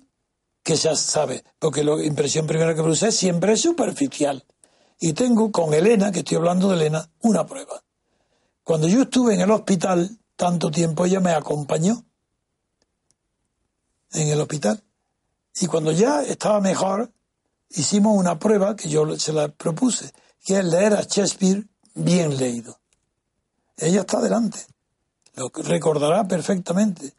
que 0.64 0.76
ya 0.76 0.96
sabe, 0.96 1.44
porque 1.58 1.84
la 1.84 2.04
impresión 2.04 2.46
primera 2.46 2.76
que 2.76 2.82
produce 2.82 3.12
siempre 3.12 3.54
es 3.54 3.62
superficial. 3.62 4.46
Y 5.00 5.14
tengo 5.14 5.52
con 5.52 5.74
Elena, 5.74 6.12
que 6.12 6.20
estoy 6.20 6.38
hablando 6.38 6.70
de 6.70 6.76
Elena, 6.76 7.10
una 7.22 7.46
prueba. 7.46 7.82
Cuando 8.64 8.88
yo 8.88 9.04
estuve 9.04 9.34
en 9.34 9.42
el 9.42 9.52
hospital, 9.52 10.20
tanto 10.36 10.70
tiempo 10.70 11.06
ella 11.06 11.20
me 11.20 11.32
acompañó 11.32 12.04
en 14.12 14.28
el 14.28 14.42
hospital. 14.42 14.84
Y 15.60 15.68
cuando 15.68 15.92
ya 15.92 16.24
estaba 16.24 16.60
mejor, 16.62 17.12
hicimos 17.70 18.18
una 18.18 18.40
prueba 18.40 18.76
que 18.76 18.90
yo 18.90 19.18
se 19.18 19.34
la 19.34 19.50
propuse, 19.50 20.12
que 20.44 20.60
es 20.60 20.66
leer 20.66 20.94
a 20.94 21.04
Shakespeare 21.04 21.66
bien 21.94 22.38
leído. 22.38 22.80
Ella 23.78 24.02
está 24.02 24.20
delante, 24.20 24.60
lo 25.36 25.50
recordará 25.50 26.28
perfectamente. 26.28 27.14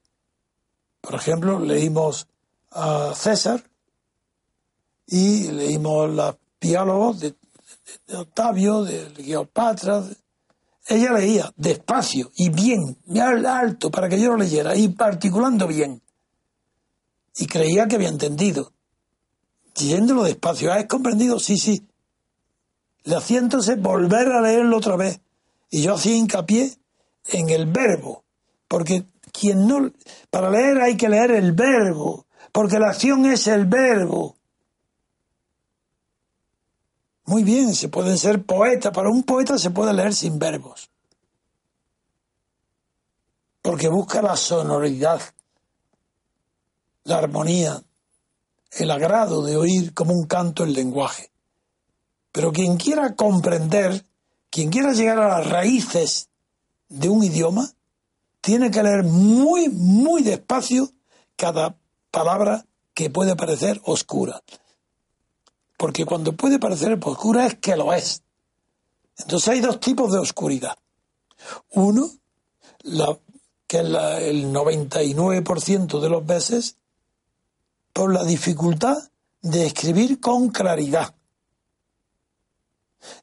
Por 1.00 1.14
ejemplo, 1.14 1.58
leímos 1.58 2.26
a 2.70 3.12
César 3.14 3.64
y 5.06 5.50
leímos 5.50 6.10
los 6.10 6.36
diálogos 6.60 7.20
de, 7.20 7.34
Octavio, 8.14 8.82
de 8.84 9.12
Cleopatra, 9.12 10.04
ella 10.86 11.12
leía 11.12 11.52
despacio 11.56 12.30
y 12.34 12.50
bien, 12.50 12.98
alto, 13.46 13.90
para 13.90 14.08
que 14.08 14.20
yo 14.20 14.30
lo 14.30 14.36
leyera, 14.36 14.76
y 14.76 14.94
articulando 14.98 15.66
bien. 15.66 16.02
Y 17.36 17.46
creía 17.46 17.86
que 17.86 17.96
había 17.96 18.08
entendido. 18.08 18.72
Yéndolo 19.80 20.24
despacio, 20.24 20.72
¿has 20.72 20.86
comprendido? 20.86 21.38
Sí, 21.38 21.56
sí. 21.56 21.86
Le 23.04 23.16
hacía 23.16 23.38
entonces 23.38 23.80
volver 23.80 24.28
a 24.28 24.40
leerlo 24.40 24.76
otra 24.76 24.96
vez. 24.96 25.20
Y 25.70 25.82
yo 25.82 25.94
hacía 25.94 26.16
hincapié 26.16 26.76
en 27.28 27.50
el 27.50 27.66
verbo. 27.66 28.24
Porque 28.68 29.04
quien 29.32 29.66
no. 29.66 29.90
Para 30.30 30.50
leer 30.50 30.80
hay 30.80 30.96
que 30.96 31.08
leer 31.08 31.30
el 31.32 31.52
verbo. 31.52 32.26
Porque 32.52 32.78
la 32.78 32.90
acción 32.90 33.26
es 33.26 33.46
el 33.46 33.66
verbo. 33.66 34.36
Muy 37.24 37.44
bien, 37.44 37.74
se 37.74 37.88
pueden 37.88 38.18
ser 38.18 38.42
poetas. 38.42 38.92
Para 38.92 39.08
un 39.08 39.22
poeta 39.22 39.56
se 39.56 39.70
puede 39.70 39.92
leer 39.92 40.14
sin 40.14 40.38
verbos. 40.38 40.90
Porque 43.62 43.88
busca 43.88 44.22
la 44.22 44.36
sonoridad, 44.36 45.20
la 47.04 47.18
armonía, 47.18 47.82
el 48.72 48.90
agrado 48.90 49.42
de 49.42 49.56
oír 49.56 49.94
como 49.94 50.12
un 50.12 50.26
canto 50.26 50.64
el 50.64 50.72
lenguaje. 50.72 51.30
Pero 52.32 52.52
quien 52.52 52.76
quiera 52.76 53.14
comprender, 53.16 54.04
quien 54.50 54.70
quiera 54.70 54.92
llegar 54.92 55.18
a 55.18 55.38
las 55.38 55.50
raíces 55.50 56.28
de 56.88 57.08
un 57.08 57.24
idioma, 57.24 57.70
tiene 58.40 58.70
que 58.70 58.82
leer 58.82 59.04
muy, 59.04 59.68
muy 59.68 60.22
despacio 60.22 60.90
cada 61.36 61.76
palabra 62.10 62.66
que 62.94 63.10
puede 63.10 63.36
parecer 63.36 63.80
oscura. 63.84 64.42
Porque 65.76 66.04
cuando 66.04 66.32
puede 66.36 66.58
parecer 66.58 66.98
oscura 67.02 67.46
es 67.46 67.56
que 67.56 67.76
lo 67.76 67.92
es. 67.92 68.22
Entonces 69.18 69.48
hay 69.48 69.60
dos 69.60 69.80
tipos 69.80 70.12
de 70.12 70.18
oscuridad. 70.18 70.76
Uno, 71.70 72.10
la, 72.82 73.18
que 73.66 73.78
es 73.78 73.84
el 73.84 74.52
99% 74.52 76.00
de 76.00 76.08
los 76.08 76.26
veces, 76.26 76.76
por 77.92 78.12
la 78.12 78.24
dificultad 78.24 78.96
de 79.42 79.66
escribir 79.66 80.20
con 80.20 80.48
claridad. 80.50 81.14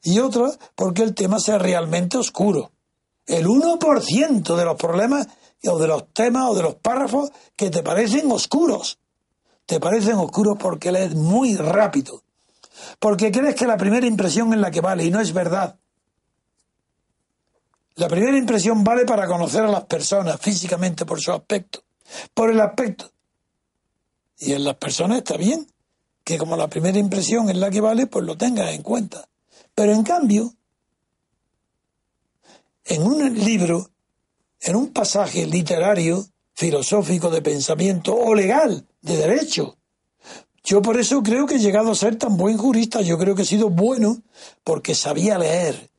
Y 0.04 0.20
otra, 0.20 0.52
porque 0.76 1.04
el 1.04 1.14
tema 1.14 1.40
sea 1.40 1.58
realmente 1.58 2.18
oscuro. 2.18 2.72
El 3.26 3.46
1% 3.46 4.56
de 4.56 4.66
los 4.66 4.76
problemas 4.78 5.28
o 5.64 5.78
de 5.78 5.88
los 5.88 6.14
temas 6.14 6.50
o 6.50 6.56
de 6.56 6.64
los 6.64 6.76
párrafos 6.76 7.32
que 7.56 7.70
te 7.70 7.84
parecen 7.84 8.32
oscuros. 8.32 9.00
Te 9.66 9.80
parecen 9.80 10.16
oscuros 10.16 10.58
porque 10.60 10.92
lees 10.92 11.14
muy 11.14 11.56
rápido 11.56 12.24
porque 13.00 13.32
crees 13.32 13.56
que 13.56 13.68
la 13.68 13.78
primera 13.78 14.06
impresión 14.06 14.54
es 14.54 14.60
la 14.60 14.72
que 14.72 14.82
vale 14.82 15.06
y 15.06 15.12
no 15.12 15.20
es 15.20 15.34
verdad. 15.34 15.78
La 17.96 18.08
primera 18.08 18.38
impresión 18.38 18.84
vale 18.84 19.06
para 19.06 19.28
conocer 19.28 19.64
a 19.64 19.72
las 19.72 19.86
personas 19.86 20.40
físicamente 20.40 21.06
por 21.06 21.20
su 21.20 21.32
aspecto, 21.32 21.84
por 22.34 22.52
el 22.52 22.62
aspecto. 22.62 23.12
Y 24.40 24.54
en 24.54 24.64
las 24.64 24.76
personas 24.76 25.20
está 25.20 25.38
bien 25.38 25.68
que 26.24 26.38
como 26.38 26.58
la 26.58 26.68
primera 26.68 27.00
impresión 27.00 27.50
es 27.50 27.56
la 27.56 27.70
que 27.70 27.82
vale, 27.82 28.08
pues 28.08 28.26
lo 28.26 28.38
tengas 28.38 28.74
en 28.74 28.84
cuenta. 28.84 29.30
Pero 29.74 29.94
en 29.94 30.04
cambio, 30.04 30.54
en 32.84 33.04
un 33.04 33.34
libro, 33.34 33.90
en 34.60 34.76
un 34.76 34.92
pasaje 34.92 35.46
literario, 35.46 36.26
filosófico, 36.54 37.30
de 37.30 37.42
pensamiento 37.42 38.14
o 38.14 38.36
legal, 38.36 38.86
de 39.02 39.16
derecho, 39.16 39.78
yo 40.68 40.82
por 40.82 41.00
eso 41.00 41.24
creo 41.24 41.46
que 41.46 41.56
he 41.56 41.60
llegado 41.60 41.92
a 41.92 41.96
ser 41.96 42.18
tan 42.18 42.36
buen 42.36 42.58
jurista. 42.58 43.00
Yo 43.02 43.18
creo 43.18 43.34
que 43.36 43.44
he 43.44 43.46
sido 43.46 43.70
bueno 43.70 44.22
porque 44.66 44.96
sabía 44.96 45.38
leer. 45.38 45.90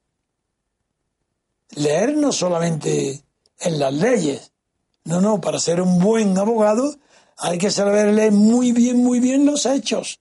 Leer 1.70 2.14
no 2.18 2.32
solamente 2.32 3.24
en 3.61 3.78
las 3.78 3.95
leyes. 3.95 4.53
No, 5.05 5.22
no, 5.22 5.41
para 5.41 5.59
ser 5.59 5.80
un 5.80 5.99
buen 5.99 6.36
abogado 6.36 6.99
hay 7.39 7.59
que 7.59 7.70
saber 7.70 8.12
leer 8.12 8.32
muy 8.32 8.72
bien, 8.72 8.99
muy 8.99 9.20
bien 9.20 9.47
los 9.47 9.66
hechos. 9.66 10.18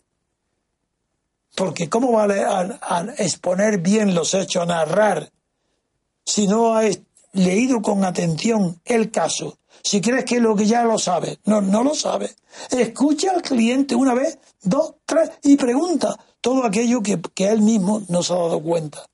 Porque 1.55 1.89
¿cómo 1.89 2.11
va 2.11 2.25
a, 2.25 3.05
exponer 3.17 3.79
bien 3.79 4.13
los 4.13 4.33
hechos, 4.33 4.67
narrar, 4.67 5.31
si 6.23 6.47
no 6.47 6.75
ha 6.75 6.83
leído 7.33 7.81
con 7.81 8.05
atención 8.05 8.79
el 8.85 9.11
caso 9.11 9.57
si 9.83 10.01
crees 10.01 10.25
que 10.25 10.39
lo 10.39 10.55
que 10.55 10.65
ya 10.65 10.83
lo 10.83 10.97
sabe, 10.97 11.39
no, 11.45 11.61
no 11.61 11.83
lo 11.83 11.95
sabe. 11.95 12.35
Escucha 12.71 13.31
al 13.31 13.41
cliente 13.41 13.95
una 13.95 14.13
vez, 14.13 14.37
dos, 14.61 14.95
tres 15.05 15.31
y 15.43 15.55
pregunta 15.55 16.17
todo 16.41 16.65
aquello 16.65 17.01
que, 17.01 17.21
que 17.33 17.47
él 17.47 17.61
mismo 17.61 18.03
no 18.09 18.23
se 18.23 18.33
ha 18.33 18.37
dado 18.37 18.61
cuenta. 18.61 19.05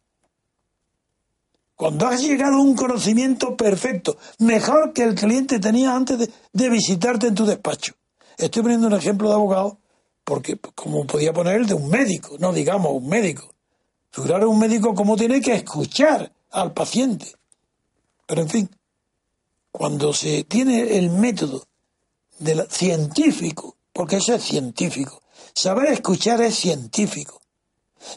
Cuando 1.84 2.08
has 2.08 2.22
llegado 2.22 2.56
a 2.56 2.62
un 2.62 2.78
conocimiento 2.78 3.58
perfecto, 3.58 4.16
mejor 4.40 4.94
que 4.94 5.04
el 5.04 5.16
cliente 5.16 5.60
tenía 5.60 5.94
antes 5.94 6.18
de, 6.18 6.32
de 6.54 6.70
visitarte 6.70 7.28
en 7.28 7.36
tu 7.36 7.46
despacho. 7.46 7.94
Estoy 8.38 8.62
poniendo 8.64 8.88
un 8.88 8.94
ejemplo 8.94 9.28
de 9.28 9.36
abogado 9.36 9.80
porque 10.24 10.58
como 10.76 11.06
podía 11.06 11.34
poner 11.34 11.58
el 11.58 11.68
de 11.68 11.74
un 11.74 11.90
médico, 11.90 12.38
no 12.40 12.54
digamos 12.54 12.94
un 12.94 13.10
médico. 13.10 13.54
Figurar 14.12 14.46
un 14.46 14.60
médico 14.60 14.96
como 14.96 15.18
tiene 15.18 15.42
que 15.42 15.56
escuchar 15.56 16.32
al 16.52 16.72
paciente. 16.72 17.36
Pero 18.28 18.44
en 18.44 18.50
fin, 18.50 18.70
cuando 19.70 20.14
se 20.14 20.46
tiene 20.46 20.98
el 20.98 21.10
método 21.10 21.66
del 22.40 22.66
científico, 22.72 23.76
porque 23.92 24.16
eso 24.16 24.36
es 24.36 24.44
científico, 24.46 25.22
saber 25.54 25.92
escuchar 25.92 26.42
es 26.44 26.56
científico, 26.56 27.42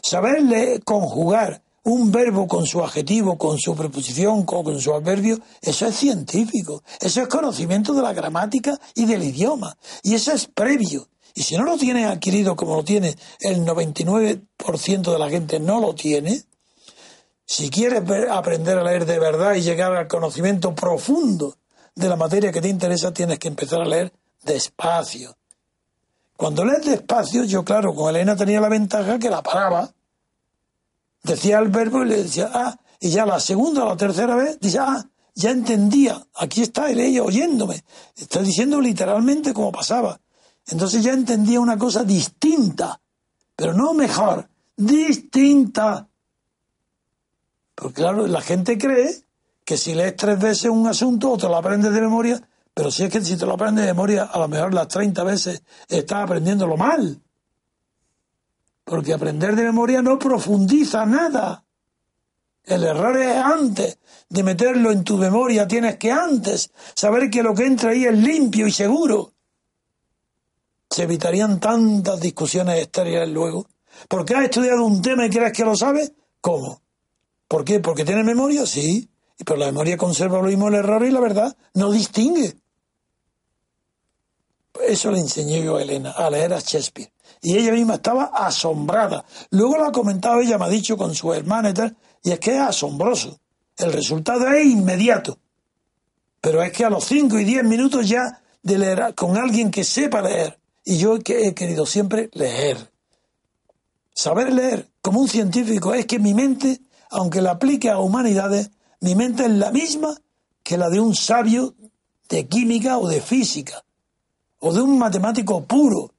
saberle 0.01 0.79
conjugar 0.85 1.66
un 1.87 2.11
verbo 2.11 2.47
con 2.47 2.65
su 2.65 2.83
adjetivo, 2.83 3.37
con 3.37 3.57
su 3.57 3.73
preposición, 3.73 4.43
con, 4.43 4.79
su 4.81 4.93
adverbio, 4.93 5.39
eso 5.61 5.85
es 5.85 5.95
científico, 5.95 6.83
eso 6.99 7.21
es 7.21 7.29
conocimiento 7.29 7.93
de 7.93 8.01
la 8.01 8.11
gramática 8.11 8.77
y 8.93 9.05
del 9.05 9.23
idioma, 9.23 9.77
y 10.03 10.13
eso 10.13 10.33
es 10.33 10.47
previo. 10.47 11.07
Y 11.33 11.43
si 11.43 11.55
no 11.55 11.63
lo 11.63 11.77
tiene 11.77 12.03
adquirido 12.03 12.57
como 12.57 12.75
lo 12.75 12.83
tiene 12.83 13.15
el 13.39 13.65
99% 13.65 15.11
de 15.13 15.19
la 15.19 15.29
gente, 15.29 15.61
no 15.61 15.79
lo 15.79 15.95
tiene, 15.95 16.43
si 17.45 17.69
quieres 17.69 18.03
aprender 18.31 18.77
a 18.77 18.83
leer 18.83 19.05
de 19.05 19.19
verdad 19.19 19.53
y 19.53 19.61
llegar 19.61 19.95
al 19.95 20.09
conocimiento 20.09 20.75
profundo 20.75 21.55
de 21.95 22.09
la 22.09 22.17
materia 22.17 22.51
que 22.51 22.59
te 22.59 22.67
interesa, 22.67 23.13
tienes 23.13 23.39
que 23.39 23.47
empezar 23.47 23.81
a 23.81 23.85
leer 23.85 24.11
despacio. 24.43 25.37
Cuando 26.35 26.65
lees 26.65 26.85
despacio, 26.85 27.45
yo 27.45 27.63
claro, 27.63 27.95
con 27.95 28.09
Elena 28.09 28.35
tenía 28.35 28.59
la 28.59 28.67
ventaja 28.67 29.17
que 29.17 29.29
la 29.29 29.41
paraba, 29.41 29.93
decía 31.27 31.59
el 31.59 31.69
verbo 31.69 32.03
y 32.03 32.09
le 32.09 32.23
decía, 32.23 32.49
ah, 32.53 32.79
y 32.99 33.09
ya 33.09 33.25
la 33.25 33.39
segunda 33.39 33.83
o 33.83 33.89
la 33.89 33.97
tercera 33.97 34.35
vez, 34.35 34.59
dice, 34.59 34.79
ah, 34.79 35.05
ya 35.35 35.51
entendía, 35.51 36.25
aquí 36.35 36.63
está 36.63 36.89
el 36.89 36.99
ella 36.99 37.23
oyéndome, 37.23 37.83
está 38.15 38.41
diciendo 38.41 38.81
literalmente 38.81 39.53
como 39.53 39.71
pasaba. 39.71 40.19
Entonces 40.65 41.03
ya 41.03 41.13
entendía 41.13 41.59
una 41.59 41.77
cosa 41.77 42.03
distinta, 42.03 42.99
pero 43.55 43.73
no 43.73 43.93
mejor, 43.93 44.49
distinta. 44.75 46.07
Porque 47.75 48.01
claro, 48.01 48.25
la 48.25 48.41
gente 48.41 48.77
cree 48.77 49.23
que 49.63 49.77
si 49.77 49.93
lees 49.93 50.15
tres 50.15 50.39
veces 50.39 50.71
un 50.71 50.87
asunto 50.87 51.31
o 51.31 51.37
te 51.37 51.47
lo 51.47 51.55
aprendes 51.55 51.93
de 51.93 52.01
memoria, 52.01 52.41
pero 52.73 52.89
si 52.89 53.03
es 53.03 53.11
que 53.11 53.21
si 53.21 53.37
te 53.37 53.45
lo 53.45 53.53
aprendes 53.53 53.85
de 53.85 53.93
memoria, 53.93 54.23
a 54.23 54.39
lo 54.39 54.47
mejor 54.47 54.73
las 54.73 54.87
30 54.87 55.23
veces 55.23 55.61
estás 55.87 56.23
aprendiéndolo 56.23 56.77
mal. 56.77 57.21
Porque 58.87 59.13
aprender 59.13 59.53
de 59.53 59.63
memoria 59.63 60.01
no 60.01 60.17
profundiza 60.17 61.05
nada. 61.05 61.65
El 62.63 62.85
error 62.85 63.17
es 63.17 63.35
antes 63.35 63.99
de 64.29 64.43
meterlo 64.43 64.91
en 64.91 65.03
tu 65.03 65.17
memoria, 65.17 65.67
tienes 65.67 65.97
que 65.97 66.09
antes 66.09 66.71
saber 66.95 67.29
que 67.29 67.43
lo 67.43 67.53
que 67.53 67.65
entra 67.65 67.91
ahí 67.91 68.05
es 68.05 68.17
limpio 68.17 68.65
y 68.65 68.71
seguro. 68.71 69.33
Se 70.89 71.03
evitarían 71.03 71.59
tantas 71.59 72.21
discusiones 72.21 72.79
estériles 72.79 73.27
luego. 73.27 73.67
Porque 74.07 74.35
has 74.35 74.45
estudiado 74.45 74.85
un 74.85 75.01
tema 75.01 75.25
y 75.25 75.31
crees 75.31 75.51
que 75.51 75.65
lo 75.65 75.75
sabes, 75.75 76.13
¿cómo? 76.39 76.81
¿Por 77.49 77.65
qué? 77.65 77.81
¿Porque 77.81 78.05
tiene 78.05 78.23
memoria? 78.23 78.65
Sí. 78.65 79.09
Pero 79.45 79.59
la 79.59 79.65
memoria 79.65 79.97
conserva 79.97 80.37
lo 80.37 80.47
mismo 80.47 80.69
el 80.69 80.75
error 80.75 81.03
y 81.03 81.11
la 81.11 81.19
verdad. 81.19 81.57
No 81.73 81.91
distingue. 81.91 82.55
Eso 84.87 85.11
le 85.11 85.19
enseñé 85.19 85.61
yo 85.61 85.75
a 85.75 85.81
Elena, 85.81 86.11
a 86.11 86.29
leer 86.29 86.53
a 86.53 86.59
Shakespeare. 86.59 87.11
Y 87.41 87.57
ella 87.57 87.71
misma 87.71 87.95
estaba 87.95 88.25
asombrada. 88.25 89.25
Luego 89.51 89.77
lo 89.77 89.85
ha 89.85 89.91
comentado 89.91 90.41
ella, 90.41 90.57
me 90.57 90.65
ha 90.65 90.69
dicho 90.69 90.97
con 90.97 91.13
su 91.15 91.33
hermana 91.33 91.69
y 91.69 91.73
tal, 91.73 91.95
y 92.23 92.31
es 92.31 92.39
que 92.39 92.55
es 92.55 92.61
asombroso. 92.61 93.39
El 93.77 93.93
resultado 93.93 94.47
es 94.49 94.65
inmediato. 94.65 95.37
Pero 96.41 96.63
es 96.63 96.71
que 96.71 96.85
a 96.85 96.89
los 96.89 97.05
cinco 97.05 97.39
y 97.39 97.43
diez 97.43 97.63
minutos 97.63 98.07
ya 98.07 98.41
de 98.61 98.77
leer 98.77 99.13
con 99.15 99.37
alguien 99.37 99.71
que 99.71 99.83
sepa 99.83 100.21
leer. 100.21 100.59
Y 100.83 100.97
yo 100.97 101.17
he 101.17 101.53
querido 101.53 101.85
siempre 101.85 102.29
leer. 102.33 102.91
Saber 104.13 104.51
leer 104.51 104.89
como 105.01 105.21
un 105.21 105.27
científico 105.27 105.93
es 105.93 106.05
que 106.05 106.19
mi 106.19 106.33
mente 106.33 106.81
aunque 107.09 107.41
la 107.41 107.51
aplique 107.51 107.89
a 107.89 107.99
humanidades, 107.99 108.71
mi 108.99 109.15
mente 109.15 109.45
es 109.45 109.51
la 109.51 109.71
misma 109.71 110.15
que 110.63 110.77
la 110.77 110.89
de 110.89 110.99
un 110.99 111.15
sabio 111.15 111.75
de 112.29 112.47
química 112.47 112.97
o 112.97 113.07
de 113.07 113.21
física, 113.21 113.83
o 114.59 114.73
de 114.73 114.81
un 114.81 114.97
matemático 114.97 115.63
puro. 115.65 116.13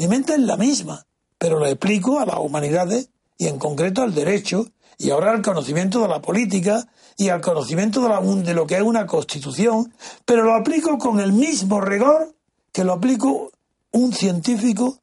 Mi 0.00 0.08
mente 0.08 0.32
es 0.32 0.40
la 0.40 0.56
misma, 0.56 1.06
pero 1.36 1.58
lo 1.58 1.66
aplico 1.66 2.20
a 2.20 2.24
las 2.24 2.38
humanidades 2.38 3.10
y 3.36 3.48
en 3.48 3.58
concreto 3.58 4.00
al 4.00 4.14
derecho 4.14 4.66
y 4.96 5.10
ahora 5.10 5.30
al 5.30 5.42
conocimiento 5.42 6.00
de 6.00 6.08
la 6.08 6.22
política 6.22 6.88
y 7.18 7.28
al 7.28 7.42
conocimiento 7.42 8.00
de, 8.00 8.08
la, 8.08 8.22
de 8.22 8.54
lo 8.54 8.66
que 8.66 8.76
es 8.76 8.80
una 8.80 9.04
constitución, 9.04 9.92
pero 10.24 10.42
lo 10.42 10.54
aplico 10.54 10.96
con 10.96 11.20
el 11.20 11.34
mismo 11.34 11.82
rigor 11.82 12.34
que 12.72 12.82
lo 12.82 12.94
aplico 12.94 13.52
un 13.90 14.14
científico 14.14 15.00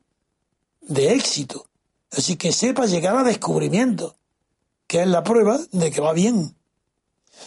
de 0.82 1.14
éxito. 1.14 1.68
Así 2.12 2.36
que 2.36 2.52
sepa 2.52 2.88
llegar 2.88 3.16
a 3.18 3.24
descubrimiento 3.24 4.16
que 4.88 5.04
es 5.04 5.08
la 5.08 5.24
prueba 5.24 5.60
de 5.72 5.92
que 5.92 6.02
va 6.02 6.14
bien. 6.14 6.56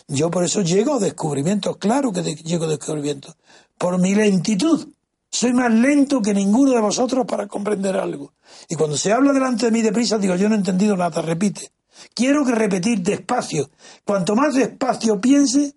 Yo 0.06 0.30
por 0.30 0.44
eso 0.44 0.62
llego 0.62 0.94
a 0.94 1.00
descubrimientos, 1.00 1.78
claro 1.78 2.12
que 2.12 2.22
llego 2.22 2.66
a 2.66 2.68
descubrimientos, 2.68 3.34
por 3.76 3.98
mi 3.98 4.14
lentitud. 4.14 4.86
Soy 5.30 5.52
más 5.52 5.72
lento 5.72 6.20
que 6.20 6.34
ninguno 6.34 6.72
de 6.72 6.80
vosotros 6.80 7.24
para 7.26 7.46
comprender 7.46 7.96
algo. 7.96 8.32
Y 8.68 8.74
cuando 8.74 8.96
se 8.96 9.12
habla 9.12 9.32
delante 9.32 9.66
de 9.66 9.72
mí 9.72 9.80
deprisa, 9.80 10.18
digo, 10.18 10.34
yo 10.34 10.48
no 10.48 10.56
he 10.56 10.58
entendido 10.58 10.96
nada, 10.96 11.22
repite. 11.22 11.70
Quiero 12.14 12.44
que 12.44 12.52
repetir 12.52 13.00
despacio. 13.00 13.70
Cuanto 14.04 14.34
más 14.34 14.54
despacio 14.54 15.20
piense, 15.20 15.74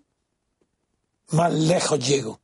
más 1.31 1.53
lejos 1.53 1.99
llego. 1.99 2.39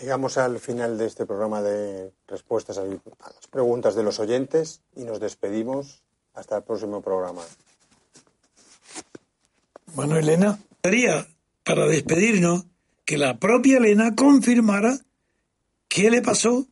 Llegamos 0.00 0.36
al 0.38 0.58
final 0.58 0.98
de 0.98 1.06
este 1.06 1.24
programa 1.24 1.62
de 1.62 2.12
respuestas 2.26 2.78
a 2.78 2.84
las 2.84 3.46
preguntas 3.50 3.94
de 3.94 4.02
los 4.02 4.18
oyentes 4.18 4.80
y 4.96 5.04
nos 5.04 5.20
despedimos 5.20 6.02
hasta 6.34 6.56
el 6.56 6.64
próximo 6.64 7.00
programa. 7.00 7.42
Bueno, 9.94 10.18
Elena, 10.18 10.58
para 11.64 11.86
despedirnos 11.86 12.66
que 13.04 13.18
la 13.18 13.38
propia 13.38 13.78
Elena 13.78 14.14
confirmara 14.14 14.98
qué 15.88 16.10
le 16.10 16.22
pasó 16.22 16.68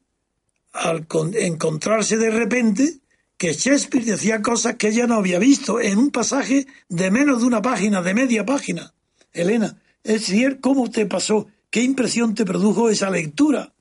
al 0.72 1.06
encontrarse 1.34 2.16
de 2.16 2.30
repente 2.30 3.00
que 3.36 3.52
Shakespeare 3.52 4.04
decía 4.04 4.40
cosas 4.40 4.76
que 4.76 4.88
ella 4.88 5.06
no 5.06 5.16
había 5.16 5.38
visto 5.38 5.80
en 5.80 5.98
un 5.98 6.10
pasaje 6.10 6.66
de 6.88 7.10
menos 7.10 7.40
de 7.40 7.46
una 7.46 7.60
página, 7.60 8.00
de 8.00 8.14
media 8.14 8.46
página. 8.46 8.94
Elena, 9.32 9.76
es 10.04 10.20
decir, 10.20 10.60
¿cómo 10.60 10.90
te 10.90 11.06
pasó 11.06 11.48
¿Qué 11.72 11.82
impresión 11.82 12.34
te 12.34 12.44
produjo 12.44 12.90
esa 12.90 13.08
lectura? 13.08 13.72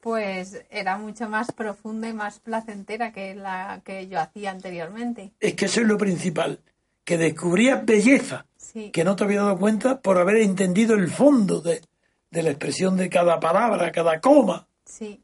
Pues 0.00 0.60
era 0.68 0.98
mucho 0.98 1.26
más 1.26 1.50
profunda 1.50 2.10
y 2.10 2.12
más 2.12 2.40
placentera 2.40 3.10
que 3.10 3.34
la 3.34 3.80
que 3.86 4.06
yo 4.06 4.20
hacía 4.20 4.50
anteriormente. 4.50 5.32
Es 5.40 5.54
que 5.54 5.64
eso 5.64 5.80
es 5.80 5.86
lo 5.86 5.96
principal, 5.96 6.60
que 7.04 7.16
descubrías 7.16 7.86
belleza, 7.86 8.44
que 8.92 9.04
no 9.04 9.16
te 9.16 9.24
había 9.24 9.42
dado 9.42 9.58
cuenta 9.58 10.00
por 10.00 10.18
haber 10.18 10.36
entendido 10.36 10.94
el 10.94 11.10
fondo 11.10 11.60
de, 11.60 11.82
la 12.30 12.50
expresión 12.50 12.96
de 12.96 13.10
cada 13.10 13.38
palabra, 13.40 13.92
cada 13.92 14.20
coma. 14.20 14.66
Sí. 14.84 15.22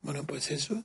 Bueno, 0.00 0.24
pues 0.24 0.50
eso. 0.50 0.84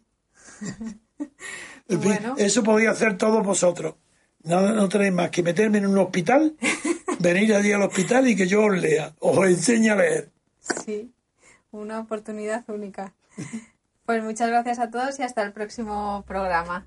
eso 2.38 2.64
podía 2.64 2.92
hacer 2.92 3.18
todos 3.18 3.44
vosotros. 3.46 3.96
No, 4.44 4.74
no 4.74 4.90
tenéis 4.90 5.14
más 5.14 5.30
que 5.30 5.44
meterme 5.44 5.78
en 5.78 5.88
un 5.88 5.98
hospital 5.98 6.56
venir 7.20 7.54
allí 7.54 7.72
al 7.72 7.84
hospital 7.84 8.28
y 8.28 8.36
que 8.36 8.48
yo 8.48 8.66
os 8.66 8.78
lea, 8.78 9.14
os 9.20 9.38
enseñe 9.48 9.90
a 9.90 9.96
leer. 9.96 10.30
Sí, 10.86 11.14
una 11.72 12.00
oportunidad 12.00 12.64
única. 12.68 13.14
Pues 14.06 14.24
muchas 14.24 14.50
gracias 14.50 14.80
a 14.80 14.90
todos 14.90 15.18
y 15.20 15.24
hasta 15.24 15.44
el 15.44 15.54
próximo 15.54 16.24
programa. 16.28 16.86